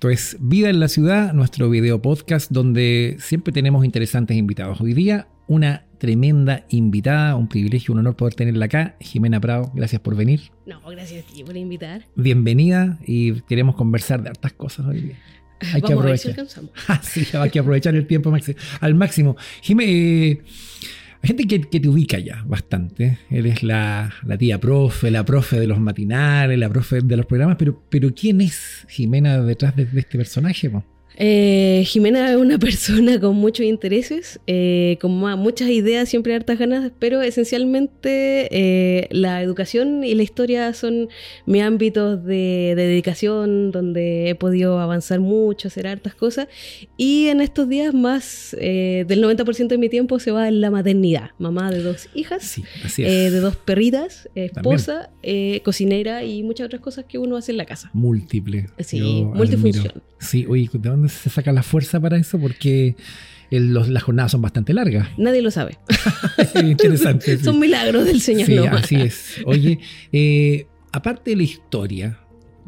Esto 0.00 0.08
es 0.08 0.38
Vida 0.40 0.70
en 0.70 0.80
la 0.80 0.88
Ciudad, 0.88 1.34
nuestro 1.34 1.68
video 1.68 2.00
podcast 2.00 2.50
donde 2.50 3.18
siempre 3.20 3.52
tenemos 3.52 3.84
interesantes 3.84 4.34
invitados. 4.34 4.80
Hoy 4.80 4.94
día 4.94 5.28
una 5.46 5.84
tremenda 5.98 6.64
invitada, 6.70 7.36
un 7.36 7.50
privilegio, 7.50 7.92
un 7.92 7.98
honor 7.98 8.16
poder 8.16 8.32
tenerla 8.32 8.64
acá. 8.64 8.96
Jimena 9.00 9.38
Prado, 9.42 9.70
gracias 9.74 10.00
por 10.00 10.16
venir. 10.16 10.52
No, 10.64 10.80
gracias 10.88 11.26
a 11.26 11.30
ti 11.30 11.44
por 11.44 11.54
invitar. 11.54 12.06
Bienvenida 12.14 12.98
y 13.06 13.42
queremos 13.42 13.76
conversar 13.76 14.22
de 14.22 14.30
hartas 14.30 14.54
cosas 14.54 14.86
hoy 14.86 15.00
día. 15.02 15.18
Hay 15.74 15.82
que 15.82 15.92
aprovechar. 15.92 16.34
Ah, 16.88 17.02
sí, 17.02 17.26
hay 17.34 17.50
que 17.50 17.58
aprovechar 17.58 17.94
el 17.94 18.06
tiempo 18.06 18.32
al 18.80 18.94
máximo. 18.94 19.36
Jimena, 19.60 19.92
eh, 19.92 20.40
hay 21.22 21.28
gente 21.28 21.46
que, 21.46 21.80
te 21.80 21.88
ubica 21.88 22.18
ya 22.18 22.42
bastante. 22.46 23.18
Eres 23.30 23.62
la, 23.62 24.12
tía 24.38 24.58
profe, 24.58 25.10
la 25.10 25.24
profe 25.24 25.60
de 25.60 25.66
los 25.66 25.78
matinales, 25.78 26.58
la 26.58 26.68
profe 26.68 27.00
de 27.02 27.16
los 27.16 27.26
programas, 27.26 27.56
pero, 27.58 27.82
pero 27.90 28.14
¿quién 28.14 28.40
es 28.40 28.86
Jimena 28.88 29.42
detrás 29.42 29.76
de, 29.76 29.86
este 29.94 30.16
personaje? 30.16 30.70
Eh, 31.16 31.82
Jimena 31.86 32.30
es 32.30 32.36
una 32.36 32.58
persona 32.58 33.20
con 33.20 33.36
muchos 33.36 33.66
intereses, 33.66 34.40
eh, 34.46 34.96
con 35.00 35.12
muchas 35.12 35.68
ideas, 35.68 36.08
siempre 36.08 36.34
hartas 36.34 36.58
ganas, 36.58 36.92
pero 36.98 37.20
esencialmente 37.20 38.48
eh, 38.50 39.08
la 39.10 39.42
educación 39.42 40.04
y 40.04 40.14
la 40.14 40.22
historia 40.22 40.72
son 40.72 41.08
mi 41.46 41.60
ámbito 41.60 42.16
de, 42.16 42.74
dedicación, 42.76 43.70
donde 43.70 44.30
he 44.30 44.34
podido 44.34 44.78
avanzar 44.78 45.20
mucho, 45.20 45.68
hacer 45.68 45.86
hartas 45.86 46.14
cosas. 46.14 46.48
Y 46.96 47.26
en 47.26 47.40
estos 47.40 47.68
días 47.68 47.92
más 47.94 48.56
del 48.58 49.22
90% 49.22 49.68
de 49.68 49.78
mi 49.78 49.88
tiempo 49.88 50.18
se 50.18 50.30
va 50.30 50.48
en 50.48 50.60
la 50.60 50.70
maternidad. 50.70 51.30
Mamá 51.38 51.70
de 51.70 51.82
dos 51.82 52.08
hijas, 52.14 52.60
de 52.96 53.30
dos 53.30 53.56
perritas, 53.56 54.28
esposa, 54.34 55.10
cocinera 55.64 56.24
y 56.24 56.42
muchas 56.42 56.66
otras 56.66 56.80
cosas 56.80 57.04
que 57.06 57.18
uno 57.18 57.36
hace 57.36 57.52
en 57.52 57.58
la 57.58 57.66
casa. 57.66 57.90
Múltiple. 57.92 58.68
Sí, 58.78 59.00
multifunción. 59.34 60.02
Sí, 60.20 60.44
oye, 60.48 60.68
¿de 60.72 60.88
dónde 60.88 60.99
se 61.08 61.30
saca 61.30 61.52
la 61.52 61.62
fuerza 61.62 62.00
para 62.00 62.16
eso? 62.16 62.38
Porque 62.38 62.96
las 63.50 64.02
jornadas 64.02 64.32
son 64.32 64.42
bastante 64.42 64.72
largas. 64.72 65.08
Nadie 65.16 65.42
lo 65.42 65.50
sabe. 65.50 65.78
Interesante. 66.62 67.38
Son 67.38 67.58
milagros 67.58 68.06
del 68.06 68.20
Señor. 68.20 68.46
Sí, 68.46 68.58
así 68.58 68.96
es. 68.96 69.36
Oye, 69.44 69.80
eh, 70.12 70.66
aparte 70.92 71.30
de 71.30 71.36
la 71.36 71.42
historia, 71.42 72.18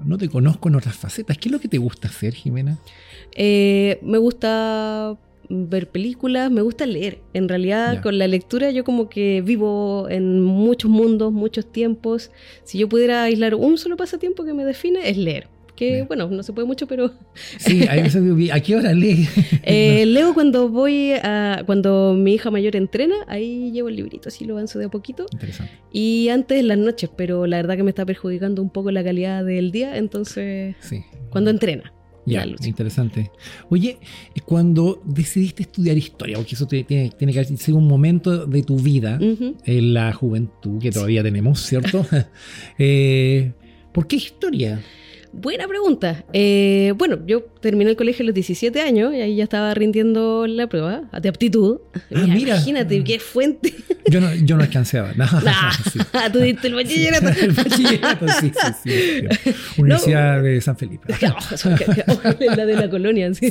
no 0.05 0.19
te 0.19 0.29
conozco 0.29 0.69
en 0.69 0.77
otras 0.77 0.97
facetas. 0.97 1.39
¿Qué 1.39 1.49
es 1.49 1.53
lo 1.53 1.61
que 1.61 1.69
te 1.69 1.79
gusta 1.79 2.09
hacer, 2.09 2.35
Jimena? 2.35 2.79
Eh, 3.35 3.99
me 4.03 4.19
gusta 4.19 5.17
ver 5.49 5.91
películas, 5.91 6.51
me 6.51 6.63
gusta 6.63 6.87
leer. 6.87 7.21
En 7.35 7.49
realidad, 7.49 8.03
con 8.03 8.19
la 8.19 8.27
lectura 8.27 8.71
yo 8.71 8.85
como 8.85 9.09
que 9.09 9.43
vivo 9.43 10.09
en 10.09 10.41
muchos 10.41 10.91
mundos, 10.91 11.33
muchos 11.33 11.71
tiempos. 11.71 12.31
Si 12.65 12.79
yo 12.79 12.89
pudiera 12.89 13.25
aislar 13.25 13.55
un 13.55 13.79
solo 13.79 13.97
pasatiempo 13.97 14.45
que 14.45 14.55
me 14.55 14.65
define, 14.65 15.09
es 15.09 15.17
leer 15.17 15.49
que 15.77 16.03
bueno, 16.03 16.29
no 16.29 16.43
se 16.43 16.53
puede 16.53 16.67
mucho, 16.67 16.87
pero... 16.87 17.13
Sí, 17.59 17.87
¿a 17.89 18.61
qué 18.61 18.77
hora 18.77 18.93
lee? 18.93 19.29
Eh, 19.65 20.05
leo 20.07 20.35
cuando 20.35 20.69
voy 20.69 21.13
a... 21.13 21.63
cuando 21.67 22.15
mi 22.17 22.35
hija 22.35 22.51
mayor 22.51 22.77
entrena, 22.77 23.15
ahí 23.27 23.71
llevo 23.73 23.89
el 23.89 23.97
librito, 23.97 24.29
así 24.29 24.45
lo 24.45 24.55
avanzo 24.55 24.79
de 24.79 24.87
a 24.87 24.89
poquito. 24.89 25.27
Interesante. 25.33 25.73
Y 25.93 26.29
antes 26.29 26.61
en 26.61 26.69
las 26.69 26.79
noches, 26.79 27.11
pero 27.17 27.47
la 27.47 27.57
verdad 27.57 27.77
que 27.77 27.83
me 27.83 27.91
está 27.91 28.05
perjudicando 28.05 28.63
un 28.63 28.71
poco 28.71 28.91
la 28.91 29.05
calidad 29.05 29.45
del 29.45 29.71
día, 29.71 29.97
entonces... 29.97 30.77
Sí. 30.81 31.05
Cuando 31.31 31.51
entrena. 31.51 31.93
Ya, 32.25 32.47
interesante. 32.65 33.31
Oye, 33.69 33.99
cuando 34.45 35.03
decidiste 35.05 35.63
estudiar 35.65 35.97
historia, 35.99 36.37
porque 36.37 36.55
eso 36.55 36.67
tiene, 36.67 37.11
tiene 37.11 37.33
que 37.33 37.45
ser 37.57 37.75
un 37.75 37.89
momento 37.89 38.47
de 38.47 38.63
tu 38.63 38.77
vida, 38.77 39.19
en 39.21 39.95
la 39.95 40.13
juventud 40.13 40.81
que 40.81 40.93
todavía 40.93 41.23
tenemos, 41.23 41.61
¿cierto? 41.61 42.07
eh, 42.79 43.53
¿Por 43.93 44.07
qué 44.07 44.17
historia? 44.17 44.81
Buena 45.33 45.67
pregunta. 45.67 46.25
Eh, 46.35 46.93
bueno, 46.97 47.19
yo 47.27 47.43
terminé 47.61 47.91
el 47.91 47.97
colegio 47.97 48.23
a 48.23 48.27
los 48.27 48.35
17 48.35 48.81
años 48.83 49.15
y 49.15 49.21
ahí 49.23 49.37
ya 49.37 49.45
estaba 49.45 49.73
rindiendo 49.73 50.47
la 50.47 50.67
prueba 50.67 51.03
de 51.21 51.29
aptitud. 51.29 51.81
Ah, 52.15 52.27
mira, 52.27 52.57
Imagínate 52.57 53.03
qué 53.03 53.19
fuente. 53.19 53.73
Yo 54.11 54.21
no, 54.21 54.35
yo 54.35 54.57
no 54.57 54.63
alcancé 54.63 54.99
a 54.99 55.13
no, 55.17 55.25
Tú 56.33 56.41
diste 56.41 56.67
el 56.67 56.75
bachillerato. 56.75 57.29
el 57.41 57.53
bachillerato, 57.53 58.27
sí, 58.29 58.53
sí, 58.85 58.91
sí. 58.91 59.81
Universidad 59.81 60.43
de 60.43 60.61
San 60.61 60.77
Felipe. 60.77 61.15
la 62.55 62.67
de 62.67 62.75
la 62.75 62.91
colonia, 62.91 63.33
sí. 63.33 63.51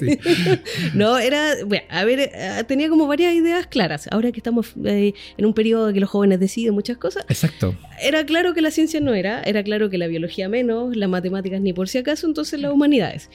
No, 0.94 1.17
era, 1.17 1.56
bueno, 1.66 1.83
a 1.89 2.03
ver, 2.03 2.19
eh, 2.19 2.63
tenía 2.67 2.89
como 2.89 3.07
varias 3.07 3.33
ideas 3.33 3.66
claras. 3.66 4.07
Ahora 4.11 4.31
que 4.31 4.39
estamos 4.39 4.73
eh, 4.85 5.13
en 5.38 5.45
un 5.45 5.53
periodo 5.53 5.91
que 5.94 6.00
los 6.00 6.09
jóvenes 6.09 6.39
deciden 6.39 6.75
muchas 6.75 6.97
cosas. 6.97 7.25
Exacto. 7.27 7.75
Era 8.01 8.25
claro 8.25 8.53
que 8.53 8.61
la 8.61 8.72
ciencia 8.72 9.00
no 9.00 9.13
era, 9.13 9.41
era 9.44 9.63
claro 9.63 9.89
que 9.89 9.97
la 9.97 10.07
biología 10.07 10.50
menos, 10.50 10.95
las 10.95 11.09
matemáticas 11.09 11.61
ni 11.61 11.70
por 11.73 11.89
si 11.89 11.97
acaso, 11.97 12.27
entonces 12.27 12.59
las 12.59 12.71
humanidades. 12.71 13.29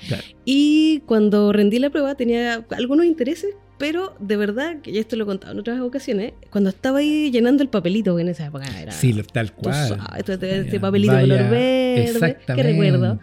Y 0.44 1.00
cuando 1.06 1.52
rendí 1.52 1.78
la 1.78 1.91
prueba 1.91 2.14
tenía 2.14 2.64
algunos 2.70 3.06
intereses 3.06 3.54
pero 3.78 4.14
de 4.20 4.36
verdad, 4.36 4.80
que 4.80 4.92
ya 4.92 5.00
esto 5.00 5.16
lo 5.16 5.24
he 5.24 5.26
contado 5.26 5.52
en 5.52 5.58
otras 5.58 5.80
ocasiones, 5.80 6.32
cuando 6.50 6.70
estaba 6.70 6.98
ahí 6.98 7.30
llenando 7.30 7.62
el 7.62 7.69
papelito, 7.69 8.19
en 8.19 8.28
esa 8.28 8.47
época 8.47 8.64
era. 8.80 8.92
Sí, 8.92 9.14
tal 9.32 9.52
cual. 9.52 10.00
este, 10.16 10.60
este, 10.60 10.80
papelito 10.80 11.12
color 11.12 11.50
verde, 11.50 12.38
que 12.47 12.62
recuerdo. 12.62 13.20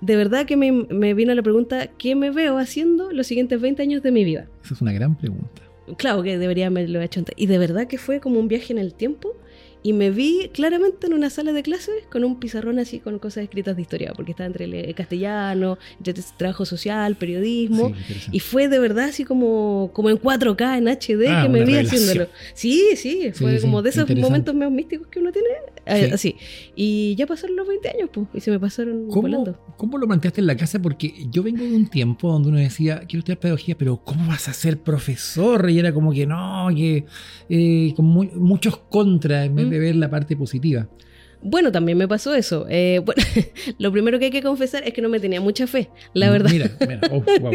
De 0.00 0.16
verdad 0.16 0.46
que 0.46 0.56
me, 0.56 0.70
me, 0.70 1.12
vino 1.14 1.34
la 1.34 1.42
pregunta: 1.42 1.88
¿qué 1.98 2.14
me 2.14 2.30
veo 2.30 2.58
haciendo 2.58 3.10
los 3.10 3.26
siguientes 3.26 3.60
20 3.60 3.82
años 3.82 4.02
de 4.02 4.12
mi 4.12 4.24
vida? 4.24 4.46
Esa 4.64 4.74
es 4.74 4.80
una 4.80 4.92
gran 4.92 5.16
pregunta. 5.16 5.62
Claro 5.98 6.22
que 6.22 6.38
debería 6.38 6.68
haberlo 6.68 7.00
hecho 7.00 7.20
antes. 7.20 7.34
Y 7.36 7.46
de 7.46 7.58
verdad 7.58 7.88
que 7.88 7.98
fue 7.98 8.20
como 8.20 8.38
un 8.38 8.46
viaje 8.46 8.72
en 8.72 8.78
el 8.78 8.94
tiempo 8.94 9.36
y 9.82 9.92
me 9.92 10.10
vi 10.10 10.50
claramente 10.52 11.06
en 11.06 11.14
una 11.14 11.30
sala 11.30 11.52
de 11.52 11.62
clases 11.62 11.94
con 12.10 12.24
un 12.24 12.38
pizarrón 12.38 12.78
así 12.78 12.98
con 12.98 13.18
cosas 13.18 13.44
escritas 13.44 13.76
de 13.76 13.82
historia, 13.82 14.12
porque 14.14 14.32
estaba 14.32 14.46
entre 14.46 14.64
el 14.64 14.94
castellano, 14.94 15.78
entre 15.98 16.14
trabajo 16.36 16.64
social, 16.64 17.16
periodismo, 17.16 17.92
y 18.30 18.40
fue 18.40 18.68
de 18.68 18.78
verdad 18.78 19.06
así 19.06 19.24
como, 19.24 19.90
como 19.92 20.10
en 20.10 20.18
4K, 20.18 20.78
en 20.78 20.88
HD, 20.88 21.28
ah, 21.28 21.42
que 21.42 21.48
me 21.48 21.64
vi 21.64 21.76
haciéndolo. 21.76 22.28
Sí, 22.54 22.96
sí, 22.96 23.30
fue 23.32 23.60
como 23.60 23.82
de 23.82 23.90
esos 23.90 24.08
momentos 24.16 24.54
más 24.54 24.70
místicos 24.70 25.08
que 25.08 25.18
uno 25.20 25.32
tiene, 25.32 25.48
eh, 25.86 26.10
así. 26.12 26.36
Y 26.76 27.14
ya 27.16 27.26
pasaron 27.26 27.56
los 27.56 27.66
20 27.66 27.88
años, 27.88 28.10
pues, 28.12 28.26
y 28.34 28.40
se 28.40 28.50
me 28.50 28.60
pasaron 28.60 29.08
¿Cómo, 29.08 29.22
volando. 29.22 29.58
¿Cómo 29.76 29.98
lo 29.98 30.06
planteaste 30.06 30.40
en 30.40 30.46
la 30.46 30.56
casa? 30.56 30.80
Porque 30.80 31.26
yo 31.30 31.42
vengo 31.42 31.64
de 31.64 31.74
un 31.74 31.88
tiempo 31.88 32.30
donde 32.30 32.50
uno 32.50 32.58
decía, 32.58 33.00
quiero 33.00 33.20
estudiar 33.20 33.38
pedagogía, 33.38 33.76
pero 33.78 33.96
¿cómo 34.04 34.28
vas 34.28 34.48
a 34.48 34.52
ser 34.52 34.78
profesor? 34.78 35.70
Y 35.70 35.78
era 35.78 35.92
como 35.92 36.12
que 36.12 36.26
no, 36.26 36.68
que 36.74 37.06
eh, 37.48 37.92
con 37.96 38.06
muchos 38.06 38.76
contras 38.76 39.48
de 39.70 39.78
ver 39.78 39.96
la 39.96 40.10
parte 40.10 40.36
positiva. 40.36 40.88
Bueno, 41.42 41.72
también 41.72 41.96
me 41.96 42.06
pasó 42.06 42.34
eso. 42.34 42.66
Eh, 42.68 43.00
bueno, 43.04 43.22
lo 43.78 43.92
primero 43.92 44.18
que 44.18 44.26
hay 44.26 44.30
que 44.30 44.42
confesar 44.42 44.82
es 44.86 44.92
que 44.92 45.02
no 45.02 45.08
me 45.08 45.20
tenía 45.20 45.40
mucha 45.40 45.66
fe, 45.66 45.90
la 46.12 46.28
mm, 46.28 46.32
verdad. 46.32 46.50
Mira, 46.50 46.70
mira, 46.80 47.00
oh, 47.10 47.22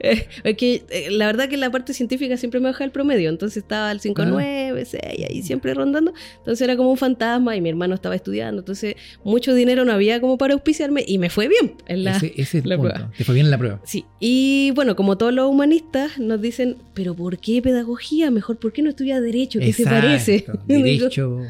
eh, 0.00 0.26
es 0.44 0.56
que 0.56 0.84
eh, 0.90 1.08
la 1.10 1.26
verdad 1.26 1.48
que 1.48 1.56
la 1.56 1.70
parte 1.70 1.92
científica 1.92 2.36
siempre 2.36 2.60
me 2.60 2.68
baja 2.68 2.84
el 2.84 2.90
promedio, 2.90 3.28
entonces 3.28 3.58
estaba 3.58 3.90
al 3.90 4.00
5, 4.00 4.24
9, 4.24 4.84
6, 4.84 5.02
ahí 5.28 5.42
siempre 5.42 5.74
rondando. 5.74 6.12
Entonces 6.38 6.62
era 6.62 6.76
como 6.76 6.90
un 6.90 6.96
fantasma 6.96 7.56
y 7.56 7.60
mi 7.60 7.68
hermano 7.68 7.94
estaba 7.94 8.14
estudiando, 8.14 8.60
entonces 8.60 8.96
mucho 9.24 9.54
dinero 9.54 9.84
no 9.84 9.92
había 9.92 10.20
como 10.20 10.38
para 10.38 10.54
auspiciarme 10.54 11.04
y 11.06 11.18
me 11.18 11.30
fue 11.30 11.48
bien 11.48 11.74
en 11.86 12.04
la, 12.04 12.16
ese, 12.16 12.32
ese 12.36 12.58
es 12.58 12.64
el 12.64 12.76
punto. 12.76 13.10
Te 13.16 13.24
fue 13.24 13.34
bien 13.34 13.46
en 13.46 13.50
la 13.50 13.58
prueba. 13.58 13.80
Sí, 13.84 14.04
y 14.18 14.72
bueno, 14.74 14.96
como 14.96 15.18
todos 15.18 15.32
los 15.32 15.48
humanistas 15.48 16.18
nos 16.18 16.40
dicen, 16.40 16.76
pero 16.94 17.14
¿por 17.14 17.38
qué 17.38 17.60
pedagogía? 17.62 18.30
Mejor, 18.30 18.58
¿por 18.58 18.72
qué 18.72 18.82
no 18.82 18.90
estudia 18.90 19.20
derecho? 19.20 19.58
¿Qué 19.58 19.72
se 19.72 19.84
parece? 19.84 20.46
Derecho. 20.66 21.42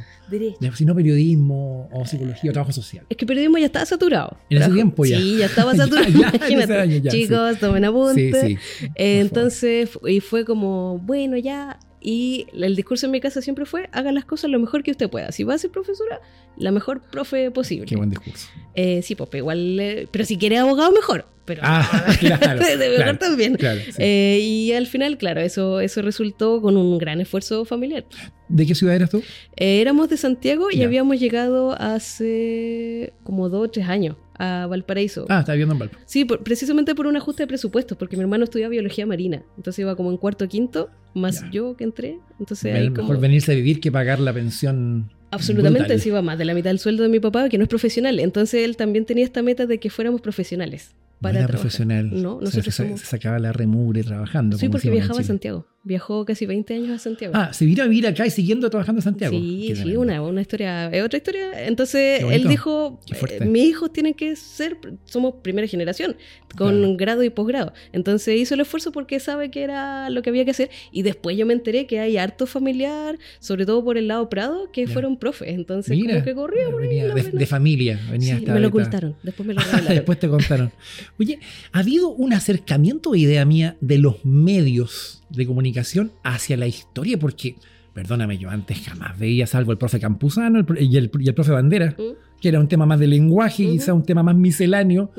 Si 0.74 0.84
no 0.84 0.94
periodismo 0.94 1.88
o 1.92 2.06
psicología 2.06 2.50
o 2.50 2.52
trabajo 2.52 2.72
social. 2.72 3.04
Es 3.08 3.16
que 3.16 3.26
periodismo 3.26 3.58
ya 3.58 3.66
estaba 3.66 3.86
saturado. 3.86 4.36
En 4.48 4.62
ese 4.62 4.70
tiempo 4.70 5.04
ya. 5.04 5.18
Sí, 5.18 5.36
ya 5.38 5.46
estaba 5.46 5.74
saturado. 5.76 6.08
Imagínate. 6.08 7.02
Chicos, 7.08 7.58
tomen 7.58 7.84
apunte. 7.84 8.58
entonces, 8.94 9.90
y 10.06 10.20
fue 10.20 10.44
como, 10.44 10.98
bueno, 10.98 11.36
ya 11.36 11.78
y 12.00 12.46
el 12.54 12.76
discurso 12.76 13.06
en 13.06 13.12
mi 13.12 13.20
casa 13.20 13.42
siempre 13.42 13.66
fue, 13.66 13.88
haga 13.92 14.10
las 14.12 14.24
cosas 14.24 14.50
lo 14.50 14.58
mejor 14.58 14.82
que 14.82 14.90
usted 14.90 15.10
pueda. 15.10 15.32
Si 15.32 15.44
va 15.44 15.54
a 15.54 15.58
ser 15.58 15.70
profesora, 15.70 16.20
la 16.56 16.70
mejor 16.72 17.02
profe 17.02 17.50
posible. 17.50 17.86
Qué 17.86 17.96
buen 17.96 18.10
discurso. 18.10 18.48
Eh, 18.74 19.02
sí, 19.02 19.14
pues 19.14 19.28
igual, 19.34 19.78
eh, 19.78 20.08
pero 20.10 20.24
si 20.24 20.38
quiere 20.38 20.56
abogado, 20.56 20.92
mejor. 20.92 21.26
Pero 21.44 21.62
ah, 21.64 22.06
claro, 22.20 22.64
de 22.64 22.98
mejor 22.98 23.18
también. 23.18 23.58
Eh, 23.98 24.38
y 24.42 24.72
al 24.72 24.86
final, 24.86 25.18
claro, 25.18 25.40
eso, 25.40 25.80
eso 25.80 26.00
resultó 26.00 26.62
con 26.62 26.76
un 26.76 26.96
gran 26.96 27.20
esfuerzo 27.20 27.64
familiar. 27.64 28.04
¿De 28.48 28.66
qué 28.66 28.74
ciudad 28.74 28.94
eras 28.94 29.10
tú? 29.10 29.22
éramos 29.56 30.08
de 30.08 30.16
Santiago 30.16 30.68
y 30.70 30.82
habíamos 30.82 31.20
llegado 31.20 31.72
hace 31.72 33.12
como 33.24 33.48
dos 33.48 33.66
o 33.66 33.70
tres 33.70 33.88
años 33.88 34.16
a 34.40 34.66
Valparaíso. 34.66 35.26
Ah, 35.28 35.40
estaba 35.40 35.54
viviendo 35.54 35.74
en 35.74 35.78
Valparaíso. 35.80 36.10
Sí, 36.10 36.24
precisamente 36.24 36.94
por 36.94 37.06
un 37.06 37.16
ajuste 37.16 37.42
de 37.42 37.46
presupuestos, 37.46 37.96
porque 37.98 38.16
mi 38.16 38.22
hermano 38.22 38.44
estudiaba 38.44 38.70
biología 38.70 39.06
marina, 39.06 39.42
entonces 39.56 39.80
iba 39.80 39.94
como 39.94 40.10
en 40.10 40.16
cuarto 40.16 40.46
o 40.46 40.48
quinto, 40.48 40.88
más 41.14 41.44
yo 41.52 41.76
que 41.76 41.84
entré. 41.84 42.18
Entonces 42.38 42.74
ahí 42.74 42.88
mejor 42.88 43.20
venirse 43.20 43.52
a 43.52 43.54
vivir 43.54 43.80
que 43.80 43.92
pagar 43.92 44.18
la 44.18 44.32
pensión. 44.32 45.12
Absolutamente, 45.30 45.96
sí 45.98 46.08
iba 46.08 46.22
más 46.22 46.38
de 46.38 46.46
la 46.46 46.54
mitad 46.54 46.70
del 46.70 46.78
sueldo 46.78 47.02
de 47.02 47.10
mi 47.10 47.20
papá, 47.20 47.48
que 47.48 47.58
no 47.58 47.64
es 47.64 47.68
profesional. 47.68 48.18
Entonces 48.18 48.64
él 48.64 48.76
también 48.76 49.04
tenía 49.04 49.24
esta 49.24 49.42
meta 49.42 49.66
de 49.66 49.78
que 49.78 49.90
fuéramos 49.90 50.22
profesionales. 50.22 50.94
Para 51.20 51.34
no 51.34 51.38
era 51.40 51.48
profesional. 51.48 52.10
No, 52.10 52.40
nosotros 52.40 52.74
se, 52.74 52.96
sacaba 52.96 53.38
la 53.38 53.52
remure 53.52 54.02
trabajando. 54.02 54.56
Sí, 54.56 54.70
porque 54.70 54.90
viajaba 54.90 55.20
a 55.20 55.22
Santiago. 55.22 55.66
Viajó 55.82 56.26
casi 56.26 56.44
20 56.44 56.74
años 56.74 56.90
a 56.90 56.98
Santiago. 56.98 57.32
Ah, 57.34 57.54
se 57.54 57.64
vino 57.64 57.82
a 57.82 57.86
vivir 57.86 58.06
acá 58.06 58.26
y 58.26 58.30
siguiendo 58.30 58.68
trabajando 58.68 58.98
en 58.98 59.04
Santiago. 59.04 59.32
Sí, 59.34 59.72
sí, 59.74 59.96
una, 59.96 60.20
una 60.20 60.42
historia, 60.42 60.90
es 60.90 61.02
otra 61.02 61.16
historia. 61.16 61.66
Entonces, 61.66 62.22
él 62.22 62.46
dijo, 62.48 63.00
eh, 63.30 63.46
mis 63.46 63.64
hijos 63.64 63.90
tienen 63.90 64.12
que 64.12 64.36
ser, 64.36 64.76
somos 65.06 65.36
primera 65.42 65.66
generación, 65.66 66.16
con 66.54 66.80
Claro. 66.80 66.96
grado 66.98 67.24
y 67.24 67.30
posgrado. 67.30 67.72
Entonces 67.92 68.38
hizo 68.38 68.52
el 68.54 68.60
esfuerzo 68.60 68.92
porque 68.92 69.20
sabe 69.20 69.50
que 69.50 69.62
era 69.62 70.10
lo 70.10 70.20
que 70.20 70.28
había 70.28 70.44
que 70.44 70.50
hacer. 70.50 70.68
Y 70.92 71.00
después 71.00 71.38
yo 71.38 71.46
me 71.46 71.54
enteré 71.54 71.86
que 71.86 71.98
hay 71.98 72.18
harto 72.18 72.46
familiar, 72.46 73.18
sobre 73.38 73.64
todo 73.64 73.82
por 73.82 73.96
el 73.96 74.06
lado 74.08 74.28
Prado, 74.28 74.70
que 74.70 74.86
fueron 74.86 75.16
profes. 75.16 75.48
Entonces, 75.48 75.96
Mira, 75.96 76.12
como 76.12 76.24
que 76.24 76.34
corría 76.34 76.70
por 76.70 76.82
ahí 76.82 76.88
venía 76.88 77.14
de, 77.14 77.46
familia. 77.46 77.98
Venía 78.10 78.36
Sí, 78.36 78.40
esta 78.42 78.52
me 78.52 78.60
lo 78.60 78.68
ocultaron, 78.68 79.16
después 79.22 79.46
me 79.46 79.54
lo. 79.54 79.60
Después 79.88 80.18
te 80.18 80.28
contaron. 80.28 80.70
Oye, 81.18 81.38
¿ha 81.72 81.78
habido 81.78 82.10
un 82.10 82.34
acercamiento, 82.34 83.14
idea 83.14 83.44
mía, 83.46 83.76
de 83.80 83.98
los 83.98 84.24
medios 84.24 85.19
de 85.30 85.46
comunicación 85.46 86.12
hacia 86.22 86.56
la 86.56 86.66
historia? 86.66 87.18
Porque, 87.18 87.56
perdóname, 87.94 88.38
yo 88.38 88.50
antes 88.50 88.80
jamás 88.80 89.18
veía, 89.18 89.46
salvo 89.46 89.72
el 89.72 89.78
profe 89.78 89.98
Campuzano 90.00 90.60
el 90.60 90.66
y 90.82 90.96
el, 90.96 91.10
y 91.18 91.28
el 91.28 91.34
profe 91.34 91.52
Bandera, 91.52 91.94
¿Mm? 91.98 92.40
que 92.40 92.48
era 92.48 92.60
un 92.60 92.68
tema 92.68 92.86
más 92.86 92.98
de 93.00 93.06
lenguaje, 93.06 93.64
Ujú. 93.64 93.72
quizá 93.72 93.94
un 93.94 94.04
tema 94.04 94.22
más 94.22 94.36
misceláneo, 94.36 95.10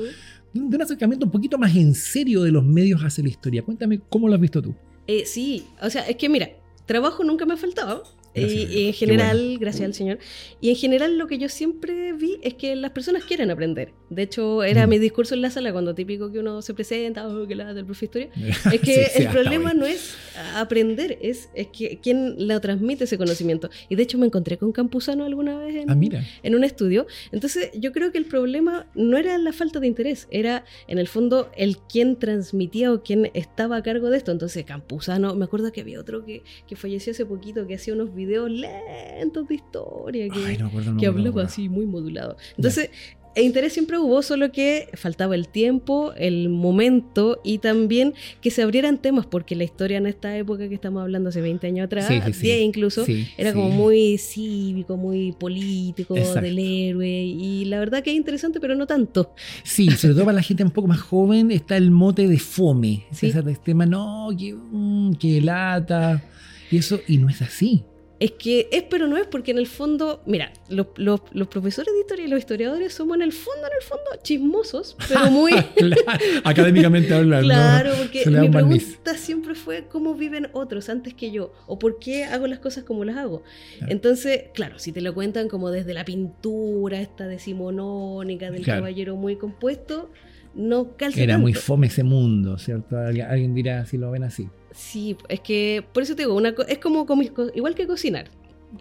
¿Mm? 0.54 0.68
de 0.68 0.76
un 0.76 0.82
acercamiento 0.82 1.26
un 1.26 1.32
poquito 1.32 1.58
más 1.58 1.74
en 1.76 1.94
serio 1.94 2.42
de 2.42 2.50
los 2.52 2.64
medios 2.64 3.02
hacia 3.02 3.24
la 3.24 3.30
historia. 3.30 3.62
Cuéntame 3.62 4.00
cómo 4.08 4.28
lo 4.28 4.34
has 4.34 4.40
visto 4.40 4.60
tú. 4.60 4.74
Eh, 5.06 5.24
sí, 5.26 5.64
o 5.80 5.88
sea, 5.90 6.02
es 6.08 6.16
que 6.16 6.28
mira, 6.28 6.50
trabajo 6.86 7.24
nunca 7.24 7.46
me 7.46 7.54
ha 7.54 7.56
faltado. 7.56 8.04
Gracias 8.34 8.70
Y, 8.70 8.78
y 8.78 8.86
en 8.88 8.92
general, 8.94 9.38
bueno. 9.38 9.60
gracias 9.60 9.84
al 9.86 9.94
Señor. 9.94 10.18
Y 10.60 10.70
en 10.70 10.76
general 10.76 11.18
lo 11.18 11.26
que 11.26 11.38
yo 11.38 11.48
siempre 11.48 12.12
vi 12.14 12.38
es 12.42 12.54
que 12.54 12.74
las 12.76 12.90
personas 12.92 13.24
quieren 13.24 13.50
aprender. 13.50 13.92
De 14.10 14.22
hecho, 14.22 14.62
era 14.62 14.86
Mm. 14.86 14.90
mi 14.90 14.98
discurso 14.98 15.34
en 15.34 15.42
la 15.42 15.50
sala 15.50 15.72
cuando 15.72 15.94
típico 15.94 16.32
que 16.32 16.38
uno 16.38 16.62
se 16.62 16.72
presenta, 16.74 17.26
o 17.28 17.46
que 17.46 17.54
la 17.54 17.74
del 17.74 17.84
profe 17.84 18.06
historia. 18.06 18.30
Es 18.72 18.80
que 18.80 19.04
Sí, 19.14 19.22
el 19.22 19.28
problema 19.28 19.72
hoy. 19.72 19.78
no 19.78 19.86
es 19.86 20.14
aprender, 20.54 21.18
es, 21.20 21.48
es 21.54 21.68
que 21.68 21.98
quién 22.02 22.34
le 22.46 22.58
transmite 22.60 23.04
ese 23.04 23.18
conocimiento. 23.18 23.68
Y 23.88 23.96
de 23.96 24.02
hecho 24.02 24.18
me 24.18 24.26
encontré 24.26 24.56
con 24.58 24.72
Campuzano 24.72 25.24
alguna 25.24 25.58
vez 25.58 25.76
en, 25.76 25.90
Ah, 25.90 25.94
mira. 25.94 26.24
en 26.42 26.54
un 26.54 26.64
estudio. 26.64 27.06
Entonces 27.32 27.70
yo 27.74 27.92
creo 27.92 28.12
que 28.12 28.18
el 28.18 28.26
problema 28.26 28.86
no 28.94 29.16
era 29.18 29.36
la 29.38 29.52
falta 29.52 29.80
de 29.80 29.86
interés, 29.86 30.28
era 30.30 30.64
en 30.88 30.98
el 30.98 31.08
fondo 31.08 31.50
el 31.56 31.76
quién 31.78 32.18
transmitía 32.18 32.92
o 32.92 33.02
quién 33.02 33.30
estaba 33.34 33.76
a 33.76 33.82
cargo 33.82 34.10
de 34.10 34.16
esto. 34.18 34.32
Entonces 34.32 34.64
Campuzano, 34.64 35.34
me 35.34 35.44
acuerdo 35.44 35.70
que 35.72 35.80
había 35.82 36.00
otro 36.00 36.24
que, 36.24 36.42
que 36.66 36.76
falleció 36.76 37.10
hace 37.12 37.26
poquito 37.26 37.66
que 37.66 37.74
hacía 37.74 37.92
unos 37.94 38.14
videos 38.14 38.21
lentos 38.26 39.48
de 39.48 39.54
historia, 39.54 40.28
que, 40.28 40.38
Ay, 40.46 40.56
no 40.58 40.66
acuerdo, 40.66 40.92
no 40.92 41.00
que 41.00 41.06
hablaba 41.06 41.42
así 41.44 41.68
muy 41.68 41.86
modulado. 41.86 42.36
Entonces... 42.56 42.90
E 43.34 43.42
interés 43.44 43.72
siempre 43.72 43.98
hubo, 43.98 44.20
solo 44.20 44.52
que 44.52 44.90
faltaba 44.92 45.34
el 45.34 45.48
tiempo, 45.48 46.12
el 46.18 46.50
momento 46.50 47.40
y 47.42 47.58
también 47.58 48.12
que 48.42 48.50
se 48.50 48.60
abrieran 48.60 48.98
temas, 48.98 49.24
porque 49.24 49.56
la 49.56 49.64
historia 49.64 49.96
en 49.96 50.06
esta 50.06 50.36
época 50.36 50.68
que 50.68 50.74
estamos 50.74 51.00
hablando 51.00 51.30
hace 51.30 51.40
20 51.40 51.66
años 51.66 51.86
atrás, 51.86 52.08
Sí, 52.08 52.20
sí, 52.26 52.32
sí. 52.34 52.42
10 52.42 52.60
incluso, 52.60 53.06
Sí, 53.06 53.26
era 53.38 53.54
como 53.54 53.70
muy 53.70 54.18
cívico, 54.18 54.98
muy 54.98 55.32
político, 55.32 56.14
Exacto. 56.14 56.42
del 56.42 56.58
héroe. 56.58 57.08
Y 57.08 57.64
la 57.64 57.78
verdad 57.78 58.02
que 58.02 58.10
es 58.10 58.16
interesante, 58.16 58.60
pero 58.60 58.74
no 58.74 58.86
tanto. 58.86 59.32
Sí, 59.62 59.90
sobre 59.92 60.12
todo 60.12 60.26
para 60.26 60.36
la 60.36 60.42
gente 60.42 60.62
un 60.62 60.70
poco 60.70 60.88
más 60.88 61.00
joven 61.00 61.50
está 61.52 61.78
el 61.78 61.90
mote 61.90 62.28
de 62.28 62.38
fome. 62.38 63.06
Ese 63.10 63.42
tema, 63.64 63.86
no, 63.86 64.28
que, 64.38 64.52
mm, 64.52 65.14
que 65.14 65.40
lata. 65.40 66.22
Y 66.70 66.76
eso, 66.76 67.00
y 67.08 67.16
no 67.16 67.30
es 67.30 67.40
así. 67.40 67.82
Es 68.20 68.30
que 68.32 68.68
es, 68.70 68.84
pero 68.84 69.08
no 69.08 69.16
es, 69.16 69.26
porque 69.26 69.50
en 69.50 69.58
el 69.58 69.66
fondo, 69.66 70.22
mira, 70.26 70.52
los, 70.68 70.86
los- 70.96 71.22
los 71.32 71.48
profesores 71.48 71.92
de 71.92 72.00
historia 72.00 72.26
y 72.26 72.28
los 72.28 72.38
historiadores 72.38 72.94
somos 72.94 73.16
en 73.16 73.22
el 73.22 73.32
fondo, 73.32 73.66
en 73.66 73.72
el 73.76 73.82
fondo, 73.82 74.04
chismosos, 74.22 74.96
pero 75.08 75.28
muy. 75.30 75.50
Claro, 75.50 76.20
académicamente 76.44 77.12
hablando. 77.12 77.48
Claro, 77.48 77.92
porque 77.98 78.22
mi 78.26 78.48
barniz. 78.48 78.84
pregunta 78.84 79.14
siempre 79.16 79.54
fue 79.56 79.86
cómo 79.88 80.14
viven 80.14 80.48
otros 80.52 80.88
antes 80.88 81.14
que 81.14 81.32
yo, 81.32 81.52
o 81.66 81.78
por 81.80 81.98
qué 81.98 82.24
hago 82.24 82.46
las 82.46 82.60
cosas 82.60 82.84
como 82.84 83.04
las 83.04 83.16
hago. 83.16 83.42
Claro. 83.78 83.92
Entonces, 83.92 84.44
claro, 84.54 84.78
si 84.78 84.92
te 84.92 85.00
lo 85.00 85.14
cuentan 85.14 85.48
como 85.48 85.70
desde 85.70 85.92
la 85.92 86.04
pintura, 86.04 87.00
esta 87.00 87.26
decimonónica, 87.26 88.50
del 88.52 88.62
Claro. 88.62 88.82
caballero 88.82 89.16
muy 89.16 89.34
compuesto, 89.36 90.10
no 90.54 90.96
calza 90.96 91.20
Era 91.20 91.32
tanto. 91.34 91.42
muy 91.42 91.54
fome 91.54 91.88
ese 91.88 92.04
mundo, 92.04 92.58
¿cierto? 92.58 92.96
Alguien 92.98 93.54
dirá 93.54 93.84
si 93.86 93.96
lo 93.98 94.10
ven 94.10 94.22
así. 94.24 94.48
Sí, 94.74 95.16
es 95.28 95.40
que 95.40 95.84
por 95.92 96.02
eso 96.02 96.14
te 96.16 96.22
digo, 96.22 96.34
una 96.34 96.54
es 96.68 96.78
como 96.78 97.06
igual 97.54 97.74
que 97.74 97.86
cocinar. 97.86 98.28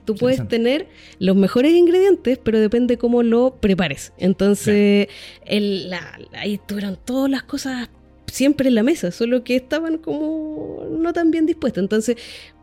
Tú 0.05 0.15
puedes 0.15 0.47
tener 0.47 0.87
los 1.19 1.35
mejores 1.35 1.73
ingredientes, 1.73 2.37
pero 2.41 2.59
depende 2.59 2.97
cómo 2.97 3.23
lo 3.23 3.55
prepares. 3.59 4.13
Entonces, 4.17 5.07
el- 5.45 5.89
la- 5.89 6.17
ahí 6.33 6.53
estuvieron 6.53 6.97
todas 7.03 7.29
las 7.29 7.43
cosas 7.43 7.89
siempre 8.27 8.69
en 8.69 8.75
la 8.75 8.83
mesa, 8.83 9.11
solo 9.11 9.43
que 9.43 9.57
estaban 9.57 9.97
como 9.97 10.85
no 10.89 11.11
tan 11.11 11.29
bien 11.31 11.45
dispuestas. 11.45 11.81
Entonces, 11.81 12.15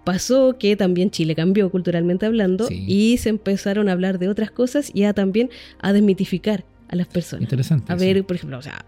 pasó 0.05 0.57
que 0.59 0.75
también 0.77 1.11
Chile 1.11 1.35
cambió 1.35 1.71
culturalmente 1.71 2.25
hablando 2.25 2.67
Sí. 2.69 2.83
y 2.89 3.19
se 3.19 3.29
empezaron 3.29 3.91
a 3.91 3.93
hablar 3.93 4.19
de 4.19 4.31
otras 4.31 4.51
cosas 4.51 4.91
y 4.95 5.03
a 5.05 5.13
también 5.13 5.51
a 5.81 5.93
desmitificar 5.93 6.65
a 6.88 6.96
las 6.96 7.06
personas. 7.06 7.43
Interesante. 7.43 7.93
A 7.93 7.99
sí. 7.99 8.05
ver, 8.06 8.25
por 8.25 8.37
ejemplo, 8.37 8.58
o 8.58 8.62
sea, 8.62 8.85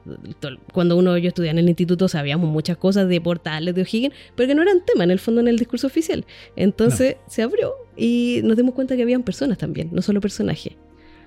cuando 0.73 0.97
uno 0.97 1.17
yo 1.19 1.29
estudiaba 1.29 1.52
en 1.52 1.58
el 1.58 1.69
instituto 1.69 2.08
sabíamos 2.08 2.50
muchas 2.50 2.76
cosas 2.76 3.08
de 3.08 3.20
portales 3.20 3.75
de 3.75 3.82
O'Higgins, 3.82 4.14
pero 4.37 4.49
que 4.49 4.55
no 4.55 4.62
eran 4.62 4.79
tema 4.87 5.05
en 5.05 5.11
el 5.11 5.19
fondo 5.19 5.41
en 5.41 5.49
el 5.49 5.58
discurso 5.58 5.87
oficial. 5.87 6.25
Entonces 6.56 7.17
se 7.29 7.43
abrió 7.43 7.73
y 7.97 8.41
nos 8.44 8.56
dimos 8.56 8.75
cuenta 8.75 8.97
que 8.97 9.02
habían 9.02 9.23
personas 9.23 9.58
también, 9.58 9.88
no 9.93 10.02
solo 10.02 10.20
personajes. 10.20 10.75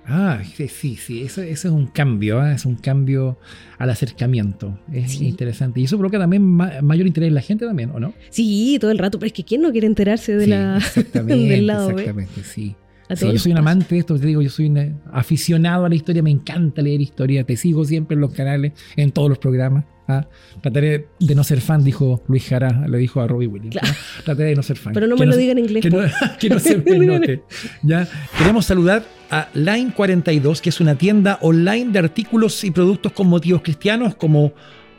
Ah, 0.06 0.42
sí, 0.44 0.96
sí, 0.96 1.22
eso, 1.22 1.40
eso 1.40 1.68
es 1.68 1.72
un 1.74 1.86
cambio, 1.86 2.38
¿ah? 2.38 2.52
es 2.52 2.66
un 2.66 2.74
cambio 2.76 3.38
al 3.78 3.88
acercamiento. 3.88 4.78
Es 4.92 5.12
Sí. 5.12 5.26
interesante. 5.26 5.80
Y 5.80 5.84
eso 5.84 5.96
provoca 5.96 6.18
también 6.18 6.42
ma- 6.42 6.82
mayor 6.82 7.06
interés 7.06 7.28
en 7.28 7.34
la 7.34 7.40
gente 7.40 7.64
también, 7.64 7.90
¿o 7.90 7.98
no? 7.98 8.12
Sí, 8.28 8.76
todo 8.78 8.90
el 8.90 8.98
rato, 8.98 9.18
pero 9.18 9.28
es 9.28 9.32
que 9.32 9.44
¿quién 9.44 9.62
no 9.62 9.72
quiere 9.72 9.86
enterarse 9.86 10.36
de 10.36 10.44
Sí, 10.44 10.50
la, 10.50 10.76
exactamente, 10.78 11.48
del 11.48 11.66
lado 11.66 11.88
exactamente, 11.90 12.42
sí. 12.44 12.74
Sí, 13.14 13.30
yo 13.32 13.38
soy 13.38 13.52
un 13.52 13.58
amante 13.58 13.94
de 13.94 13.98
esto, 14.00 14.18
te 14.18 14.26
digo, 14.26 14.40
yo 14.40 14.48
soy 14.50 14.66
un 14.66 14.76
eh, 14.78 14.94
aficionado 15.12 15.84
a 15.84 15.88
la 15.88 15.94
historia, 15.94 16.22
me 16.22 16.30
encanta 16.30 16.80
leer 16.82 17.00
historia, 17.00 17.44
te 17.44 17.56
sigo 17.56 17.84
siempre 17.84 18.14
en 18.14 18.20
los 18.20 18.32
canales, 18.32 18.72
en 18.96 19.10
todos 19.12 19.28
los 19.28 19.38
programas. 19.38 19.84
¿ah? 20.08 20.26
Trataré 20.62 21.08
de 21.20 21.34
no 21.34 21.44
ser 21.44 21.60
fan, 21.60 21.84
dijo 21.84 22.22
Luis 22.28 22.46
Jara, 22.48 22.86
le 22.88 22.96
dijo 22.98 23.20
a 23.20 23.26
Robbie 23.26 23.46
Williams. 23.46 23.76
Claro. 23.78 23.94
Trataré 24.24 24.48
de 24.50 24.54
no 24.56 24.62
ser 24.62 24.76
fan. 24.78 24.94
Pero 24.94 25.06
no 25.06 25.16
Que 25.16 25.20
me 25.20 25.26
lo 25.26 25.36
diga 25.36 25.52
en 25.52 25.58
inglés. 25.58 25.82
Que 25.82 25.90
no, 25.90 25.98
que 26.40 26.48
no 26.48 26.58
se 26.58 26.78
me 26.78 26.98
note. 27.06 27.42
¿ya? 27.82 28.08
Queremos 28.38 28.64
saludar 28.66 29.04
a 29.30 29.48
Line 29.54 29.92
42, 29.94 30.62
que 30.62 30.70
es 30.70 30.80
una 30.80 30.94
tienda 30.96 31.38
online 31.42 31.92
de 31.92 31.98
artículos 31.98 32.64
y 32.64 32.70
productos 32.70 33.12
con 33.12 33.26
motivos 33.26 33.60
cristianos 33.62 34.14
como 34.14 34.52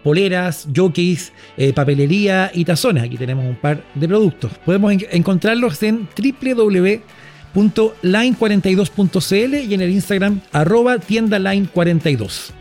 poleras, 0.03 0.67
jockeys, 0.75 1.33
eh, 1.57 1.73
papelería 1.73 2.51
y 2.53 2.63
tazones. 2.65 3.03
Aquí 3.03 3.17
tenemos 3.17 3.45
un 3.45 3.55
par 3.55 3.83
de 3.95 4.07
productos. 4.07 4.51
Podemos 4.63 4.93
en- 4.93 5.01
encontrarlos 5.11 5.81
en 5.81 6.07
www.line42.cl 7.55 9.55
y 9.55 9.73
en 9.73 9.81
el 9.81 9.91
Instagram 9.91 10.41
arroba 10.51 10.99
tienda 10.99 11.39
line42. 11.39 12.51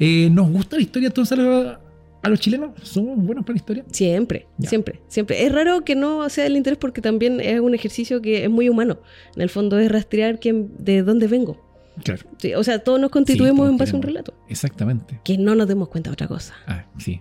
Eh, 0.00 0.28
¿Nos 0.30 0.50
gusta 0.50 0.76
la 0.76 0.82
historia 0.82 1.08
entonces 1.08 1.38
a, 1.38 1.80
a 2.22 2.28
los 2.28 2.38
chilenos? 2.38 2.70
¿Somos 2.82 3.16
buenos 3.18 3.44
para 3.44 3.54
la 3.54 3.58
historia? 3.58 3.84
Siempre, 3.90 4.46
Ya. 4.58 4.68
siempre, 4.68 5.00
siempre. 5.08 5.44
Es 5.44 5.52
raro 5.52 5.84
que 5.84 5.96
no 5.96 6.28
sea 6.28 6.46
el 6.46 6.56
interés 6.56 6.78
porque 6.78 7.00
también 7.00 7.40
es 7.40 7.60
un 7.60 7.74
ejercicio 7.74 8.22
que 8.22 8.44
es 8.44 8.50
muy 8.50 8.68
humano. 8.68 9.00
En 9.34 9.42
el 9.42 9.50
fondo 9.50 9.78
es 9.78 9.90
rastrear 9.90 10.38
quién, 10.38 10.70
de 10.78 11.02
dónde 11.02 11.26
vengo. 11.26 11.67
Claro, 12.04 12.22
Sí, 12.38 12.54
o 12.54 12.62
sea, 12.64 12.78
todos 12.80 13.00
nos 13.00 13.10
constituimos 13.10 13.68
en 13.68 13.76
base 13.76 13.92
a 13.92 13.96
un 13.96 14.02
relato. 14.02 14.34
exactamente. 14.48 15.20
Que 15.24 15.36
no 15.38 15.54
nos 15.54 15.66
demos 15.68 15.88
cuenta 15.88 16.10
de 16.10 16.12
otra 16.14 16.28
cosa. 16.28 16.54
Ah, 16.66 16.86
sí. 16.98 17.20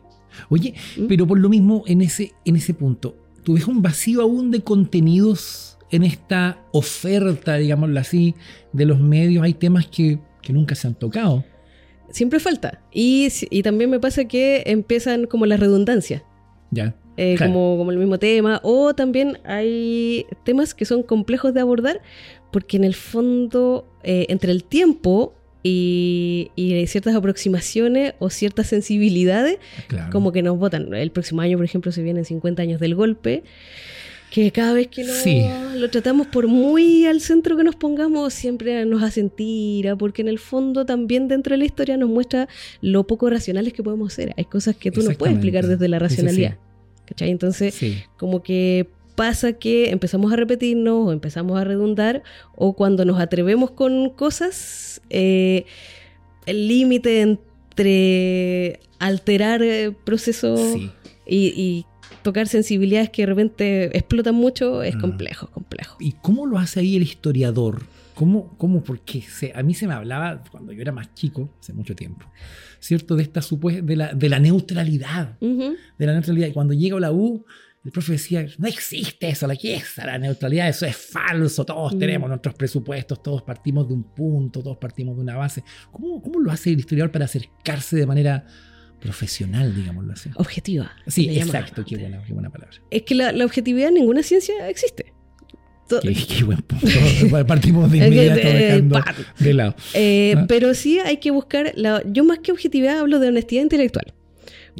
Oye, 0.49 0.73
¿Mm? 0.97 1.07
pero 1.07 1.25
por 1.25 1.39
lo 1.39 1.49
mismo, 1.49 1.83
en 1.87 2.01
ese, 2.01 2.33
en 2.45 2.55
ese 2.55 2.73
punto, 2.73 3.15
¿tú 3.43 3.53
ves 3.53 3.67
un 3.67 3.81
vacío 3.81 4.21
aún 4.21 4.51
de 4.51 4.61
contenidos 4.61 5.77
en 5.89 6.03
esta 6.03 6.59
oferta, 6.71 7.55
digámoslo 7.55 7.99
así, 7.99 8.35
de 8.73 8.85
los 8.85 8.99
medios? 8.99 9.43
Hay 9.43 9.53
temas 9.53 9.87
que, 9.87 10.19
que 10.41 10.53
nunca 10.53 10.75
se 10.75 10.87
han 10.87 10.95
tocado. 10.95 11.43
Siempre 12.09 12.39
falta. 12.39 12.81
Y, 12.91 13.27
y 13.49 13.63
también 13.63 13.89
me 13.89 13.99
pasa 13.99 14.25
que 14.25 14.63
empiezan 14.67 15.25
como 15.25 15.45
la 15.45 15.57
redundancia. 15.57 16.23
Ya. 16.71 16.95
eh, 17.17 17.35
Claro. 17.35 17.51
como, 17.53 17.77
como 17.77 17.91
el 17.91 17.97
mismo 17.97 18.19
tema. 18.19 18.59
O 18.63 18.93
también 18.93 19.39
hay 19.45 20.25
temas 20.43 20.73
que 20.73 20.85
son 20.85 21.01
complejos 21.03 21.53
de 21.53 21.61
abordar 21.61 22.01
porque 22.51 22.77
en 22.77 22.83
el 22.83 22.95
fondo, 22.95 23.87
eh, 24.03 24.25
entre 24.29 24.51
el 24.51 24.63
tiempo 24.63 25.33
y, 25.63 26.51
y 26.55 26.85
ciertas 26.87 27.15
aproximaciones 27.15 28.13
o 28.19 28.29
ciertas 28.29 28.67
sensibilidades, 28.67 29.57
Claro. 29.87 30.11
como 30.11 30.31
que 30.31 30.41
nos 30.41 30.57
votan. 30.57 30.93
El 30.93 31.11
próximo 31.11 31.41
año, 31.41 31.57
por 31.57 31.65
ejemplo, 31.65 31.91
se 31.91 32.01
vienen 32.03 32.25
50 32.25 32.61
años 32.61 32.79
del 32.79 32.95
golpe. 32.95 33.43
Que 34.29 34.51
cada 34.51 34.73
vez 34.73 34.87
que 34.89 35.05
lo, 35.05 35.13
Sí. 35.13 35.41
lo 35.77 35.89
tratamos 35.89 36.27
por 36.27 36.47
muy 36.47 37.05
al 37.05 37.21
centro 37.21 37.55
que 37.55 37.63
nos 37.63 37.77
pongamos, 37.77 38.33
siempre 38.33 38.85
nos 38.85 39.01
hacen 39.01 39.29
tira, 39.29 39.95
porque 39.95 40.21
en 40.21 40.27
el 40.27 40.37
fondo 40.37 40.85
también 40.85 41.29
dentro 41.29 41.53
de 41.53 41.59
la 41.59 41.65
historia 41.65 41.95
nos 41.95 42.09
muestra 42.09 42.49
lo 42.81 43.07
poco 43.07 43.29
racionales 43.29 43.71
que 43.71 43.83
podemos 43.83 44.11
ser. 44.11 44.33
Hay 44.35 44.43
cosas 44.43 44.75
que 44.75 44.91
tú 44.91 45.01
no 45.01 45.11
puedes 45.11 45.35
explicar 45.35 45.65
desde 45.65 45.87
la 45.87 45.97
Sí, 45.99 46.03
sí, 46.09 46.15
sí. 46.15 46.21
racionalidad. 46.23 46.57
¿Cachai? 47.05 47.29
Entonces, 47.31 47.79
como 48.17 48.43
que 48.43 48.89
pasa 49.17 49.53
que 49.53 49.89
empezamos 49.89 50.31
a 50.31 50.35
repetirnos 50.37 51.07
o 51.07 51.11
empezamos 51.11 51.59
a 51.59 51.63
redundar 51.63 52.21
o 52.55 52.73
cuando 52.73 53.03
nos 53.03 53.19
atrevemos 53.19 53.71
con 53.71 54.11
cosas, 54.11 55.01
eh, 55.09 55.65
el 56.45 56.67
límite 56.67 57.21
entre 57.21 58.79
alterar 58.99 59.61
eh, 59.63 59.91
procesos 60.05 60.59
Sí. 60.73 60.91
y, 61.25 61.47
y 61.55 61.85
tocar 62.23 62.47
sensibilidades 62.47 63.09
que 63.09 63.23
de 63.23 63.25
repente 63.25 63.97
explotan 63.97 64.35
mucho 64.35 64.83
es 64.83 64.95
complejo, 64.95 65.47
complejo. 65.51 65.97
¿Y 65.99 66.13
cómo 66.13 66.45
lo 66.45 66.57
hace 66.57 66.79
ahí 66.81 66.95
el 66.95 67.03
historiador? 67.03 67.83
¿Cómo, 68.15 68.55
cómo? 68.57 68.83
Porque 68.83 69.21
se- 69.21 69.51
a 69.55 69.61
mí 69.63 69.73
se 69.73 69.87
me 69.87 69.93
hablaba 69.93 70.43
cuando 70.51 70.71
yo 70.73 70.81
era 70.81 70.91
más 70.91 71.13
chico, 71.13 71.49
hace 71.59 71.71
mucho 71.73 71.95
tiempo, 71.95 72.25
¿cierto? 72.79 73.15
De 73.15 73.23
esta 73.23 73.41
supuesta, 73.43 73.81
de 73.81 73.95
la, 73.95 74.13
de 74.13 74.29
la 74.29 74.39
neutralidad, 74.39 75.37
de 75.39 76.05
la 76.05 76.13
neutralidad. 76.13 76.47
Y 76.47 76.51
cuando 76.53 76.73
llega 76.73 76.97
a 76.97 76.99
la 76.99 77.11
U, 77.11 77.45
el 77.87 77.91
profe 77.93 78.11
decía, 78.11 78.45
no 78.57 78.67
existe 78.67 79.29
eso, 79.29 79.47
la 79.47 79.55
que 79.55 79.75
es 79.75 79.95
la 79.95 80.17
neutralidad, 80.17 80.67
eso 80.67 80.85
es 80.85 80.97
falso, 80.97 81.63
todos 81.63 81.95
Mm. 81.95 81.99
tenemos 81.99 82.27
nuestros 82.27 82.53
presupuestos, 82.53 83.23
todos 83.23 83.43
partimos 83.43 83.87
de 83.87 83.93
un 83.93 84.03
punto, 84.03 84.61
todos 84.61 84.75
partimos 84.75 85.15
de 85.15 85.21
una 85.21 85.37
base. 85.37 85.63
¿Cómo, 85.89 86.21
cómo 86.21 86.41
lo 86.41 86.51
hace 86.51 86.71
el 86.73 86.79
historiador 86.79 87.13
para 87.13 87.23
acercarse 87.23 87.95
de 87.95 88.05
manera 88.05 88.45
profesional, 88.99 89.73
digámoslo 89.73 90.11
así? 90.11 90.29
Objetiva. 90.35 90.91
Sí, 91.07 91.29
exacto, 91.39 91.85
qué 91.85 91.95
buena, 91.95 92.21
qué 92.25 92.33
buena 92.33 92.49
palabra. 92.49 92.75
Es 92.91 93.03
que 93.03 93.15
la, 93.15 93.31
la 93.31 93.45
objetividad 93.45 93.87
en 93.87 93.93
ninguna 93.95 94.21
ciencia 94.21 94.67
existe. 94.69 95.13
Qué, 96.01 96.13
qué 96.13 96.43
buen 96.43 96.61
punto. 96.63 96.85
Partimos 97.47 97.89
de 97.89 97.97
inmediato 98.05 98.41
dejando 98.49 98.99
de 99.39 99.53
lado. 99.53 99.75
Eh, 99.93 100.35
Ah. 100.37 100.43
Pero 100.45 100.73
sí 100.73 100.99
hay 100.99 101.17
que 101.17 101.31
buscar, 101.31 101.71
la, 101.77 102.03
yo 102.05 102.25
más 102.25 102.39
que 102.39 102.51
objetividad 102.51 102.99
hablo 102.99 103.19
de 103.19 103.29
honestidad 103.29 103.61
intelectual. 103.63 104.13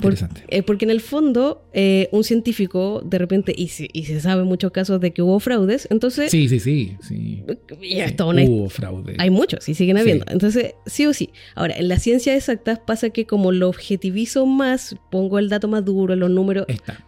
Por- 0.02 0.14
Interesante. 0.14 0.44
eh, 0.48 0.64
porque 0.64 0.86
en 0.86 0.92
el 0.92 1.02
fondo, 1.02 1.64
eh, 1.74 2.08
un 2.12 2.24
científico 2.24 3.02
de 3.04 3.18
repente, 3.18 3.54
y 3.58 3.70
se, 3.70 3.90
y 3.94 4.06
se 4.06 4.20
sabe 4.22 4.44
en 4.44 4.48
muchos 4.48 4.72
casos 4.72 5.02
de 5.02 5.12
que 5.12 5.22
hubo 5.22 5.40
fraudes, 5.40 5.88
entonces 5.92 6.30
Sí, 6.32 6.48
sí, 6.48 6.60
sí. 6.60 6.96
sí. 7.02 7.44
Sí, 7.82 8.16
una 8.24 8.44
Hubo 8.44 8.70
fraude. 8.70 9.16
Hay 9.18 9.30
muchos 9.30 9.68
y 9.70 9.74
siguen 9.74 9.98
Sí. 9.98 10.02
habiendo. 10.02 10.26
Entonces, 10.30 10.76
sí 10.86 11.06
o 11.08 11.14
sí. 11.14 11.30
Ahora, 11.56 11.76
en 11.78 11.88
las 11.88 12.04
ciencias 12.04 12.36
exactas 12.38 12.80
pasa 12.80 13.10
que 13.10 13.26
como 13.26 13.52
lo 13.52 13.70
objetivizo 13.70 14.46
más, 14.46 14.96
pongo 15.10 15.40
el 15.40 15.50
dato 15.50 15.68
más 15.68 15.84
duro, 15.84 16.16
los 16.16 16.30
números, 16.30 16.66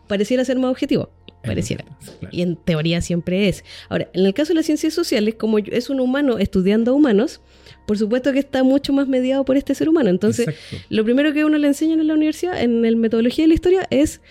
pareciera 0.08 0.44
ser 0.46 0.58
más 0.58 0.72
objetivo. 0.72 1.10
Pareciera. 1.44 1.86
claro. 2.20 2.36
Y 2.36 2.42
en 2.42 2.58
teoría 2.58 3.00
siempre 3.02 3.48
es. 3.48 3.64
Ahora, 3.88 4.10
en 4.14 4.26
el 4.26 4.34
caso 4.34 4.50
de 4.50 4.56
las 4.56 4.66
ciencias 4.66 4.94
sociales, 4.94 5.36
como 5.36 5.58
es 5.60 5.90
un 5.90 6.02
humano 6.02 6.38
estudiando 6.38 6.92
a 6.92 6.94
humanos, 6.96 7.40
por 7.90 7.98
supuesto 7.98 8.32
que 8.32 8.38
está 8.38 8.62
mucho 8.64 8.94
más 8.94 9.08
mediado 9.08 9.44
por 9.44 9.58
este 9.58 9.74
ser 9.74 9.90
humano. 9.90 10.12
Entonces, 10.12 10.48
Exacto. 10.48 10.78
lo 10.90 11.04
primero 11.04 11.34
que 11.34 11.44
uno 11.44 11.58
le 11.58 11.66
enseñan 11.66 12.00
en 12.00 12.06
la 12.06 12.14
universidad, 12.14 12.62
en 12.62 12.86
el 12.86 12.96
metodología 12.98 13.46
de 13.46 13.48
la 13.48 13.54
historia, 13.56 13.88
es 13.90 14.22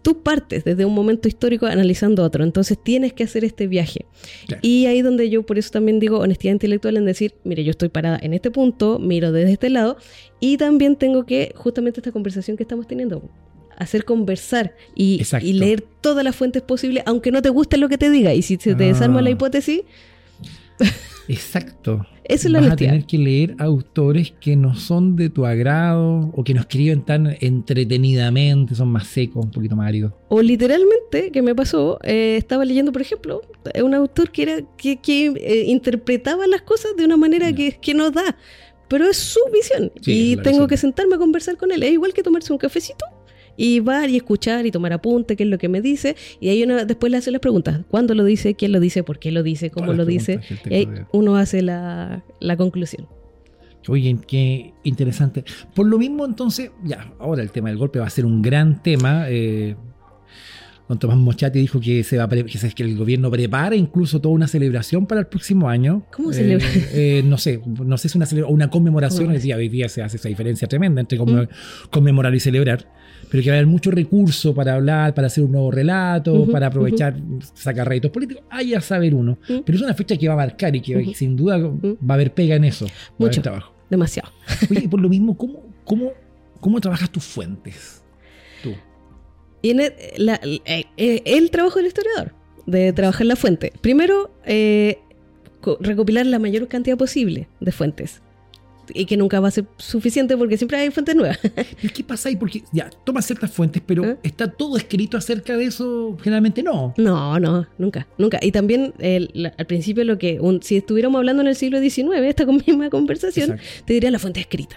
tú 0.00 0.22
partes 0.22 0.64
desde 0.64 0.86
un 0.86 0.94
momento 0.94 1.28
histórico 1.28 1.66
analizando 1.66 2.24
otro. 2.24 2.42
Entonces 2.42 2.78
tienes 2.82 3.12
que 3.12 3.22
hacer 3.24 3.44
este 3.44 3.66
viaje. 3.66 4.06
Claro. 4.46 4.60
Y 4.62 4.86
ahí 4.86 5.02
donde 5.02 5.28
yo 5.28 5.42
por 5.42 5.58
eso 5.58 5.70
también 5.72 6.00
digo 6.00 6.20
honestidad 6.20 6.54
intelectual 6.54 6.96
en 6.96 7.04
decir, 7.04 7.34
mire, 7.44 7.64
yo 7.64 7.70
estoy 7.72 7.90
parada 7.90 8.18
en 8.22 8.32
este 8.32 8.50
punto, 8.50 8.98
miro 8.98 9.30
desde 9.30 9.52
este 9.52 9.68
lado, 9.68 9.98
y 10.40 10.56
también 10.56 10.96
tengo 10.96 11.26
que, 11.26 11.52
justamente 11.54 12.00
esta 12.00 12.12
conversación 12.12 12.56
que 12.56 12.62
estamos 12.62 12.86
teniendo, 12.86 13.28
hacer 13.76 14.06
conversar 14.06 14.74
y, 14.94 15.22
leer 15.52 15.84
todas 16.00 16.24
las 16.24 16.34
fuentes 16.34 16.62
posibles, 16.62 17.02
aunque 17.04 17.30
no 17.30 17.42
te 17.42 17.50
guste 17.50 17.76
lo 17.76 17.90
que 17.90 17.98
te 17.98 18.08
diga. 18.08 18.32
Y 18.32 18.40
si 18.40 18.56
se 18.56 18.74
te 18.74 18.84
Ah. 18.84 18.86
desarma 18.86 19.20
la 19.20 19.28
hipótesis, 19.28 19.82
Exacto. 21.28 22.06
Eso 22.24 22.48
es 22.48 22.52
la 22.52 22.60
Vas 22.60 22.72
a 22.72 22.76
tener 22.76 23.04
que 23.04 23.18
leer 23.18 23.54
autores 23.58 24.32
que 24.40 24.56
no 24.56 24.74
son 24.74 25.16
de 25.16 25.30
tu 25.30 25.46
agrado 25.46 26.32
o 26.34 26.44
que 26.44 26.54
no 26.54 26.60
escriben 26.60 27.04
tan 27.04 27.36
entretenidamente, 27.40 28.74
son 28.74 28.88
más 28.88 29.06
secos, 29.06 29.44
un 29.44 29.50
poquito 29.50 29.76
más 29.76 29.88
áridos. 29.88 30.12
O 30.28 30.42
literalmente, 30.42 31.30
que 31.32 31.42
me 31.42 31.54
pasó, 31.54 31.98
eh, 32.02 32.36
estaba 32.36 32.64
leyendo, 32.64 32.92
por 32.92 33.02
ejemplo, 33.02 33.42
eh, 33.74 33.82
un 33.82 33.94
autor 33.94 34.30
que 34.30 34.42
era 34.42 34.60
que, 34.76 34.96
que, 34.96 35.26
eh, 35.26 35.64
interpretaba 35.66 36.46
las 36.46 36.62
cosas 36.62 36.96
de 36.96 37.04
una 37.04 37.16
manera 37.16 37.52
que, 37.52 37.78
que 37.80 37.94
no 37.94 38.10
da, 38.10 38.36
pero 38.88 39.08
es 39.08 39.16
su 39.16 39.40
visión. 39.52 39.92
Sí, 40.00 40.32
y 40.32 40.36
tengo 40.36 40.50
visión. 40.50 40.68
que 40.68 40.76
sentarme 40.76 41.14
a 41.14 41.18
conversar 41.18 41.56
con 41.56 41.70
él. 41.70 41.82
Es 41.82 41.92
igual 41.92 42.12
que 42.12 42.22
tomarse 42.22 42.52
un 42.52 42.58
cafecito 42.58 43.04
y 43.56 43.80
va 43.80 44.06
y 44.06 44.16
escuchar 44.16 44.66
y 44.66 44.70
tomar 44.70 44.92
apunte, 44.92 45.36
qué 45.36 45.44
es 45.44 45.48
lo 45.48 45.58
que 45.58 45.68
me 45.68 45.80
dice. 45.80 46.16
Y 46.40 46.48
ahí 46.48 46.62
uno 46.62 46.84
después 46.84 47.10
le 47.10 47.18
hace 47.18 47.30
las 47.30 47.40
preguntas. 47.40 47.80
¿Cuándo 47.88 48.14
lo 48.14 48.24
dice? 48.24 48.54
¿Quién 48.54 48.72
lo 48.72 48.80
dice? 48.80 49.02
¿Por 49.02 49.18
qué 49.18 49.32
lo 49.32 49.42
dice? 49.42 49.70
¿Cómo 49.70 49.86
Todas 49.86 49.98
lo 49.98 50.04
dice? 50.04 50.40
Y 50.68 50.74
ahí 50.74 50.88
uno 51.12 51.36
hace 51.36 51.62
la, 51.62 52.24
la 52.40 52.56
conclusión. 52.56 53.06
Oye, 53.88 54.16
qué 54.26 54.72
interesante. 54.82 55.44
Por 55.74 55.86
lo 55.86 55.96
mismo, 55.98 56.26
entonces, 56.26 56.72
ya, 56.84 57.12
ahora 57.20 57.42
el 57.42 57.50
tema 57.52 57.68
del 57.68 57.78
golpe 57.78 58.00
va 58.00 58.06
a 58.06 58.10
ser 58.10 58.26
un 58.26 58.42
gran 58.42 58.82
tema. 58.82 59.26
Eh, 59.28 59.76
don 60.88 60.98
Tomás 60.98 61.16
Mochati 61.16 61.60
dijo 61.60 61.78
que, 61.80 62.02
se 62.02 62.16
va 62.18 62.24
a 62.24 62.28
que, 62.28 62.82
el 62.82 62.96
gobierno 62.96 63.30
prepara 63.30 63.76
incluso 63.76 64.20
toda 64.20 64.34
una 64.34 64.48
celebración 64.48 65.06
para 65.06 65.20
el 65.20 65.28
próximo 65.28 65.68
año. 65.68 66.04
¿Cómo 66.12 66.32
Eh, 66.32 66.34
celebra? 66.34 66.66
eh, 66.92 67.22
no 67.24 67.38
sé, 67.38 67.60
no 67.64 67.96
sé 67.96 68.08
si 68.08 68.18
una, 68.18 68.26
una 68.48 68.70
conmemoración. 68.70 69.30
Ah. 69.30 69.56
Hoy 69.56 69.68
día, 69.68 69.88
se 69.88 70.02
hace 70.02 70.16
esa 70.16 70.28
diferencia 70.28 70.66
tremenda 70.66 71.00
entre 71.00 71.18
conme- 71.18 71.48
conmemorar 71.90 72.34
y 72.34 72.40
celebrar. 72.40 72.92
Pero 73.36 73.44
que 73.44 73.50
va 73.50 73.56
a 73.56 73.58
haber 73.58 73.66
mucho 73.66 73.90
recurso 73.90 74.54
para 74.54 74.76
hablar, 74.76 75.12
para 75.12 75.26
hacer 75.26 75.44
un 75.44 75.52
nuevo 75.52 75.70
relato, 75.70 76.46
para 76.50 76.68
aprovechar, 76.68 77.16
sacar 77.52 77.86
réditos 77.86 78.10
políticos. 78.10 78.42
Hay 78.48 78.72
a 78.72 78.80
saber 78.80 79.14
uno. 79.14 79.36
Pero 79.46 79.76
es 79.76 79.82
una 79.82 79.92
fecha 79.92 80.16
que 80.16 80.26
va 80.26 80.32
a 80.32 80.38
marcar 80.38 80.74
y 80.74 80.80
que 80.80 81.12
sin 81.14 81.36
duda 81.36 81.58
va 81.58 81.68
a 82.08 82.14
haber 82.14 82.32
pega 82.32 82.54
en 82.56 82.64
eso. 82.64 82.86
Mucho. 83.18 83.42
trabajo. 83.42 83.74
Demasiado. 83.90 84.30
Oye, 84.70 84.84
y 84.84 84.88
por 84.88 85.00
lo 85.02 85.10
mismo, 85.10 85.36
¿cómo, 85.36 85.64
cómo, 85.84 86.12
cómo 86.60 86.80
trabajas 86.80 87.10
tus 87.10 87.24
fuentes? 87.24 88.02
Tú. 88.62 88.72
Y 89.60 89.70
en 89.70 89.80
el, 89.80 89.92
la- 90.16 90.40
eh, 90.42 90.84
eh, 90.96 91.22
el 91.26 91.50
trabajo 91.50 91.78
del 91.78 91.88
historiador, 91.88 92.32
de 92.64 92.94
trabajar 92.94 93.26
la 93.26 93.36
fuente. 93.36 93.70
Primero, 93.82 94.30
eh, 94.46 94.98
co- 95.60 95.76
recopilar 95.80 96.24
la 96.24 96.38
mayor 96.38 96.68
cantidad 96.68 96.96
posible 96.96 97.48
de 97.60 97.70
fuentes. 97.72 98.22
Y 98.94 99.06
que 99.06 99.16
nunca 99.16 99.40
va 99.40 99.48
a 99.48 99.50
ser 99.50 99.66
suficiente 99.76 100.36
porque 100.36 100.56
siempre 100.56 100.78
hay 100.78 100.90
fuentes 100.90 101.14
nuevas. 101.16 101.38
¿Y 101.82 101.88
qué 101.88 102.04
pasa 102.04 102.28
ahí? 102.28 102.36
Porque 102.36 102.62
ya, 102.72 102.88
tomas 103.04 103.26
ciertas 103.26 103.50
fuentes, 103.50 103.82
pero 103.84 104.04
¿Eh? 104.04 104.16
¿está 104.22 104.48
todo 104.50 104.76
escrito 104.76 105.16
acerca 105.16 105.56
de 105.56 105.64
eso? 105.64 106.16
Generalmente 106.22 106.62
no. 106.62 106.94
No, 106.96 107.38
no, 107.40 107.66
nunca, 107.78 108.06
nunca. 108.18 108.38
Y 108.42 108.52
también 108.52 108.94
el- 108.98 109.30
la- 109.34 109.54
al 109.58 109.66
principio 109.66 110.04
lo 110.04 110.18
que, 110.18 110.38
un- 110.40 110.62
si 110.62 110.76
estuviéramos 110.76 111.18
hablando 111.18 111.42
en 111.42 111.48
el 111.48 111.56
siglo 111.56 111.80
XIX, 111.80 112.20
esta 112.26 112.46
misma 112.66 112.90
conversación, 112.90 113.52
Exacto. 113.52 113.84
te 113.86 113.92
diría 113.94 114.10
la 114.10 114.18
fuente 114.18 114.40
escrita. 114.40 114.76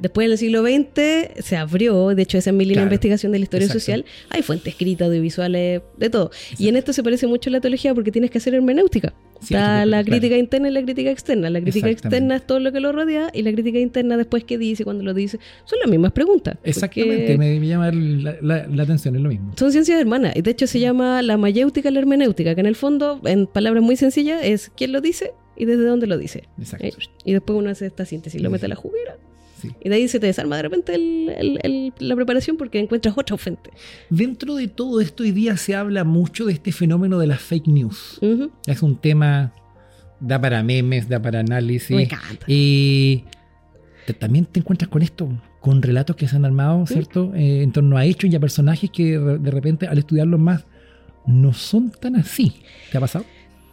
Después 0.00 0.24
en 0.26 0.32
el 0.32 0.38
siglo 0.38 0.62
XX 0.62 1.44
se 1.44 1.56
abrió, 1.56 2.08
de 2.08 2.22
hecho 2.22 2.38
esa 2.38 2.50
es 2.50 2.56
mi 2.56 2.64
línea 2.64 2.80
de 2.82 2.86
investigación 2.86 3.32
de 3.32 3.38
la 3.38 3.42
historia 3.44 3.66
exacto. 3.66 3.80
social, 3.80 4.04
hay 4.30 4.42
fuentes 4.42 4.68
escritas, 4.72 5.08
audiovisuales, 5.08 5.82
de 5.98 6.10
todo. 6.10 6.30
Y 6.58 6.68
en 6.68 6.76
esto 6.76 6.92
se 6.92 7.02
parece 7.02 7.26
mucho 7.26 7.50
a 7.50 7.52
la 7.52 7.60
teología 7.60 7.94
porque 7.94 8.10
tienes 8.10 8.30
que 8.30 8.38
hacer 8.38 8.54
hermenéutica. 8.54 9.12
Sí, 9.40 9.54
Está 9.54 9.80
que- 9.80 9.86
la 9.86 10.02
claro. 10.02 10.04
crítica 10.06 10.36
interna 10.36 10.68
y 10.68 10.72
la 10.72 10.82
crítica 10.82 11.10
externa. 11.10 11.48
La 11.50 11.60
crítica 11.60 11.88
externa 11.90 12.36
es 12.36 12.46
todo 12.46 12.60
lo 12.60 12.72
que 12.72 12.80
lo 12.80 12.92
rodea 12.92 13.30
y 13.32 13.42
la 13.42 13.52
crítica 13.52 13.78
interna 13.78 14.16
después 14.16 14.44
qué 14.44 14.58
dice, 14.58 14.84
cuando 14.84 15.02
lo 15.04 15.14
dice, 15.14 15.38
son 15.64 15.78
las 15.80 15.88
mismas 15.90 16.12
preguntas. 16.12 16.56
Exactamente, 16.64 17.36
me, 17.38 17.58
me 17.60 17.66
llama 17.66 17.90
la, 17.92 18.36
la- 18.42 18.66
la 18.66 18.82
atención, 18.82 19.16
es 19.16 19.22
lo 19.22 19.28
mismo. 19.28 19.52
Son 19.56 19.70
ciencias 19.72 20.00
hermanas 20.00 20.34
y 20.36 20.42
de 20.42 20.50
hecho 20.50 20.66
se 20.66 20.78
llama 20.80 21.22
la 21.22 21.36
mayéutica 21.36 21.88
y 21.90 21.92
la 21.92 22.00
hermenéutica, 22.00 22.54
que 22.54 22.60
en 22.60 22.66
el 22.66 22.76
fondo, 22.76 23.20
en 23.24 23.46
palabras 23.46 23.82
muy 23.82 23.96
sencillas, 23.96 24.40
es 24.44 24.70
quién 24.76 24.92
lo 24.92 25.00
dice 25.00 25.32
y 25.56 25.64
desde 25.66 25.84
dónde 25.84 26.06
lo 26.06 26.16
dice. 26.18 26.44
Exacto. 26.58 26.86
Eh, 26.86 26.92
Y 27.24 27.32
después 27.32 27.58
uno 27.58 27.70
hace 27.70 27.86
esta 27.86 28.04
síntesis, 28.06 28.40
lo 28.42 28.50
mete 28.50 28.66
a 28.66 28.68
la 28.68 28.76
juguera 28.76 29.16
Sí. 29.60 29.70
y 29.82 29.88
de 29.88 29.94
ahí 29.94 30.08
se 30.08 30.18
te 30.20 30.26
desarma 30.26 30.56
de 30.56 30.62
repente 30.62 30.94
el- 30.94 31.28
el- 31.36 31.58
el- 31.62 31.92
la 31.98 32.16
preparación 32.16 32.56
porque 32.56 32.78
encuentras 32.78 33.16
otra 33.16 33.36
fuente. 33.36 33.70
Dentro 34.08 34.54
de 34.54 34.68
todo 34.68 35.00
esto, 35.00 35.22
hoy 35.22 35.32
día 35.32 35.56
se 35.56 35.74
habla 35.74 36.04
mucho 36.04 36.46
de 36.46 36.52
este 36.54 36.72
fenómeno 36.72 37.18
de 37.18 37.26
las 37.26 37.40
fake 37.40 37.66
news. 37.68 38.18
Es 38.66 38.82
un 38.82 38.96
tema, 38.96 39.52
da 40.20 40.40
para 40.40 40.62
memes, 40.62 41.08
da 41.08 41.20
para 41.20 41.40
análisis. 41.40 41.90
Me 41.96 42.02
encanta. 42.04 42.44
Y 42.46 43.24
te- 44.06 44.14
también 44.14 44.46
te 44.46 44.60
encuentras 44.60 44.88
con 44.88 45.02
esto, 45.02 45.28
con 45.60 45.82
relatos 45.82 46.16
que 46.16 46.26
se 46.26 46.36
han 46.36 46.44
armado, 46.44 46.86
¿cierto? 46.86 47.32
Eh, 47.34 47.62
en 47.62 47.72
torno 47.72 47.96
a 47.98 48.04
hechos 48.06 48.30
y 48.30 48.36
a 48.36 48.40
personajes 48.40 48.90
que 48.90 49.18
de 49.18 49.50
repente 49.50 49.86
al 49.86 49.98
estudiarlos 49.98 50.40
más 50.40 50.64
no 51.26 51.52
son 51.52 51.90
tan 51.90 52.16
así. 52.16 52.62
¿Te 52.90 52.96
ha 52.96 53.00
pasado? 53.00 53.24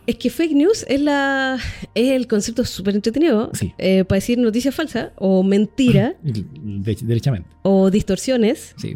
Es 0.07 0.15
que 0.15 0.29
fake 0.29 0.53
news 0.53 0.85
es, 0.87 1.01
la, 1.01 1.59
es 1.93 2.11
el 2.11 2.27
concepto 2.27 2.63
súper 2.65 2.95
entretenido 2.95 3.51
Sí. 3.53 3.73
eh, 3.77 4.05
para 4.05 4.17
decir 4.17 4.37
noticia 4.37 4.71
falsa 4.71 5.11
o 5.17 5.43
mentira 5.43 6.15
De- 6.23 6.95
derechamente, 7.01 7.49
o 7.63 7.91
distorsiones 7.91 8.73
sí. 8.77 8.95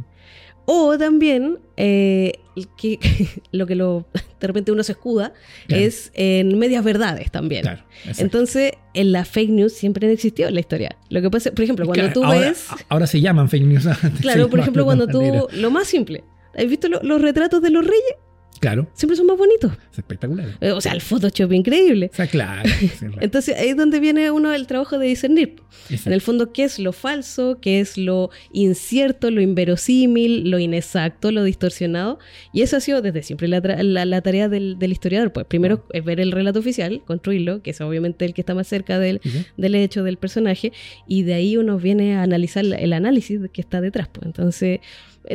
o 0.65 0.97
también 0.97 1.59
eh, 1.75 2.31
que, 2.77 2.97
lo 3.51 3.67
que 3.67 3.75
lo, 3.75 4.05
de 4.39 4.47
repente 4.47 4.71
uno 4.71 4.83
se 4.83 4.93
escuda 4.93 5.33
Claro. 5.67 5.83
es 5.83 6.11
en 6.13 6.57
medias 6.57 6.81
verdades 6.83 7.29
también. 7.29 7.63
Claro. 7.63 7.83
Entonces, 8.17 8.71
en 8.93 9.11
la 9.11 9.25
fake 9.25 9.49
news 9.51 9.73
siempre 9.73 10.07
han 10.07 10.13
existido 10.13 10.47
en 10.47 10.53
la 10.55 10.61
historia. 10.61 10.95
Lo 11.09 11.21
que 11.21 11.29
pasa, 11.29 11.51
por 11.51 11.63
ejemplo, 11.63 11.85
cuando 11.85 12.03
Claro, 12.05 12.13
tú 12.13 12.23
ahora, 12.23 12.39
ves... 12.39 12.67
Ahora 12.87 13.05
se 13.07 13.19
llaman 13.19 13.49
fake 13.49 13.65
news. 13.65 13.85
Claro, 14.21 14.49
por 14.49 14.59
ejemplo, 14.59 14.85
cuando 14.85 15.07
tú... 15.07 15.21
Lo 15.53 15.71
más 15.71 15.87
simple. 15.87 16.23
¿Has 16.57 16.67
visto 16.67 16.87
lo- 16.87 17.01
los 17.03 17.21
retratos 17.21 17.61
de 17.61 17.69
los 17.69 17.83
reyes? 17.85 18.15
Claro. 18.59 18.87
Siempre 18.93 19.15
son 19.17 19.25
más 19.25 19.37
bonitos. 19.37 19.71
Es 19.91 19.97
espectacular. 19.99 20.47
Eh, 20.61 20.71
O 20.71 20.81
sea, 20.81 20.93
el 20.93 21.01
Photoshop 21.01 21.51
increíble. 21.51 22.09
O 22.13 22.15
sea, 22.15 22.27
claro. 22.27 22.69
Entonces 23.19 23.57
ahí 23.57 23.69
es 23.69 23.77
donde 23.77 23.99
viene 23.99 24.29
uno 24.29 24.53
el 24.53 24.67
trabajo 24.67 24.99
de 24.99 25.07
discernir. 25.07 25.55
Exacto. 25.89 26.09
En 26.09 26.13
el 26.13 26.21
fondo, 26.21 26.53
¿qué 26.53 26.63
es 26.65 26.77
lo 26.77 26.93
falso? 26.93 27.57
¿Qué 27.59 27.79
es 27.79 27.97
lo 27.97 28.29
incierto, 28.53 29.31
lo 29.31 29.41
inverosímil, 29.41 30.49
lo 30.51 30.59
inexacto, 30.59 31.31
lo 31.31 31.43
distorsionado? 31.43 32.19
Y 32.53 32.61
eso 32.61 32.77
ha 32.77 32.81
sido 32.81 33.01
desde 33.01 33.23
siempre 33.23 33.47
la, 33.47 33.61
tra- 33.63 33.81
la- 33.81 34.05
la 34.05 34.21
tarea 34.21 34.47
del, 34.47 34.77
del 34.77 34.91
historiador. 34.91 35.33
Pues 35.33 35.47
primero 35.47 35.83
es 35.91 36.03
ver 36.05 36.19
el 36.19 36.31
relato 36.31 36.59
oficial, 36.59 37.01
construirlo, 37.05 37.63
que 37.63 37.71
es 37.71 37.81
obviamente 37.81 38.25
el 38.25 38.33
que 38.35 38.41
está 38.41 38.53
más 38.53 38.67
cerca 38.67 38.99
del, 38.99 39.21
hecho 39.57 40.03
del 40.03 40.17
personaje, 40.17 40.71
y 41.07 41.23
de 41.23 41.33
ahí 41.33 41.57
uno 41.57 41.77
viene 41.79 42.15
a 42.15 42.21
analizar 42.23 42.63
el 42.63 42.93
análisis 42.93 43.39
que 43.51 43.61
está 43.61 43.81
detrás. 43.81 44.07
Pues. 44.11 44.27
Entonces, 44.27 44.81